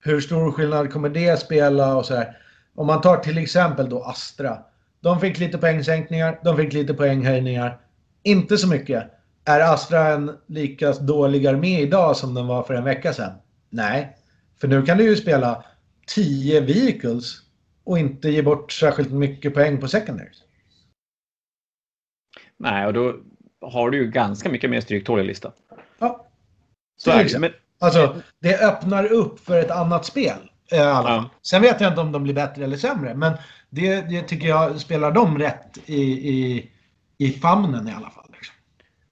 hur 0.00 0.20
stor 0.20 0.52
skillnad 0.52 0.92
kommer 0.92 1.08
det 1.08 1.40
spela 1.40 1.96
och 1.96 2.06
så 2.06 2.14
här. 2.14 2.36
Om 2.74 2.86
man 2.86 3.00
tar 3.00 3.16
till 3.16 3.38
exempel 3.38 3.88
då 3.88 4.02
Astra. 4.02 4.58
De 5.00 5.20
fick 5.20 5.38
lite 5.38 5.58
poängsänkningar, 5.58 6.40
de 6.44 6.56
fick 6.56 6.72
lite 6.72 6.94
poänghöjningar. 6.94 7.80
Inte 8.22 8.58
så 8.58 8.68
mycket. 8.68 9.10
Är 9.44 9.60
Astra 9.60 10.08
en 10.08 10.38
lika 10.46 10.92
dålig 10.92 11.46
armé 11.46 11.80
idag 11.80 12.16
som 12.16 12.34
den 12.34 12.46
var 12.46 12.62
för 12.62 12.74
en 12.74 12.84
vecka 12.84 13.12
sedan? 13.12 13.32
Nej. 13.70 14.16
För 14.60 14.68
nu 14.68 14.82
kan 14.82 14.98
du 14.98 15.04
ju 15.04 15.16
spela 15.16 15.64
10 16.06 16.60
vehicles 16.60 17.40
och 17.84 17.98
inte 17.98 18.28
ge 18.28 18.42
bort 18.42 18.72
särskilt 18.72 19.12
mycket 19.12 19.54
poäng 19.54 19.80
på 19.80 19.88
secondaries. 19.88 20.42
Nej, 22.56 22.86
och 22.86 22.92
då 22.92 23.14
har 23.60 23.90
du 23.90 23.98
ju 23.98 24.10
ganska 24.10 24.48
mycket 24.48 24.70
mer 24.70 24.80
stryktålig 24.80 25.24
lista. 25.24 25.52
Ja. 25.98 26.26
Så 26.96 27.10
är 27.10 27.24
det. 27.24 27.38
Men... 27.38 27.50
Alltså, 27.78 28.16
det 28.38 28.60
öppnar 28.60 29.12
upp 29.12 29.40
för 29.40 29.58
ett 29.58 29.70
annat 29.70 30.04
spel. 30.04 30.50
Eh, 30.72 30.78
ja. 30.78 31.30
Sen 31.42 31.62
vet 31.62 31.80
jag 31.80 31.90
inte 31.90 32.00
om 32.00 32.12
de 32.12 32.22
blir 32.22 32.34
bättre 32.34 32.64
eller 32.64 32.76
sämre, 32.76 33.14
men 33.14 33.32
det, 33.70 34.00
det 34.00 34.22
tycker 34.22 34.48
jag 34.48 34.80
spelar 34.80 35.12
dem 35.12 35.38
rätt 35.38 35.78
i, 35.86 36.02
i, 36.02 36.70
i 37.18 37.30
famnen 37.30 37.88
i 37.88 37.92
alla 37.92 38.10
fall. 38.10 38.26
Liksom. 38.32 38.54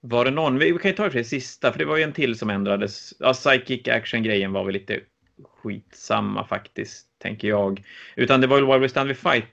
Var 0.01 0.25
det 0.25 0.31
någon, 0.31 0.59
vi 0.59 0.77
kan 0.81 0.91
ju 0.91 0.97
ta 0.97 1.09
det 1.09 1.23
sista, 1.23 1.71
för 1.71 1.79
det 1.79 1.85
var 1.85 1.97
ju 1.97 2.03
en 2.03 2.13
till 2.13 2.37
som 2.37 2.49
ändrades. 2.49 3.13
Ja, 3.19 3.33
psychic 3.33 3.87
action-grejen 3.87 4.51
var 4.51 4.63
väl 4.63 4.73
lite 4.73 4.99
skitsamma 5.63 6.47
faktiskt, 6.47 7.07
tänker 7.21 7.47
jag. 7.47 7.83
Utan 8.15 8.41
det 8.41 8.47
var 8.47 8.57
ju 8.57 8.65
Where 8.65 8.79
We 8.79 8.89
Stand 8.89 9.07
We 9.07 9.15
Fight 9.15 9.45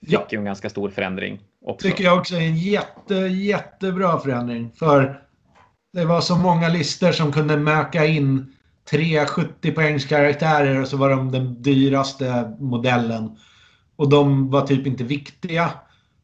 fick 0.00 0.12
ja. 0.12 0.26
ju 0.30 0.38
en 0.38 0.44
ganska 0.44 0.70
stor 0.70 0.90
förändring. 0.90 1.40
Också. 1.64 1.88
Tycker 1.88 2.04
jag 2.04 2.18
också 2.18 2.34
är 2.34 2.40
en 2.40 2.56
jätte, 2.56 3.14
jättebra 3.14 4.18
förändring. 4.18 4.70
För 4.78 5.22
det 5.92 6.04
var 6.04 6.20
så 6.20 6.36
många 6.36 6.68
listor 6.68 7.12
som 7.12 7.32
kunde 7.32 7.56
möka 7.56 8.04
in 8.04 8.55
tre 8.90 9.26
70 9.26 9.72
poängs 9.72 10.04
karaktärer 10.04 10.80
och 10.80 10.88
så 10.88 10.96
var 10.96 11.10
de 11.10 11.32
den 11.32 11.62
dyraste 11.62 12.56
modellen. 12.58 13.38
Och 13.96 14.08
de 14.08 14.50
var 14.50 14.66
typ 14.66 14.86
inte 14.86 15.04
viktiga. 15.04 15.70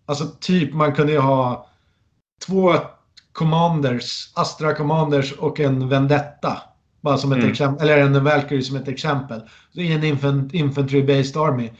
Alltså 0.06 0.24
typ 0.40 0.74
man 0.74 0.94
kunde 0.94 1.12
ju 1.12 1.18
ha 1.18 1.66
två 2.46 2.74
Commanders, 3.32 4.32
Astra 4.34 4.74
Commanders 4.74 5.32
och 5.32 5.60
en 5.60 5.88
Vendetta. 5.88 6.58
Bara 7.00 7.18
som 7.18 7.32
ett 7.32 7.38
mm. 7.38 7.50
exempel, 7.50 7.88
eller 7.88 8.02
en 8.02 8.24
Valkyrie 8.24 8.62
som 8.62 8.76
ett 8.76 8.88
exempel. 8.88 9.40
I 9.72 9.92
en 9.92 10.04
infant, 10.04 10.54
infantry 10.54 11.02
based 11.02 11.36
army. 11.36 11.70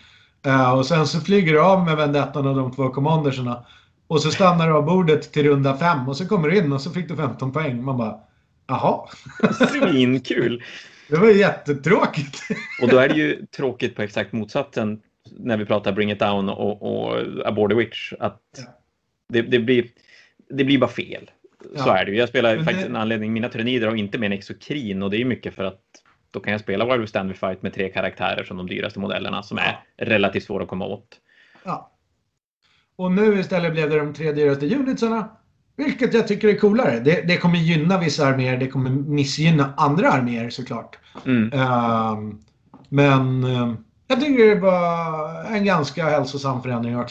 Uh, 0.46 0.72
och 0.72 0.86
sen 0.86 1.06
så 1.06 1.20
flyger 1.20 1.52
du 1.52 1.60
av 1.60 1.84
med 1.84 1.96
Vendettan 1.96 2.46
och 2.46 2.56
de 2.56 2.72
två 2.72 2.88
commanderserna. 2.88 3.64
Och 4.06 4.20
så 4.22 4.30
stannar 4.30 4.68
du 4.68 4.74
av 4.74 4.84
bordet 4.84 5.32
till 5.32 5.42
runda 5.42 5.76
fem 5.76 6.08
och 6.08 6.16
så 6.16 6.28
kommer 6.28 6.48
du 6.48 6.58
in 6.58 6.72
och 6.72 6.80
så 6.80 6.90
fick 6.90 7.08
du 7.08 7.16
15 7.16 7.52
poäng. 7.52 7.84
Man 7.84 7.96
bara, 7.96 8.16
jaha. 8.72 9.08
Svinkul! 9.68 10.62
Det 11.08 11.16
var 11.16 11.30
jättetråkigt. 11.30 12.42
och 12.82 12.88
då 12.88 12.98
är 12.98 13.08
det 13.08 13.14
ju 13.14 13.46
tråkigt 13.46 13.96
på 13.96 14.02
exakt 14.02 14.32
motsatsen 14.32 15.00
när 15.30 15.56
vi 15.56 15.64
pratar 15.64 15.92
Bring 15.92 16.10
It 16.10 16.18
Down 16.18 16.48
och, 16.48 16.82
och 16.82 17.18
Aboard 17.46 17.70
the 17.70 17.76
Witch 17.76 18.12
att 18.18 18.42
ja. 18.56 18.64
det, 19.28 19.42
det, 19.42 19.58
blir, 19.58 19.86
det 20.48 20.64
blir 20.64 20.78
bara 20.78 20.90
fel. 20.90 21.30
Så 21.76 21.88
ja. 21.88 21.98
är 21.98 22.04
det 22.04 22.10
ju. 22.10 22.18
Jag 22.18 22.28
spelar 22.28 22.56
Men 22.56 22.64
faktiskt 22.64 22.86
det... 22.86 22.90
en 22.90 22.96
anledning, 22.96 23.32
mina 23.32 23.48
tyrannider 23.48 23.88
har 23.88 23.96
inte 23.96 24.18
med 24.18 24.26
en 24.26 24.32
exokrin 24.32 25.02
och 25.02 25.10
det 25.10 25.20
är 25.20 25.24
mycket 25.24 25.54
för 25.54 25.64
att 25.64 25.80
då 26.30 26.40
kan 26.40 26.52
jag 26.52 26.60
spela 26.60 26.96
Wild 26.96 27.08
Stand 27.08 27.36
Fight 27.36 27.62
med 27.62 27.74
tre 27.74 27.88
karaktärer 27.88 28.44
som 28.44 28.56
de 28.56 28.66
dyraste 28.66 28.98
modellerna 28.98 29.42
som 29.42 29.58
är 29.58 29.84
relativt 29.96 30.44
svåra 30.44 30.62
att 30.62 30.68
komma 30.68 30.86
åt. 30.86 31.20
Ja. 31.64 31.92
Och 32.96 33.12
nu 33.12 33.40
istället 33.40 33.72
blev 33.72 33.90
det 33.90 33.98
de 33.98 34.14
tre 34.14 34.32
dyraste 34.32 34.76
unitsarna. 34.76 35.36
Vilket 35.76 36.14
jag 36.14 36.28
tycker 36.28 36.48
är 36.48 36.58
coolare. 36.58 37.00
Det, 37.00 37.28
det 37.28 37.36
kommer 37.36 37.58
gynna 37.58 37.98
vissa 37.98 38.26
arméer, 38.26 38.56
det 38.56 38.68
kommer 38.68 38.90
missgynna 38.90 39.74
andra 39.76 40.12
arméer 40.12 40.50
såklart. 40.50 40.98
Mm. 41.26 41.52
Uh, 41.52 42.34
men 42.88 43.44
uh, 43.44 43.74
jag 44.08 44.20
tycker 44.20 44.54
det 44.54 44.60
var 44.60 45.44
en 45.44 45.64
ganska 45.64 46.04
hälsosam 46.04 46.62
förändring. 46.62 47.04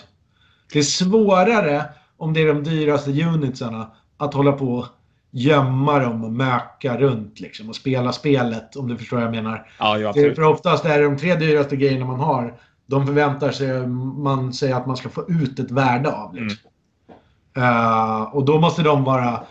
Det 0.73 0.79
är 0.79 0.83
svårare 0.83 1.85
om 2.17 2.33
det 2.33 2.41
är 2.41 2.47
de 2.47 2.63
dyraste 2.63 3.11
unitsarna 3.11 3.91
att 4.17 4.33
hålla 4.33 4.51
på 4.51 4.73
och 4.73 4.85
gömma 5.31 5.99
dem 5.99 6.23
och 6.23 6.31
möka 6.31 6.97
runt 6.97 7.39
liksom 7.39 7.69
och 7.69 7.75
spela 7.75 8.11
spelet 8.11 8.75
om 8.75 8.87
du 8.87 8.97
förstår 8.97 9.17
vad 9.17 9.25
jag 9.25 9.31
menar. 9.31 9.67
Ja, 9.79 9.97
ja, 9.97 10.13
för 10.13 10.43
oftast 10.43 10.85
är 10.85 10.99
det 10.99 11.05
de 11.05 11.17
tre 11.17 11.35
dyraste 11.35 11.75
grejerna 11.75 12.05
man 12.05 12.19
har. 12.19 12.53
De 12.85 13.05
förväntar 13.05 13.51
sig 13.51 13.87
man 13.87 14.53
säger 14.53 14.75
att 14.75 14.87
man 14.87 14.97
ska 14.97 15.09
få 15.09 15.25
ut 15.29 15.59
ett 15.59 15.71
värde 15.71 16.11
av. 16.11 16.35
Liksom. 16.35 16.59
Mm. 16.59 16.70
Uh, 17.57 18.21
och 18.35 18.45
då 18.45 18.59
måste 18.59 18.83
de 18.83 19.03
vara 19.03 19.33
uh, 19.33 19.41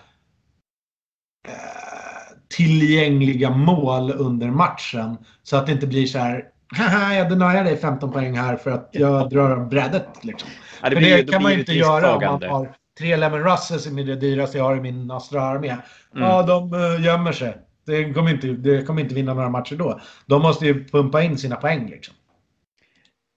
tillgängliga 2.49 3.51
mål 3.51 4.11
under 4.11 4.51
matchen. 4.51 5.17
Så 5.43 5.57
att 5.57 5.67
det 5.67 5.73
inte 5.73 5.87
blir 5.87 6.07
så 6.07 6.19
här 6.19 6.45
Haha, 6.77 7.15
jag 7.15 7.29
deniar 7.29 7.65
dig 7.65 7.77
15 7.77 8.13
poäng 8.13 8.37
här 8.37 8.57
för 8.57 8.71
att 8.71 8.89
jag 8.93 9.31
drar 9.31 9.65
brädet. 9.65 10.09
Liksom. 10.23 10.49
Ja, 10.83 10.91
det, 10.91 10.97
blir, 10.97 11.17
för 11.17 11.23
det 11.23 11.33
kan 11.33 11.43
man 11.43 11.53
ju 11.53 11.59
inte 11.59 11.73
göra 11.73 12.17
om 12.17 12.23
man 12.23 12.43
har 12.43 12.75
tre 12.99 13.17
Lemon 13.17 13.41
Russes 13.41 13.85
som 13.85 13.99
är 13.99 14.05
det 14.05 14.17
dyraste 14.17 14.59
jag 14.59 14.65
har 14.65 14.77
i 14.77 14.81
min 14.81 15.11
Astra-armé. 15.11 15.69
Mm. 15.69 15.83
Ja, 16.13 16.43
de 16.43 16.73
uh, 16.73 17.05
gömmer 17.05 17.33
sig. 17.33 17.57
Det 17.87 18.13
kommer, 18.13 18.31
inte, 18.31 18.47
det 18.47 18.83
kommer 18.87 19.03
inte 19.03 19.15
vinna 19.15 19.35
några 19.35 19.49
matcher 19.49 19.77
då. 19.77 20.01
De 20.27 20.43
måste 20.43 20.67
ju 20.67 20.85
pumpa 20.85 21.23
in 21.23 21.39
sina 21.39 21.57
poäng 21.57 21.91
liksom. 21.91 22.15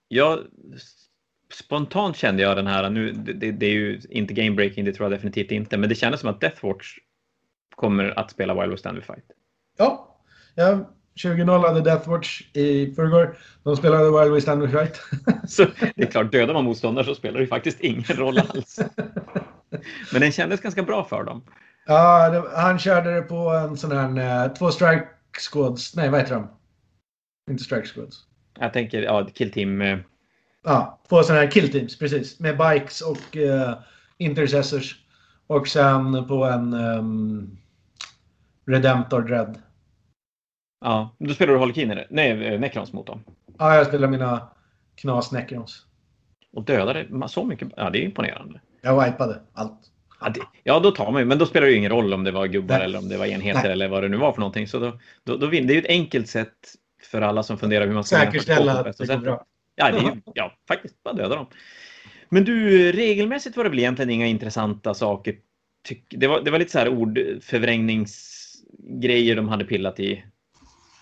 Ja, 0.08 0.38
spontant 1.52 2.16
kände 2.16 2.42
jag 2.42 2.56
den 2.56 2.66
här, 2.66 2.90
nu, 2.90 3.12
det, 3.12 3.52
det 3.52 3.66
är 3.66 3.70
ju 3.70 4.00
inte 4.10 4.34
game 4.34 4.56
breaking, 4.56 4.84
det 4.84 4.92
tror 4.92 5.04
jag 5.10 5.18
definitivt 5.18 5.50
inte, 5.50 5.76
men 5.76 5.88
det 5.88 5.94
kändes 5.94 6.20
som 6.20 6.30
att 6.30 6.40
Deathwatch 6.40 6.98
kommer 7.76 8.18
att 8.18 8.30
spela 8.30 8.54
Wild 8.54 8.70
West 8.70 8.80
Stanley 8.80 9.02
Fight. 9.02 9.24
Ja, 9.78 10.18
jag 10.54 10.86
20-0 11.16 11.68
hade 11.68 11.80
Deathwatch 11.80 12.42
i 12.52 12.94
förrgår. 12.94 13.38
De 13.62 13.76
spelade 13.76 14.20
Wild 14.20 14.34
West 14.34 14.44
Stanley 14.44 14.68
Fight. 14.68 15.00
så 15.48 15.66
det 15.96 16.02
är 16.02 16.06
klart, 16.06 16.32
dödar 16.32 16.54
man 16.54 16.64
motståndare 16.64 17.04
så 17.04 17.14
spelar 17.14 17.40
det 17.40 17.46
faktiskt 17.46 17.80
ingen 17.80 18.04
roll 18.04 18.38
alls. 18.38 18.80
Men 20.12 20.20
den 20.20 20.32
kändes 20.32 20.60
ganska 20.60 20.82
bra 20.82 21.04
för 21.04 21.24
dem. 21.24 21.44
Ja, 21.86 22.30
det, 22.30 22.44
han 22.56 22.78
körde 22.78 23.14
det 23.14 23.22
på 23.22 23.48
en 23.48 23.76
sån 23.76 23.92
här, 23.92 24.44
eh, 24.44 24.52
två 24.52 24.70
strike 24.70 25.08
squads. 25.50 25.96
Nej, 25.96 26.10
vad 26.10 26.20
heter 26.20 26.34
de? 26.34 26.50
Inte 27.50 27.64
strike 27.64 27.86
squads. 27.86 28.16
Jag 28.58 28.72
tänker, 28.72 29.02
ja, 29.02 29.28
kill 29.34 29.52
team. 29.52 29.82
Eh. 30.66 30.72
Ja, 30.72 31.00
två 31.08 31.22
sådana 31.22 31.40
här 31.40 31.50
kill 31.50 31.72
teams, 31.72 31.98
precis. 31.98 32.40
Med 32.40 32.58
bikes 32.58 33.00
och 33.00 33.36
uh, 33.36 33.74
intercessors. 34.18 34.96
Och 35.46 35.68
sen 35.68 36.28
på 36.28 36.44
en 36.44 36.74
um, 36.74 37.58
Redemptor 38.66 39.22
Dread. 39.22 39.58
Ja, 40.80 41.16
då 41.18 41.34
spelar 41.34 41.52
du 41.52 41.58
Holokiner? 41.58 42.06
Nej, 42.10 42.58
Necrons 42.58 42.92
mot 42.92 43.06
dem? 43.06 43.24
Ja, 43.58 43.76
jag 43.76 43.86
spelar 43.86 44.08
mina 44.08 44.48
Knas 44.94 45.32
Necrons. 45.32 45.86
Och 46.52 46.64
dödade 46.64 47.28
så 47.28 47.44
mycket? 47.44 47.68
Ja, 47.76 47.90
det 47.90 47.98
är 47.98 48.02
imponerande. 48.02 48.60
Jag 48.80 49.04
wipade 49.04 49.40
allt. 49.52 49.90
Ja, 50.20 50.28
det, 50.28 50.40
ja, 50.62 50.80
då 50.80 50.90
tar 50.90 51.12
man 51.12 51.22
ju, 51.22 51.26
men 51.26 51.38
då 51.38 51.46
spelar 51.46 51.66
det 51.66 51.72
ju 51.72 51.78
ingen 51.78 51.90
roll 51.90 52.14
om 52.14 52.24
det 52.24 52.30
var 52.30 52.46
gubbar 52.46 52.76
Nej. 52.76 52.84
eller 52.84 52.98
om 52.98 53.08
det 53.08 53.16
var 53.16 53.26
enheter 53.26 53.62
Nej. 53.62 53.72
eller 53.72 53.88
vad 53.88 54.02
det 54.02 54.08
nu 54.08 54.16
var 54.16 54.32
för 54.32 54.40
någonting. 54.40 54.68
Så 54.68 54.78
då, 54.78 54.98
då, 55.24 55.36
då. 55.36 55.46
Det 55.46 55.56
är 55.56 55.62
ju 55.62 55.78
ett 55.78 55.88
enkelt 55.88 56.28
sätt 56.28 56.54
för 57.02 57.22
alla 57.22 57.42
som 57.42 57.58
funderar 57.58 57.86
hur 57.86 57.94
man 57.94 58.04
ska 58.04 58.16
säkerställa 58.16 58.72
att 58.72 58.98
det 58.98 59.06
går 59.06 59.16
bra. 59.16 59.44
Ja, 59.76 59.92
det 59.92 59.98
är, 59.98 60.20
ja, 60.34 60.52
faktiskt. 60.68 61.02
Bara 61.02 61.14
döda 61.14 61.36
dem. 61.36 61.46
Men 62.28 62.44
du, 62.44 62.92
regelmässigt 62.92 63.56
var 63.56 63.64
det 63.64 63.70
väl 63.70 63.78
egentligen 63.78 64.10
inga 64.10 64.26
intressanta 64.26 64.94
saker. 64.94 65.36
Det 66.08 66.26
var, 66.26 66.40
det 66.40 66.50
var 66.50 66.58
lite 66.58 66.72
så 66.72 66.78
här 66.78 66.88
ordförvrängningsgrejer 66.88 69.36
de 69.36 69.48
hade 69.48 69.64
pillat 69.64 70.00
i. 70.00 70.24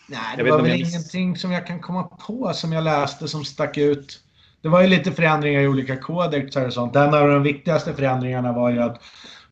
Nej, 0.09 0.37
det 0.37 0.43
var 0.43 0.63
väl 0.63 0.71
jag... 0.71 0.79
ingenting 0.79 1.37
som 1.37 1.53
jag 1.53 1.67
kan 1.67 1.81
komma 1.81 2.03
på 2.03 2.53
som 2.55 2.73
jag 2.73 2.85
läste 2.85 3.29
som 3.29 3.45
stack 3.45 3.79
ut. 3.79 4.23
Det 4.63 4.69
var 4.69 4.83
ju 4.83 4.89
lite 4.89 5.13
förändringar 5.13 5.61
i 5.61 5.69
olika 5.69 5.97
kodexar 5.97 6.67
och 6.67 6.73
sånt. 6.73 6.97
En 6.97 7.15
av 7.15 7.29
de 7.29 7.43
viktigaste 7.43 7.95
förändringarna 7.95 8.53
var 8.53 8.71
ju 8.71 8.79
att 8.79 9.03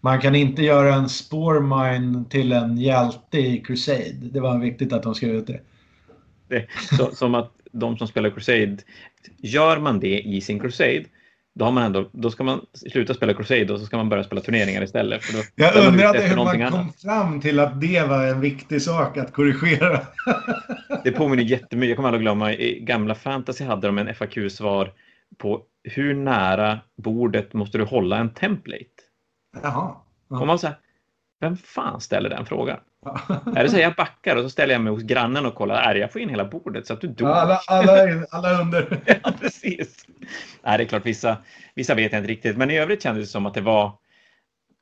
man 0.00 0.20
kan 0.20 0.34
inte 0.34 0.62
göra 0.62 0.94
en 0.94 1.08
spårmine 1.08 2.24
till 2.30 2.52
en 2.52 2.78
hjälte 2.78 3.38
i 3.38 3.60
Crusade. 3.60 4.28
Det 4.32 4.40
var 4.40 4.58
viktigt 4.58 4.92
att 4.92 5.02
de 5.02 5.14
skrev 5.14 5.34
ut 5.34 5.46
det. 5.46 5.60
det 6.48 6.66
så, 6.96 7.14
som 7.14 7.34
att 7.34 7.59
de 7.72 7.98
som 7.98 8.08
spelar 8.08 8.30
Crusade, 8.30 8.76
gör 9.38 9.78
man 9.78 10.00
det 10.00 10.20
i 10.20 10.40
sin 10.40 10.60
Crusade 10.60 11.04
då, 11.54 11.64
har 11.64 11.72
man 11.72 11.82
ändå, 11.82 12.08
då 12.12 12.30
ska 12.30 12.44
man 12.44 12.66
sluta 12.72 13.14
spela 13.14 13.34
Crusade 13.34 13.72
och 13.72 13.80
så 13.80 13.86
ska 13.86 13.96
man 13.96 14.08
börja 14.08 14.24
spela 14.24 14.40
turneringar 14.40 14.82
istället. 14.82 15.24
För 15.24 15.32
då, 15.32 15.44
jag 15.54 15.86
undrade 15.86 16.20
hur 16.20 16.36
man 16.36 16.46
kom 16.46 16.62
annat. 16.62 17.00
fram 17.00 17.40
till 17.40 17.60
att 17.60 17.80
det 17.80 18.08
var 18.08 18.26
en 18.26 18.40
viktig 18.40 18.82
sak 18.82 19.16
att 19.16 19.32
korrigera. 19.32 20.00
det 21.04 21.12
påminner 21.12 21.42
jättemycket. 21.42 21.88
Jag 21.88 21.96
kommer 21.96 22.08
aldrig 22.08 22.22
glömma, 22.22 22.52
i 22.52 22.80
gamla 22.80 23.14
fantasy 23.14 23.64
hade 23.64 23.86
de 23.86 23.98
en 23.98 24.14
FAQ-svar 24.14 24.92
på 25.38 25.62
hur 25.84 26.14
nära 26.14 26.78
bordet 26.96 27.52
måste 27.52 27.78
du 27.78 27.84
hålla 27.84 28.18
en 28.18 28.30
template? 28.30 28.84
Jaha. 29.62 29.94
Ja. 30.28 30.40
Och 30.40 30.46
man 30.46 30.58
säger, 30.58 30.76
vem 31.40 31.56
fan 31.56 32.00
ställer 32.00 32.30
den 32.30 32.46
frågan? 32.46 32.78
Det 33.54 33.68
så 33.68 33.78
jag 33.78 33.94
backar 33.94 34.36
och 34.36 34.42
så 34.42 34.50
ställer 34.50 34.74
jag 34.74 34.82
mig 34.82 34.92
hos 34.92 35.02
grannen 35.02 35.46
och 35.46 35.54
kollar, 35.54 35.82
är 35.82 35.94
jag 35.94 36.12
får 36.12 36.20
in 36.20 36.28
hela 36.28 36.44
bordet 36.44 36.86
så 36.86 36.92
att 36.92 37.00
du 37.00 37.08
dog? 37.08 37.28
alla, 37.28 37.60
alla, 37.66 38.26
alla 38.30 38.60
under. 38.60 39.00
ja, 39.22 39.32
precis. 39.40 40.06
Nej, 40.62 40.78
det 40.78 40.84
är 40.84 40.88
klart, 40.88 41.06
vissa, 41.06 41.36
vissa 41.74 41.94
vet 41.94 42.12
jag 42.12 42.20
inte 42.20 42.30
riktigt, 42.30 42.56
men 42.56 42.70
i 42.70 42.78
övrigt 42.78 43.02
kändes 43.02 43.24
det 43.28 43.32
som 43.32 43.46
att 43.46 43.54
det 43.54 43.60
var 43.60 43.92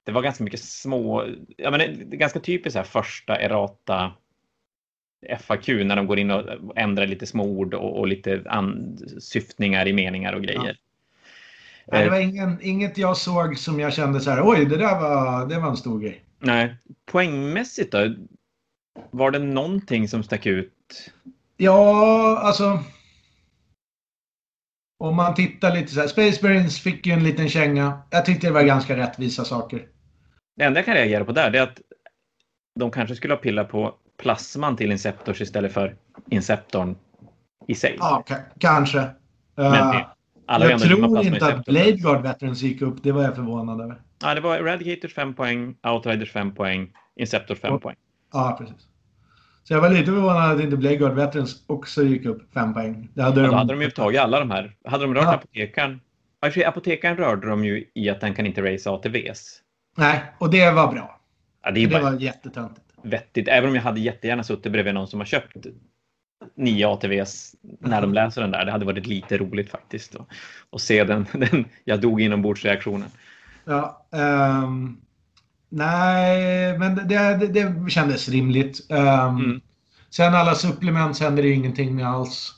det 0.05 0.12
var 0.12 0.23
ganska 0.23 0.45
mycket 0.45 0.61
små, 0.61 1.25
ja 1.57 1.71
men 1.71 1.81
det 1.81 2.16
är 2.16 2.19
ganska 2.19 2.41
typiskt 2.41 2.73
så 2.73 2.79
här 2.79 2.87
första 2.87 3.37
errata 3.37 4.12
FAQ 5.41 5.69
när 5.69 5.97
de 5.97 6.07
går 6.07 6.19
in 6.19 6.31
och 6.31 6.77
ändrar 6.77 7.07
lite 7.07 7.27
små 7.27 7.45
ord 7.45 7.75
och, 7.75 7.99
och 7.99 8.07
lite 8.07 8.43
an, 8.47 8.99
syftningar 9.21 9.89
i 9.89 9.93
meningar 9.93 10.33
och 10.33 10.43
grejer. 10.43 10.66
Ja. 10.66 10.88
Nej, 11.93 12.05
det 12.05 12.11
var 12.11 12.18
ingen, 12.18 12.59
inget 12.62 12.99
jag 12.99 13.16
såg 13.16 13.59
som 13.59 13.80
jag 13.80 13.93
kände 13.93 14.20
så 14.20 14.30
här, 14.30 14.43
oj, 14.45 14.64
det 14.64 14.76
där 14.76 15.01
var, 15.01 15.47
det 15.47 15.59
var 15.59 15.68
en 15.68 15.76
stor 15.76 16.01
grej. 16.01 16.24
Nej. 16.39 16.76
Poängmässigt 17.07 17.93
då? 17.93 18.14
Var 19.11 19.30
det 19.30 19.39
någonting 19.39 20.09
som 20.09 20.22
stack 20.22 20.47
ut? 20.47 21.12
Ja, 21.57 22.39
alltså. 22.39 22.82
Om 24.99 25.16
man 25.16 25.34
tittar 25.34 25.74
lite 25.74 25.93
så 25.93 26.01
här. 26.01 26.09
Space 26.09 26.47
Marines 26.47 26.80
fick 26.80 27.07
ju 27.07 27.12
en 27.12 27.24
liten 27.24 27.49
känga. 27.49 28.03
Jag 28.11 28.24
tyckte 28.24 28.47
det 28.47 28.53
var 28.53 28.62
ganska 28.62 28.97
rättvisa 28.97 29.45
saker. 29.45 29.89
Det 30.57 30.64
enda 30.64 30.78
jag 30.78 30.84
kan 30.84 30.95
reagera 30.95 31.24
på 31.24 31.32
där 31.32 31.57
är 31.57 31.62
att 31.62 31.80
de 32.80 32.91
kanske 32.91 33.16
skulle 33.16 33.34
ha 33.34 33.39
pillat 33.39 33.68
på 33.68 33.95
plasman 34.16 34.76
till 34.76 34.93
Inceptors 34.93 35.41
istället 35.41 35.72
för 35.72 35.97
Inceptorn 36.30 36.97
i 37.66 37.74
sig. 37.74 37.97
Ja, 37.99 38.24
kanske. 38.59 39.07
Men, 39.55 40.05
uh, 40.51 40.66
jag 40.66 40.80
tror 40.80 41.24
inte 41.24 41.46
att 41.46 41.64
Blade 41.64 41.92
Guard 41.92 42.22
Veterans 42.22 42.62
gick 42.62 42.82
upp. 42.82 43.03
Det 43.03 43.12
var 43.12 43.22
jag 43.22 43.36
förvånad 43.36 43.80
över. 43.80 44.01
Ja, 44.22 44.34
det 44.34 44.40
var 44.40 44.57
Eradicator 44.57 45.09
5 45.09 45.34
poäng, 45.34 45.76
Outriders 45.86 46.32
5 46.32 46.55
poäng, 46.55 46.92
Inceptor 47.16 47.55
5 47.55 47.74
oh. 47.74 47.78
poäng. 47.78 47.96
Ja, 48.32 48.57
precis. 48.59 48.88
Så 49.64 49.74
jag 49.74 49.80
var 49.80 49.90
lite 49.90 50.05
förvånad 50.05 50.55
att 50.57 50.61
inte 50.61 50.76
Blade 50.76 50.96
Guard 50.96 51.14
Veterans 51.14 51.64
också 51.66 52.03
gick 52.03 52.26
upp 52.26 52.53
5 52.55 52.74
poäng. 52.74 53.09
Det 53.14 53.22
hade 53.22 53.40
ja, 53.40 53.46
de... 53.46 53.55
Hade 53.55 53.74
de 53.74 53.82
ju 53.82 53.90
tagit 53.90 54.20
alla 54.20 54.38
de 54.38 54.51
här. 54.51 54.76
Hade 54.84 55.05
de 55.05 55.14
rört 55.14 55.24
ja. 55.24 55.34
apotekaren? 55.34 56.01
Apotekaren 56.66 57.16
rörde 57.16 57.49
de 57.49 57.64
ju 57.64 57.84
i 57.94 58.11
att 58.11 58.20
den 58.20 58.34
kan 58.34 58.46
inte 58.46 58.74
race 58.74 58.90
ATVs. 58.90 59.61
Nej, 59.96 60.20
och 60.38 60.51
det 60.51 60.70
var 60.70 60.92
bra. 60.92 61.20
Ja, 61.62 61.70
det, 61.70 61.86
det 61.86 62.01
var 62.01 62.20
jättetöntigt. 62.20 62.86
Vettigt. 63.03 63.49
Även 63.49 63.68
om 63.68 63.74
jag 63.74 63.82
hade 63.82 64.01
jättegärna 64.01 64.42
suttit 64.42 64.72
bredvid 64.72 64.94
någon 64.94 65.09
som 65.09 65.20
har 65.20 65.24
köpt 65.24 65.66
nio 66.59 66.86
ATVs 66.86 67.54
när 67.80 68.00
de 68.00 68.14
läser 68.14 68.40
den 68.40 68.50
där. 68.50 68.64
Det 68.64 68.72
hade 68.72 68.84
varit 68.84 69.06
lite 69.06 69.38
roligt 69.38 69.70
faktiskt. 69.70 70.16
att 70.72 70.80
se 70.80 71.04
den, 71.04 71.26
den 71.32 71.64
jag 71.84 72.00
dog 72.00 72.20
inombordsreaktionen. 72.20 73.09
Ja, 73.64 74.06
um, 74.11 75.00
nej, 75.68 76.78
men 76.78 76.94
det, 76.94 77.36
det, 77.36 77.46
det 77.46 77.90
kändes 77.90 78.28
rimligt. 78.28 78.86
Um, 78.90 78.98
mm. 78.98 79.61
Sen 80.11 80.34
alla 80.34 80.54
supplements 80.54 81.20
hände 81.20 81.42
det 81.42 81.50
ingenting 81.50 81.94
med 81.94 82.06
alls. 82.06 82.54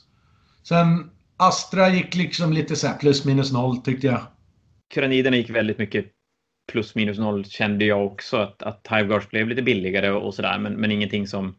Sen 0.63 1.09
Astra 1.37 1.89
gick 1.89 2.15
liksom 2.15 2.53
lite 2.53 2.75
så 2.75 2.87
plus 2.99 3.25
minus 3.25 3.51
noll 3.51 3.77
tyckte 3.77 4.07
jag. 4.07 4.21
Kyraniderna 4.93 5.37
gick 5.37 5.49
väldigt 5.49 5.77
mycket 5.77 6.05
plus 6.71 6.95
minus 6.95 7.17
noll 7.17 7.45
kände 7.45 7.85
jag 7.85 8.05
också. 8.05 8.37
Att, 8.37 8.63
att 8.63 8.87
Hiveguards 8.89 9.29
blev 9.29 9.47
lite 9.47 9.61
billigare 9.61 10.09
och 10.09 10.33
sådär 10.33 10.59
men, 10.59 10.73
men 10.73 10.91
ingenting 10.91 11.27
som 11.27 11.55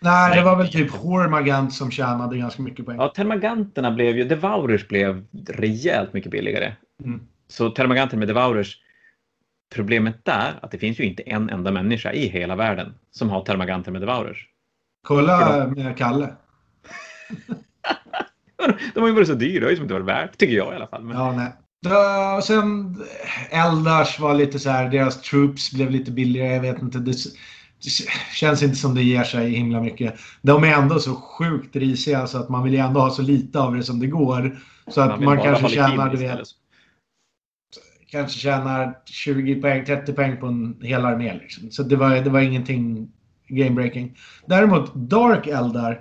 Nej, 0.00 0.36
det 0.36 0.42
var 0.42 0.56
väl 0.56 0.68
typ 0.68 0.90
Hormagant 0.90 1.74
som 1.74 1.90
tjänade 1.90 2.38
ganska 2.38 2.62
mycket 2.62 2.86
poäng. 2.86 2.98
Ja, 2.98 3.08
Termaganterna 3.08 3.90
blev 3.90 4.16
ju... 4.16 4.24
Devourers 4.24 4.88
blev 4.88 5.24
rejält 5.48 6.12
mycket 6.12 6.30
billigare. 6.30 6.72
Mm. 7.04 7.20
Så 7.48 7.70
Termaganten 7.70 8.18
med 8.18 8.28
Devourers, 8.28 8.76
problemet 9.74 10.24
där 10.24 10.54
att 10.62 10.70
det 10.70 10.78
finns 10.78 11.00
ju 11.00 11.04
inte 11.04 11.22
en 11.22 11.50
enda 11.50 11.70
människa 11.70 12.12
i 12.12 12.28
hela 12.28 12.56
världen 12.56 12.94
som 13.10 13.30
har 13.30 13.44
Termaganter 13.44 13.92
med 13.92 14.02
Devourers. 14.02 14.48
Kolla 15.02 15.66
med 15.66 15.96
Kalle. 15.96 16.28
De 18.94 19.00
har 19.00 19.08
ju 19.08 19.14
varit 19.14 19.28
så 19.28 19.34
dyra, 19.34 19.60
det 19.60 19.66
har 19.66 19.70
ju 19.70 19.82
inte 19.82 19.94
varit 19.94 20.06
värt, 20.06 20.38
tycker 20.38 20.54
jag 20.54 20.72
i 20.72 20.76
alla 20.76 20.86
fall. 20.86 21.02
Men... 21.02 21.16
Ja, 21.16 21.32
nej. 21.32 21.52
Och 22.36 22.44
sen 22.44 22.96
Eldars 23.50 24.20
var 24.20 24.34
lite 24.34 24.58
så 24.58 24.70
här, 24.70 24.88
deras 24.88 25.20
troops 25.22 25.72
blev 25.72 25.90
lite 25.90 26.10
billigare, 26.10 26.54
jag 26.54 26.60
vet 26.60 26.82
inte. 26.82 26.98
Det, 26.98 27.12
det 27.12 27.30
känns 28.32 28.62
inte 28.62 28.76
som 28.76 28.94
det 28.94 29.02
ger 29.02 29.24
sig 29.24 29.50
himla 29.50 29.80
mycket. 29.80 30.14
De 30.42 30.64
är 30.64 30.72
ändå 30.72 31.00
så 31.00 31.14
sjukt 31.14 31.76
risiga 31.76 32.26
så 32.26 32.38
att 32.38 32.48
man 32.48 32.64
vill 32.64 32.72
ju 32.72 32.78
ändå 32.78 33.00
ha 33.00 33.10
så 33.10 33.22
lite 33.22 33.60
av 33.60 33.74
det 33.74 33.82
som 33.82 34.00
det 34.00 34.06
går. 34.06 34.58
Så 34.88 35.00
att 35.00 35.20
man, 35.20 35.42
kanske 35.42 35.68
tjänar, 35.68 36.10
du 36.10 36.16
vet, 36.16 36.40
kanske 38.10 38.38
tjänar 38.38 38.98
20 39.04 39.60
poäng, 39.60 39.84
30 39.84 40.12
poäng 40.12 40.36
på 40.36 40.46
en 40.46 40.80
hel 40.82 41.04
armé. 41.04 41.34
Liksom. 41.34 41.70
Så 41.70 41.82
det 41.82 41.96
var, 41.96 42.10
det 42.10 42.30
var 42.30 42.40
ingenting 42.40 43.12
game-breaking. 43.48 44.18
Däremot 44.46 44.94
Dark 44.94 45.46
Eldar, 45.46 46.00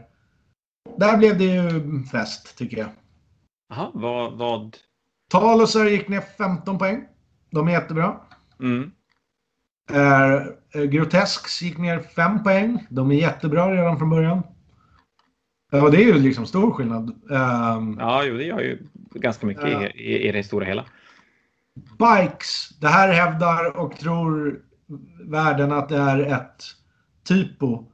där 0.97 1.17
blev 1.17 1.38
det 1.38 1.43
ju 1.43 2.03
fest 2.03 2.57
tycker 2.57 2.77
jag. 2.77 2.89
Jaha, 3.69 3.91
vad, 3.93 4.38
vad? 4.38 4.77
Talosar 5.29 5.86
gick 5.86 6.07
ner 6.07 6.21
15 6.21 6.77
poäng. 6.77 7.03
De 7.49 7.67
är 7.67 7.71
jättebra. 7.71 8.17
Mm. 8.59 8.91
Uh, 9.91 10.47
Grotesks 10.84 11.61
gick 11.61 11.78
ner 11.78 11.99
5 11.99 12.43
poäng. 12.43 12.88
De 12.89 13.11
är 13.11 13.15
jättebra 13.15 13.76
redan 13.76 13.97
från 13.97 14.09
början. 14.09 14.43
Och 15.71 15.91
det 15.91 15.97
är 15.97 16.05
ju 16.05 16.13
liksom 16.13 16.45
stor 16.45 16.71
skillnad. 16.71 17.09
Um, 17.09 17.97
ja, 17.99 18.23
jo, 18.23 18.38
det 18.38 18.43
gör 18.43 18.59
ju 18.59 18.88
ganska 19.11 19.45
mycket 19.45 19.63
uh, 19.63 19.86
i, 19.86 20.28
i, 20.28 20.32
det 20.32 20.43
stora 20.43 20.65
hela. 20.65 20.86
Bikes. 21.76 22.69
Det 22.80 22.88
här 22.88 23.13
hävdar 23.13 23.78
och 23.78 23.97
tror 23.97 24.59
världen 25.19 25.71
att 25.71 25.89
det 25.89 25.97
är 25.97 26.19
ett 26.19 26.63
typo. 27.28 27.86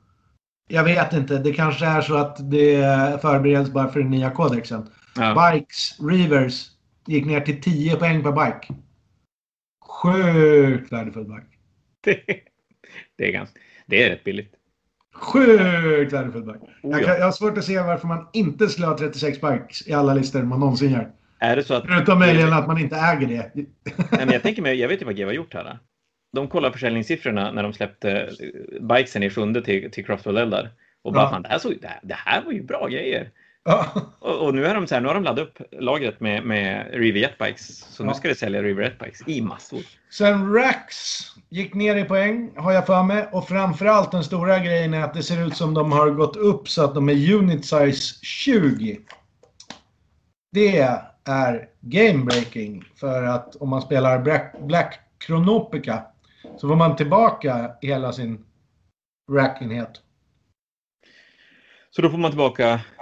Jag 0.67 0.83
vet 0.83 1.13
inte. 1.13 1.37
Det 1.37 1.53
kanske 1.53 1.85
är 1.85 2.01
så 2.01 2.15
att 2.15 2.51
det 2.51 2.81
förbereds 3.21 3.69
bara 3.69 3.87
för 3.87 3.99
den 3.99 4.11
nya 4.11 4.31
kodexen. 4.31 4.89
Ja. 5.15 5.51
Bikes, 5.53 5.99
Reavers, 5.99 6.67
gick 7.07 7.25
ner 7.25 7.41
till 7.41 7.61
10 7.61 7.95
poäng 7.95 8.23
per 8.23 8.31
bike. 8.31 8.73
Sjukt 9.85 10.91
värdefull 10.91 11.25
bike. 11.25 11.47
Det, 12.03 12.19
det, 13.17 13.27
är 13.27 13.31
ganska, 13.31 13.59
det 13.85 14.03
är 14.03 14.09
rätt 14.09 14.23
billigt. 14.23 14.53
Sjukt 15.13 16.13
värdefull 16.13 16.43
bike. 16.43 16.59
Oh, 16.83 17.01
jag, 17.01 17.19
jag 17.19 17.25
har 17.25 17.31
svårt 17.31 17.57
att 17.57 17.65
se 17.65 17.79
varför 17.79 18.07
man 18.07 18.27
inte 18.33 18.69
skulle 18.69 18.87
ha 18.87 18.97
36 18.97 19.41
bikes 19.41 19.87
i 19.87 19.93
alla 19.93 20.13
listor 20.13 20.43
man 20.43 20.59
någonsin 20.59 20.91
gör. 20.91 21.11
Är 21.39 21.55
det 21.55 21.63
så 21.63 21.73
att... 21.73 21.85
Förutom 21.87 22.19
möjligen 22.19 22.53
att 22.53 22.67
man 22.67 22.77
inte 22.77 22.95
äger 22.95 23.27
det. 23.27 23.51
Nej, 23.53 23.65
men 24.11 24.29
jag, 24.29 24.41
tänker 24.41 24.61
mig, 24.61 24.75
jag 24.75 24.87
vet 24.87 25.01
ju 25.01 25.05
vad 25.05 25.15
GW 25.15 25.25
har 25.25 25.33
gjort 25.33 25.53
här. 25.53 25.79
De 26.33 26.47
kollar 26.47 26.71
försäljningssiffrorna 26.71 27.51
när 27.51 27.63
de 27.63 27.73
släppte 27.73 28.29
bikesen 28.81 29.23
i 29.23 29.29
sjunde 29.29 29.61
till, 29.61 29.91
till 29.91 30.05
Croftwell 30.05 30.37
Eldar. 30.37 30.69
Och 31.01 31.13
bara, 31.13 31.23
ja. 31.23 31.29
fan, 31.29 31.41
det 31.41 31.49
här, 31.49 31.59
såg, 31.59 31.77
det, 31.81 31.87
här, 31.87 31.99
det 32.03 32.13
här 32.13 32.43
var 32.45 32.51
ju 32.51 32.63
bra 32.63 32.87
grejer. 32.87 33.29
Ja. 33.63 33.85
Och, 34.19 34.45
och, 34.45 34.53
nu, 34.53 34.65
är 34.65 34.75
de 34.75 34.87
så 34.87 34.95
här, 34.95 35.01
nu 35.01 35.07
har 35.07 35.15
de 35.15 35.23
laddat 35.23 35.47
upp 35.47 35.61
lagret 35.71 36.19
med, 36.19 36.43
med 36.45 36.89
River 36.93 37.19
Jetbikes. 37.19 37.77
Så 37.77 38.03
ja. 38.03 38.07
nu 38.07 38.13
ska 38.13 38.27
det 38.27 38.35
sälja 38.35 38.63
River 38.63 38.83
Jetbikes 38.83 39.27
i 39.27 39.41
massor. 39.41 39.79
Sen 40.09 40.53
Rax 40.53 40.95
gick 41.49 41.73
ner 41.73 41.95
i 41.95 42.03
poäng, 42.03 42.51
har 42.55 42.71
jag 42.71 42.85
för 42.85 43.03
mig. 43.03 43.27
Och 43.31 43.47
framförallt 43.47 44.11
den 44.11 44.23
stora 44.23 44.59
grejen 44.59 44.93
är 44.93 45.03
att 45.03 45.13
det 45.13 45.23
ser 45.23 45.47
ut 45.47 45.57
som 45.57 45.73
de 45.73 45.91
har 45.91 46.09
gått 46.09 46.35
upp 46.35 46.69
så 46.69 46.83
att 46.83 46.95
de 46.95 47.09
är 47.09 47.33
unit 47.33 47.65
size 47.65 48.25
20. 48.25 48.99
Det 50.51 50.77
är 51.25 51.69
game 51.81 52.25
breaking. 52.25 52.83
För 52.95 53.23
att 53.23 53.55
om 53.55 53.69
man 53.69 53.81
spelar 53.81 54.19
Black, 54.19 54.55
Black 54.59 54.99
Chronopica 55.25 56.03
så 56.57 56.67
får 56.67 56.75
man 56.75 56.95
tillbaka 56.95 57.71
hela 57.81 58.13
sin 58.13 58.45
rackenhet. 59.31 60.01
Så 61.89 62.01
då 62.01 62.09
får 62.09 62.17
man 62.17 62.31
tillbaka 62.31 62.79
20 62.97 63.00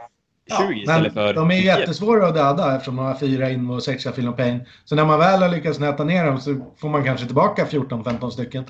ja, 0.49 0.73
istället 0.73 1.13
för 1.13 1.33
De 1.33 1.51
är 1.51 1.55
10. 1.55 1.65
jättesvåra 1.65 2.27
att 2.27 2.35
döda 2.35 2.75
eftersom 2.75 2.95
de 2.95 3.05
har 3.05 3.15
fyra 3.15 3.49
in 3.49 3.69
och 3.69 3.83
sexa 3.83 4.11
film 4.11 4.33
pain. 4.33 4.59
Så 4.85 4.95
när 4.95 5.05
man 5.05 5.19
väl 5.19 5.41
har 5.41 5.49
lyckats 5.49 5.79
nöta 5.79 6.03
ner 6.03 6.25
dem 6.25 6.39
så 6.39 6.65
får 6.77 6.89
man 6.89 7.03
kanske 7.03 7.25
tillbaka 7.25 7.65
14-15 7.65 8.29
stycken. 8.29 8.63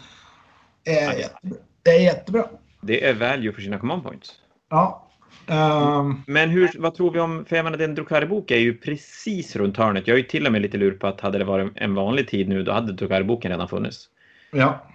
Eh, 0.87 1.19
ja, 1.19 1.49
det 1.83 1.89
är 1.89 1.99
jättebra. 1.99 2.45
Det 2.81 3.05
är 3.05 3.13
value 3.13 3.53
för 3.53 3.61
sina 3.61 3.79
command 3.79 4.03
points. 4.03 4.31
Ja. 4.69 5.05
Um... 5.47 6.23
Men 6.27 6.49
hur, 6.49 6.71
vad 6.77 6.95
tror 6.95 7.11
vi 7.11 7.19
om, 7.19 7.45
för 7.45 7.55
jag 7.55 7.63
menar 7.63 7.77
den 7.77 7.95
Drukari-bok 7.95 8.51
är 8.51 8.57
ju 8.57 8.77
precis 8.77 9.55
runt 9.55 9.77
hörnet. 9.77 10.07
Jag 10.07 10.13
är 10.13 10.17
ju 10.17 10.23
till 10.27 10.45
och 10.45 10.51
med 10.51 10.61
lite 10.61 10.77
lur 10.77 10.91
på 10.91 11.07
att 11.07 11.21
hade 11.21 11.37
det 11.37 11.43
varit 11.43 11.71
en 11.75 11.95
vanlig 11.95 12.27
tid 12.27 12.49
nu 12.49 12.63
då 12.63 12.71
hade 12.71 12.93
Drukari-boken 12.93 13.51
redan 13.51 13.67
funnits. 13.67 14.09
Ja. 14.51 14.85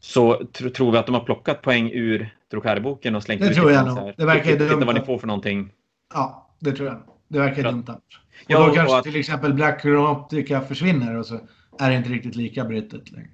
Så 0.00 0.44
tr 0.52 0.68
tror 0.68 0.92
vi 0.92 0.98
att 0.98 1.06
de 1.06 1.14
har 1.14 1.24
plockat 1.24 1.62
poäng 1.62 1.90
ur 1.92 2.34
Drukari-boken 2.50 3.16
och 3.16 3.22
slängt 3.22 3.42
det 3.42 3.48
ut 3.48 3.56
tror 3.56 3.72
jag 3.72 3.86
nog. 3.86 4.12
Det 4.16 4.26
verkar 4.26 4.56
dumt. 4.56 4.68
Titta 4.68 4.84
vad 4.84 4.94
ni 4.94 5.00
får 5.00 5.18
för 5.18 5.26
någonting. 5.26 5.70
Ja, 6.14 6.56
det 6.58 6.72
tror 6.72 6.88
jag. 6.88 7.02
Det 7.28 7.38
verkar 7.38 7.62
dumt. 7.62 7.84
Och 7.88 8.00
ja, 8.46 8.66
då 8.66 8.74
kanske 8.74 8.96
att... 8.96 9.04
till 9.04 9.16
exempel 9.16 9.54
Black 9.54 9.84
Optica 9.84 10.60
försvinner 10.60 11.18
och 11.18 11.26
så 11.26 11.40
är 11.78 11.90
det 11.90 11.96
inte 11.96 12.10
riktigt 12.10 12.36
lika 12.36 12.64
brutet 12.64 13.12
längre. 13.12 13.28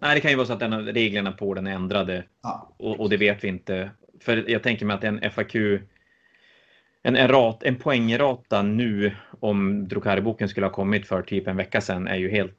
Nej, 0.00 0.14
det 0.14 0.20
kan 0.20 0.30
ju 0.30 0.36
vara 0.36 0.46
så 0.46 0.52
att 0.52 0.60
den, 0.60 0.86
reglerna 0.86 1.32
på 1.32 1.54
den 1.54 1.66
är 1.66 1.70
ändrade 1.70 2.24
ja. 2.42 2.74
och, 2.76 3.00
och, 3.00 3.10
det 3.10 3.16
vet 3.16 3.44
vi 3.44 3.48
inte. 3.48 3.90
För 4.20 4.50
jag 4.50 4.62
tänker 4.62 4.86
mig 4.86 4.94
att 4.94 5.04
en 5.04 5.30
FAQ, 5.30 5.54
en, 7.02 7.16
erat, 7.16 7.62
en 7.62 7.76
poängrata 7.76 8.62
nu 8.62 9.16
om 9.40 9.88
Drukari-boken 9.88 10.48
skulle 10.48 10.66
ha 10.66 10.72
kommit 10.72 11.06
för 11.06 11.22
typ 11.22 11.48
en 11.48 11.56
vecka 11.56 11.80
sedan 11.80 12.08
är 12.08 12.16
ju 12.16 12.30
helt 12.30 12.56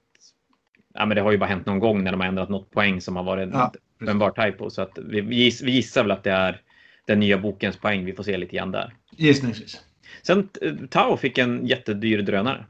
Ja, 0.93 1.05
men 1.05 1.15
det 1.15 1.21
har 1.21 1.31
ju 1.31 1.37
bara 1.37 1.49
hänt 1.49 1.65
någon 1.65 1.79
gång 1.79 2.03
när 2.03 2.11
de 2.11 2.19
har 2.19 2.27
ändrat 2.27 2.49
något 2.49 2.71
poäng 2.71 3.01
som 3.01 3.15
har 3.15 3.23
varit 3.23 3.49
ja, 3.53 3.73
en 4.07 4.19
bar 4.19 4.31
typo. 4.31 4.69
Så 4.69 4.81
att 4.81 4.97
vi, 4.97 5.21
vi 5.63 5.71
gissar 5.71 6.01
väl 6.01 6.11
att 6.11 6.23
det 6.23 6.31
är 6.31 6.61
den 7.05 7.19
nya 7.19 7.37
bokens 7.37 7.77
poäng. 7.77 8.05
Vi 8.05 8.13
får 8.13 8.23
se 8.23 8.37
lite 8.37 8.55
grann 8.55 8.71
där. 8.71 8.93
Gissningsvis. 9.17 9.81
Sen 10.23 10.49
eh, 10.61 10.73
Tao 10.89 11.17
fick 11.17 11.37
en 11.37 11.65
jättedyr 11.65 12.21
drönare. 12.21 12.65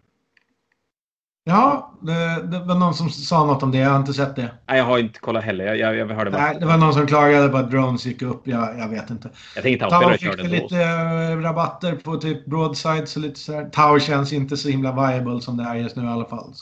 Ja, 1.43 1.93
det, 2.01 2.47
det, 2.51 2.59
var 2.59 2.75
någon 2.75 2.93
som 2.93 3.09
sa 3.09 3.45
något 3.45 3.63
om 3.63 3.71
det. 3.71 3.77
Jag 3.77 3.89
har 3.89 3.99
inte 3.99 4.13
sett 4.13 4.35
det. 4.35 4.51
Nej, 4.67 4.77
jag 4.77 4.85
har 4.85 4.99
inte 4.99 5.19
kollat 5.19 5.43
heller. 5.43 5.65
Jag, 5.65 5.77
jag, 5.77 5.95
jag 5.95 6.07
hörde 6.07 6.31
bara. 6.31 6.41
Nej, 6.41 6.57
det 6.59 6.65
var 6.65 6.77
någon 6.77 6.93
som 6.93 7.07
klagade 7.07 7.49
på 7.49 7.57
att 7.57 7.71
drones 7.71 8.05
gick 8.05 8.21
upp. 8.21 8.47
Jag, 8.47 8.79
jag 8.79 8.89
vet 8.89 9.09
inte. 9.09 9.29
Jag 9.55 9.63
tänkte 9.63 9.89
Tao 9.89 10.11
fick 10.11 10.21
körde 10.21 10.43
lite 10.43 10.77
ändå. 10.77 11.41
Eh, 11.41 11.49
rabatter 11.49 11.95
på 11.95 12.17
typ 12.17 12.45
broadsides 12.45 13.15
och 13.15 13.21
lite 13.21 13.39
sådär. 13.39 13.69
Tao 13.69 13.99
känns 13.99 14.33
inte 14.33 14.57
så 14.57 14.69
himla 14.69 14.91
viable 14.91 15.41
som 15.41 15.57
det 15.57 15.63
är 15.63 15.75
just 15.75 15.95
nu 15.95 16.03
i 16.03 16.07
alla 16.07 16.25
fall. 16.25 16.53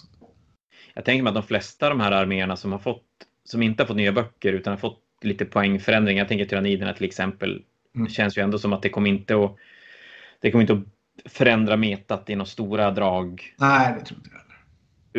Jag 0.94 1.06
tänker 1.06 1.24
mig 1.24 1.30
att 1.30 1.36
de 1.36 1.44
flesta 1.44 1.86
av 1.86 1.90
de 1.90 2.00
här 2.00 2.12
arméerna 2.12 2.56
som 2.56 2.72
har 2.72 2.80
fått 2.80 3.04
som 3.44 3.62
inte 3.62 3.84
har 3.84 3.88
fått 3.88 3.98
nya 3.98 4.12
böcker 4.12 4.54
utan 4.54 4.72
har 4.72 4.78
fått 4.78 5.04
lite 5.22 5.46
poängförändring. 5.46 6.18
Jag 6.18 6.28
tänker 6.28 6.46
tyranniderna 6.46 6.94
till 6.94 7.06
exempel. 7.06 7.62
Mm. 7.96 8.08
Det 8.08 8.14
känns 8.14 8.38
ju 8.38 8.42
ändå 8.42 8.60
som 8.60 8.74
att 8.74 8.82
det 8.82 8.90
kommer 8.90 9.10
inte 9.10 9.36
att 9.36 9.56
det 10.42 10.52
kommer 10.52 10.62
inte 10.62 10.74
att 10.74 11.32
förändra 11.32 11.78
metat 11.78 12.30
i 12.30 12.36
några 12.36 12.46
stora 12.46 12.92
drag. 12.92 13.56
Nej, 13.58 13.96
det 14.00 14.06
tror 14.06 14.18
inte 14.18 14.30
jag. 14.34 14.40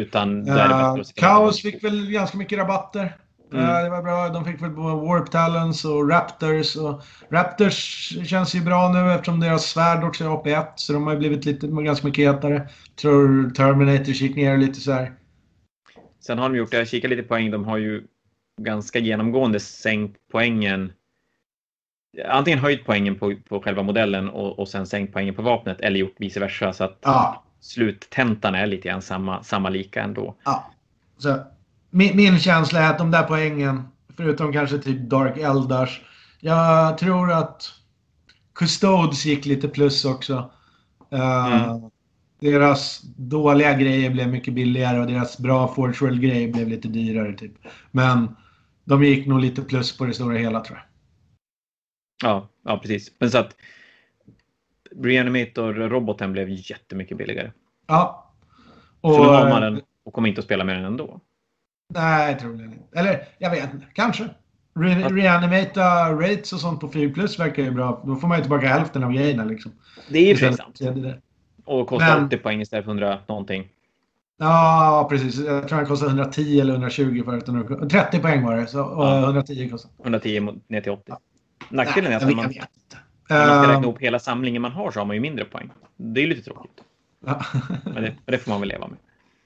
Utan 0.03 0.49
uh, 0.49 1.03
Kaos 1.17 1.63
fick 1.63 1.85
väl 1.85 2.11
ganska 2.11 2.39
mycket 2.39 2.59
rabatter. 2.59 3.17
Mm. 3.53 3.65
Uh, 3.65 3.83
det 3.83 3.91
var 3.91 4.03
bra. 4.03 4.29
De 4.29 4.45
fick 4.45 4.63
väl 4.63 4.71
både 4.71 5.07
Warp 5.07 5.31
Talons 5.31 5.85
och 5.85 6.11
Raptors. 6.11 6.77
Och 6.77 7.03
Raptors 7.31 7.77
känns 8.27 8.55
ju 8.55 8.61
bra 8.61 8.93
nu 8.93 9.13
eftersom 9.13 9.41
deras 9.41 9.65
svärd 9.65 10.05
också 10.05 10.25
är 10.25 10.29
AP1. 10.29 10.67
Så 10.77 10.93
de 10.93 11.07
har 11.07 11.17
blivit 11.17 11.45
lite, 11.45 11.67
ganska 11.67 12.07
mycket 12.07 12.35
hetare. 12.35 12.69
Tror 13.01 13.51
Terminator 13.51 14.13
gick 14.13 14.37
ner 14.37 14.57
lite 14.57 14.81
så 14.81 14.93
här. 14.93 15.13
Sen 16.27 16.39
har 16.39 16.49
de 16.49 16.57
gjort, 16.57 16.73
jag 16.73 16.89
kikar 16.89 17.09
lite 17.09 17.23
poäng, 17.23 17.51
de 17.51 17.65
har 17.65 17.79
ju 17.79 18.07
ganska 18.61 18.99
genomgående 18.99 19.61
sänkt 19.61 20.17
poängen 20.33 20.93
antingen 22.29 22.59
höjt 22.59 22.85
poängen 22.87 23.19
på, 23.19 23.35
på 23.49 23.61
själva 23.61 23.83
modellen 23.83 24.29
och, 24.29 24.59
och 24.59 24.69
sen 24.69 24.87
sänkt 24.87 25.13
poängen 25.13 25.35
på 25.35 25.43
vapnet 25.43 25.81
eller 25.81 25.99
gjort 25.99 26.15
vice 26.19 26.41
versa. 26.41 26.73
Så 26.73 26.85
att 26.85 26.99
ja. 27.03 27.43
sluttentan 27.61 28.55
är 28.55 28.67
lite 28.67 28.89
grann 28.89 29.03
samma, 29.03 29.43
samma 29.43 29.69
lika 29.69 30.03
ändå. 30.03 30.35
Ja. 30.45 30.71
Så, 31.19 31.39
min, 31.91 32.17
min 32.17 32.39
känsla 32.39 32.81
är 32.81 32.91
att 32.91 32.99
de 32.99 33.11
där 33.11 33.23
poängen, 33.23 33.89
förutom 34.17 34.53
kanske 34.53 34.79
typ 34.79 35.01
Dark 35.01 35.39
Eldars, 35.39 36.01
jag 36.41 36.99
tror 36.99 37.33
att 37.33 37.73
Custodes 38.53 39.27
gick 39.27 39.47
lite 39.47 39.69
plus 39.69 40.05
också. 40.05 40.51
Uh, 41.13 41.47
mm. 41.47 41.91
Deras 42.41 43.01
dåliga 43.17 43.75
grejer 43.75 44.11
blev 44.11 44.29
mycket 44.29 44.55
billigare 44.55 45.01
och 45.01 45.07
deras 45.07 45.39
bra 45.39 45.75
Forge 45.75 45.97
World-grejer 46.01 46.53
blev 46.53 46.69
lite 46.69 46.89
dyrare. 46.89 47.33
Typ. 47.33 47.53
Men 47.91 48.37
de 48.85 49.05
gick 49.05 49.27
nog 49.27 49.41
lite 49.41 49.63
plus 49.63 49.99
på 49.99 50.05
det 50.05 50.15
stora 50.15 50.39
hela 50.39 50.61
tror 50.61 50.79
jag. 50.79 50.90
Ja, 52.23 52.49
ja 52.65 52.79
precis. 52.79 53.13
Men 53.19 53.31
så 53.31 53.39
att 53.39 53.57
Reanimator-roboten 54.97 56.33
blev 56.33 56.49
jättemycket 56.49 57.19
billigare. 57.19 57.53
Ja. 57.87 58.33
Och, 59.01 59.15
så 59.15 59.25
då 59.25 59.31
har 59.31 59.49
man 59.49 59.63
den 59.63 59.81
och 60.05 60.13
kommer 60.13 60.29
inte 60.29 60.39
att 60.39 60.45
spela 60.45 60.65
med 60.65 60.77
den 60.77 60.85
ändå. 60.85 61.21
Nej, 61.95 62.39
troligen 62.39 62.73
inte. 62.73 62.99
Eller 62.99 63.29
jag 63.39 63.51
vet 63.51 63.75
inte. 63.75 63.87
Kanske. 63.95 64.29
Re 64.75 65.09
reanimata 65.09 66.13
rates 66.13 66.53
och 66.53 66.61
sånt 66.61 66.81
på 66.81 66.89
4 66.89 67.13
plus 67.15 67.39
verkar 67.39 67.63
ju 67.63 67.71
bra. 67.71 68.03
Då 68.07 68.17
får 68.17 68.29
man 68.29 68.39
ju 68.39 68.43
tillbaka 68.43 68.69
hälften 68.69 69.05
av 69.05 69.13
grejerna 69.13 69.45
liksom. 69.45 69.73
Det 70.09 70.19
är 70.19 70.27
ju 70.27 70.37
sant. 70.37 70.81
Och 71.65 71.89
kostar 71.89 72.17
Men... 72.17 72.27
80 72.27 72.37
poäng 72.37 72.61
istället 72.61 72.85
för 72.85 72.91
100 72.91 73.19
någonting. 73.29 73.69
Ja, 74.39 75.07
precis. 75.11 75.39
Jag 75.39 75.69
tror 75.69 75.79
den 75.79 75.87
kostade 75.87 76.11
110 76.11 76.61
eller 76.61 76.73
120 76.73 77.23
förut. 77.25 77.91
30 77.91 78.19
poäng 78.19 78.45
var 78.45 78.57
det. 78.57 78.67
Så, 78.67 78.79
ja. 78.79 79.25
110 79.25 79.69
kostade. 79.71 79.95
110 80.03 80.61
ner 80.69 80.81
till 80.81 80.93
80. 80.93 81.03
Ja. 81.07 81.19
Nackdelen 81.69 82.13
är 82.13 82.17
att 82.17 82.23
om 82.23 82.37
man, 82.37 82.47
om 82.47 82.53
man 82.53 82.53
ska 82.53 83.61
räkna 83.61 83.75
ehm. 83.75 83.83
ihop 83.83 83.99
hela 83.99 84.19
samlingen 84.19 84.63
man 84.63 84.73
har 84.73 84.91
så 84.91 85.01
har 85.01 85.07
man 85.07 85.17
ju 85.17 85.21
mindre 85.21 85.45
poäng. 85.45 85.71
Det 85.97 86.23
är 86.23 86.27
lite 86.27 86.43
tråkigt. 86.43 86.81
Men 87.85 88.03
det, 88.03 88.15
det, 88.25 88.39
får 88.39 88.51
man 88.51 88.61
väl 88.61 88.69
leva 88.69 88.87
med. 88.87 88.97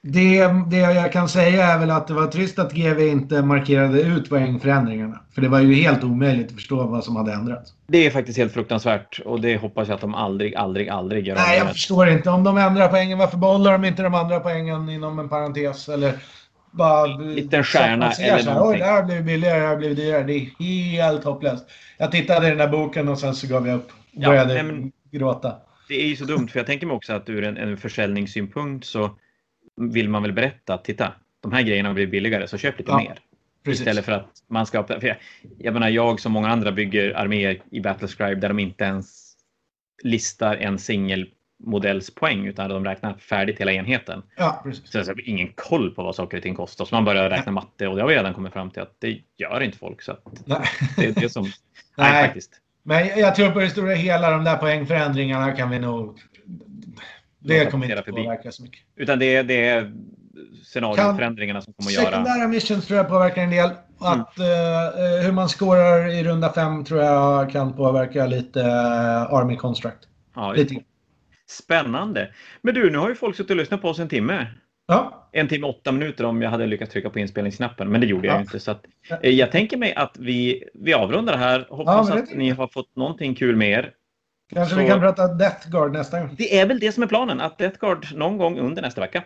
Det, 0.06 0.48
det 0.70 0.76
jag 0.76 1.12
kan 1.12 1.28
säga 1.28 1.66
är 1.66 1.78
väl 1.78 1.90
att 1.90 2.06
det 2.06 2.14
var 2.14 2.26
trist 2.26 2.58
att 2.58 2.72
GV 2.72 3.00
inte 3.00 3.42
markerade 3.42 4.00
ut 4.02 4.28
poängförändringarna. 4.28 5.20
För 5.34 5.42
det 5.42 5.48
var 5.48 5.60
ju 5.60 5.74
helt 5.74 6.04
omöjligt 6.04 6.46
att 6.46 6.54
förstå 6.54 6.86
vad 6.86 7.04
som 7.04 7.16
hade 7.16 7.32
ändrats. 7.32 7.72
Det 7.86 8.06
är 8.06 8.10
faktiskt 8.10 8.38
helt 8.38 8.52
fruktansvärt 8.52 9.20
och 9.24 9.40
det 9.40 9.56
hoppas 9.56 9.88
jag 9.88 9.94
att 9.94 10.00
de 10.00 10.14
aldrig, 10.14 10.54
aldrig, 10.54 10.88
aldrig 10.88 11.26
gör. 11.26 11.34
Nej, 11.34 11.58
jag 11.58 11.72
förstår 11.72 12.08
inte. 12.08 12.30
Om 12.30 12.44
de 12.44 12.58
ändrar 12.58 12.88
poängen, 12.88 13.18
varför 13.18 13.36
behåller 13.36 13.72
de 13.72 13.84
inte 13.84 14.02
de 14.02 14.14
andra 14.14 14.40
poängen 14.40 14.88
inom 14.88 15.18
en 15.18 15.28
parentes? 15.28 15.88
Eller 15.88 16.14
bara... 16.74 17.06
Liten 17.06 17.64
stjärna 17.64 18.10
eller 18.10 18.38
så 18.38 18.54
någonting. 18.54 18.72
Oj, 18.72 18.78
det 18.78 18.84
här 18.84 19.02
blivit 19.02 19.24
billigare, 19.24 19.60
det 19.60 19.66
här 19.66 19.76
blivit 19.76 19.96
dyrare. 19.96 20.22
Det 20.22 20.32
är 20.32 20.40
helt 20.58 21.24
hopplöst. 21.24 21.64
Jag 21.98 22.12
tittade 22.12 22.46
i 22.46 22.48
den 22.48 22.58
där 22.58 22.68
boken 22.68 23.08
och 23.08 23.18
sen 23.18 23.34
så 23.34 23.46
gav 23.46 23.68
jag 23.68 23.76
upp. 23.76 23.88
Och 24.14 24.20
började 24.20 24.56
ja, 24.56 24.62
men... 24.62 24.92
gråta. 25.10 25.56
Det 25.88 26.02
är 26.02 26.06
ju 26.06 26.16
så 26.16 26.24
dumt, 26.24 26.48
för 26.48 26.58
jag 26.58 26.66
tänker 26.66 26.86
mig 26.86 26.96
också 26.96 27.12
att 27.12 27.28
ur 27.28 27.44
en, 27.44 27.56
en 27.56 27.76
försäljningssynpunkt 27.76 28.86
så 28.86 29.18
vill 29.76 30.08
man 30.08 30.22
väl 30.22 30.32
berätta 30.32 30.74
att 30.74 30.84
titta, 30.84 31.12
de 31.42 31.52
här 31.52 31.62
grejerna 31.62 31.88
har 31.88 31.94
blivit 31.94 32.10
billigare, 32.10 32.48
så 32.48 32.58
köp 32.58 32.78
lite 32.78 32.90
ja, 32.90 32.98
mer. 32.98 33.18
Precis. 33.64 33.80
Istället 33.80 34.04
för 34.04 34.12
att 34.12 34.30
man 34.48 34.66
ska... 34.66 34.84
För 34.84 35.06
jag, 35.06 35.16
jag 35.58 35.74
menar, 35.74 35.88
jag 35.88 36.20
som 36.20 36.32
många 36.32 36.48
andra 36.48 36.72
bygger 36.72 37.14
arméer 37.14 37.62
i 37.70 37.80
Battlescribe 37.80 38.34
där 38.34 38.48
de 38.48 38.58
inte 38.58 38.84
ens 38.84 39.34
listar 40.02 40.56
en 40.56 40.78
singelmodellspoäng 41.64 42.46
utan 42.46 42.70
de 42.70 42.84
räknar 42.84 43.14
färdigt 43.14 43.60
hela 43.60 43.72
enheten. 43.72 44.22
Ja, 44.36 44.60
precis. 44.64 44.90
Så 44.90 44.98
jag 44.98 45.04
har 45.04 45.28
ingen 45.28 45.52
koll 45.54 45.94
på 45.94 46.02
vad 46.02 46.14
saker 46.14 46.36
och 46.36 46.42
ting 46.42 46.54
kostar. 46.54 46.84
Så 46.84 46.94
man 46.94 47.04
börjar 47.04 47.30
räkna 47.30 47.44
ja. 47.46 47.52
matte 47.52 47.88
och 47.88 47.96
det 47.96 48.02
har 48.02 48.08
vi 48.08 48.14
redan 48.14 48.34
kommit 48.34 48.52
fram 48.52 48.70
till 48.70 48.82
att 48.82 48.96
det 48.98 49.18
gör 49.36 49.60
inte 49.60 49.78
folk. 49.78 50.02
Så 50.02 50.16
nej. 50.44 50.60
Det 50.96 51.06
är 51.06 51.12
det 51.12 51.28
som... 51.28 51.42
nej, 51.96 52.12
nej, 52.12 52.24
faktiskt. 52.24 52.50
Men 52.82 53.06
jag 53.06 53.34
tror 53.34 53.50
på 53.50 53.60
det 53.60 53.70
stora 53.70 53.94
hela, 53.94 54.30
de 54.30 54.44
där 54.44 54.56
poängförändringarna 54.56 55.52
kan 55.52 55.70
vi 55.70 55.78
nog 55.78 56.18
det 57.38 57.70
kommer 57.70 57.90
inte 57.90 58.12
påverka 58.12 58.52
så 58.52 58.62
mycket. 58.62 58.80
Utan 58.96 59.18
det 59.18 59.36
är, 59.36 59.42
det 59.42 59.68
är 59.68 59.92
scenarioförändringarna 60.64 61.60
som 61.60 61.72
kommer 61.72 61.90
att 61.90 61.94
göra... 61.94 62.10
Sekundära 62.10 62.48
missions 62.48 62.86
tror 62.86 62.96
jag 62.96 63.08
påverkar 63.08 63.42
en 63.42 63.50
del. 63.50 63.70
Att, 63.98 64.38
mm. 64.38 64.50
uh, 64.50 65.24
hur 65.24 65.32
man 65.32 65.48
skårar 65.48 66.08
i 66.08 66.24
runda 66.24 66.52
fem 66.52 66.84
tror 66.84 67.02
jag 67.02 67.50
kan 67.50 67.72
påverka 67.72 68.26
lite 68.26 68.60
uh, 68.60 69.34
Army 69.34 69.56
Construct. 69.56 69.98
Ja, 70.34 70.52
lite. 70.52 70.74
Spännande. 71.50 72.34
Men 72.62 72.74
du, 72.74 72.90
nu 72.90 72.98
har 72.98 73.08
ju 73.08 73.14
folk 73.14 73.36
suttit 73.36 73.50
och 73.50 73.56
lyssnat 73.56 73.82
på 73.82 73.88
oss 73.88 73.98
en 73.98 74.08
timme. 74.08 74.46
Ja. 74.86 75.28
En 75.32 75.48
timme 75.48 75.66
åtta 75.66 75.92
minuter 75.92 76.24
om 76.24 76.42
jag 76.42 76.50
hade 76.50 76.66
lyckats 76.66 76.92
trycka 76.92 77.10
på 77.10 77.18
inspelningsknappen, 77.18 77.88
men 77.88 78.00
det 78.00 78.06
gjorde 78.06 78.26
ja. 78.26 78.32
jag 78.32 78.42
inte. 78.42 78.60
Så 78.60 78.70
att, 78.70 78.84
eh, 79.22 79.30
jag 79.30 79.52
tänker 79.52 79.76
mig 79.76 79.94
att 79.94 80.16
vi, 80.18 80.64
vi 80.74 80.94
avrundar 80.94 81.36
här. 81.36 81.66
Hoppas 81.70 82.08
ja, 82.08 82.18
att 82.18 82.34
ni 82.34 82.50
har 82.50 82.68
fått 82.68 82.96
någonting 82.96 83.34
kul 83.34 83.56
med 83.56 83.70
er. 83.70 83.92
Kanske 84.52 84.74
så, 84.74 84.80
vi 84.80 84.88
kan 84.88 85.00
prata 85.00 85.28
Death 85.28 85.70
Guard 85.70 85.92
nästa 85.92 86.20
gång. 86.20 86.34
Det 86.38 86.58
är 86.58 86.66
väl 86.66 86.78
det 86.78 86.92
som 86.92 87.02
är 87.02 87.06
planen, 87.06 87.40
att 87.40 87.58
Death 87.58 87.78
Guard 87.78 88.06
någon 88.14 88.38
gång 88.38 88.58
under 88.58 88.82
nästa 88.82 89.00
vecka. 89.00 89.22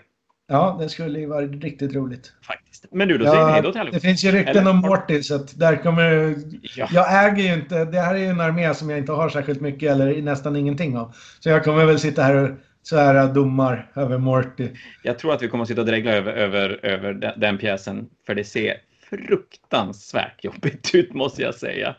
Ja, 0.51 0.77
det 0.81 0.89
skulle 0.89 1.19
ju 1.19 1.27
vara 1.27 1.47
riktigt 1.47 1.95
roligt. 1.95 2.33
Faktiskt. 2.43 2.87
Men 2.91 3.09
du, 3.09 3.19
då 3.19 3.25
säger 3.25 3.47
vi 3.47 3.53
hej 3.53 3.63
då 3.63 3.73
till 3.73 3.89
Det 3.93 4.01
finns 4.01 4.25
ju 4.25 4.33
rykten 4.33 4.67
om 4.67 4.77
Morty, 4.77 5.23
så 5.23 5.35
att 5.35 5.59
där 5.59 5.77
kommer... 5.77 6.35
Ja. 6.77 6.89
Jag 6.93 7.27
äger 7.27 7.43
ju 7.43 7.55
inte... 7.55 7.85
Det 7.85 8.01
här 8.01 8.15
är 8.15 8.19
ju 8.19 8.27
en 8.27 8.41
armé 8.41 8.75
som 8.75 8.91
jag 8.91 8.99
inte 8.99 9.13
har 9.13 9.29
särskilt 9.29 9.61
mycket 9.61 9.91
eller 9.93 10.23
nästan 10.23 10.57
ingenting 10.57 10.99
av. 10.99 11.15
Så 11.41 11.49
jag 11.49 11.65
kommer 11.65 11.85
väl 11.85 11.99
sitta 11.99 12.23
här 12.23 12.37
och 12.37 12.51
här 12.93 13.35
domar 13.35 13.91
över 13.95 14.19
Morty. 14.19 14.69
Jag 15.03 15.19
tror 15.19 15.35
att 15.35 15.43
vi 15.43 15.49
kommer 15.49 15.63
att 15.63 15.69
sitta 15.69 15.81
och 15.81 15.87
dregla 15.87 16.13
över, 16.13 16.33
över, 16.33 16.81
över 16.83 17.13
den, 17.13 17.41
den 17.41 17.59
pjäsen, 17.59 18.09
för 18.27 18.35
det 18.35 18.45
ser 18.45 18.77
fruktansvärt 19.11 20.45
jobbigt 20.45 20.95
ut, 20.95 21.15
måste 21.15 21.43
jag 21.43 21.55
säga. 21.55 21.95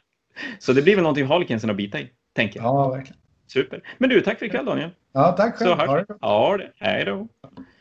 Så 0.59 0.73
det 0.73 0.81
blir 0.81 0.95
väl 0.95 1.03
någonting 1.03 1.25
Harlekinsen 1.25 1.69
att 1.69 1.75
bita 1.75 1.99
i, 1.99 2.09
tänker 2.35 2.59
jag. 2.59 2.65
Ja, 2.65 2.89
verkligen. 2.89 3.17
Super. 3.47 3.81
Men 3.97 4.09
du, 4.09 4.21
tack 4.21 4.39
för 4.39 4.45
ikväll 4.45 4.65
Daniel. 4.65 4.89
Ja, 5.13 5.31
tack 5.31 5.55
själv. 5.55 5.69
Så 5.69 5.75
hörs 5.75 6.05
vi. 6.09 6.13
Ja, 6.21 6.57
det. 6.57 6.85
Hej 6.85 7.05
då. 7.05 7.27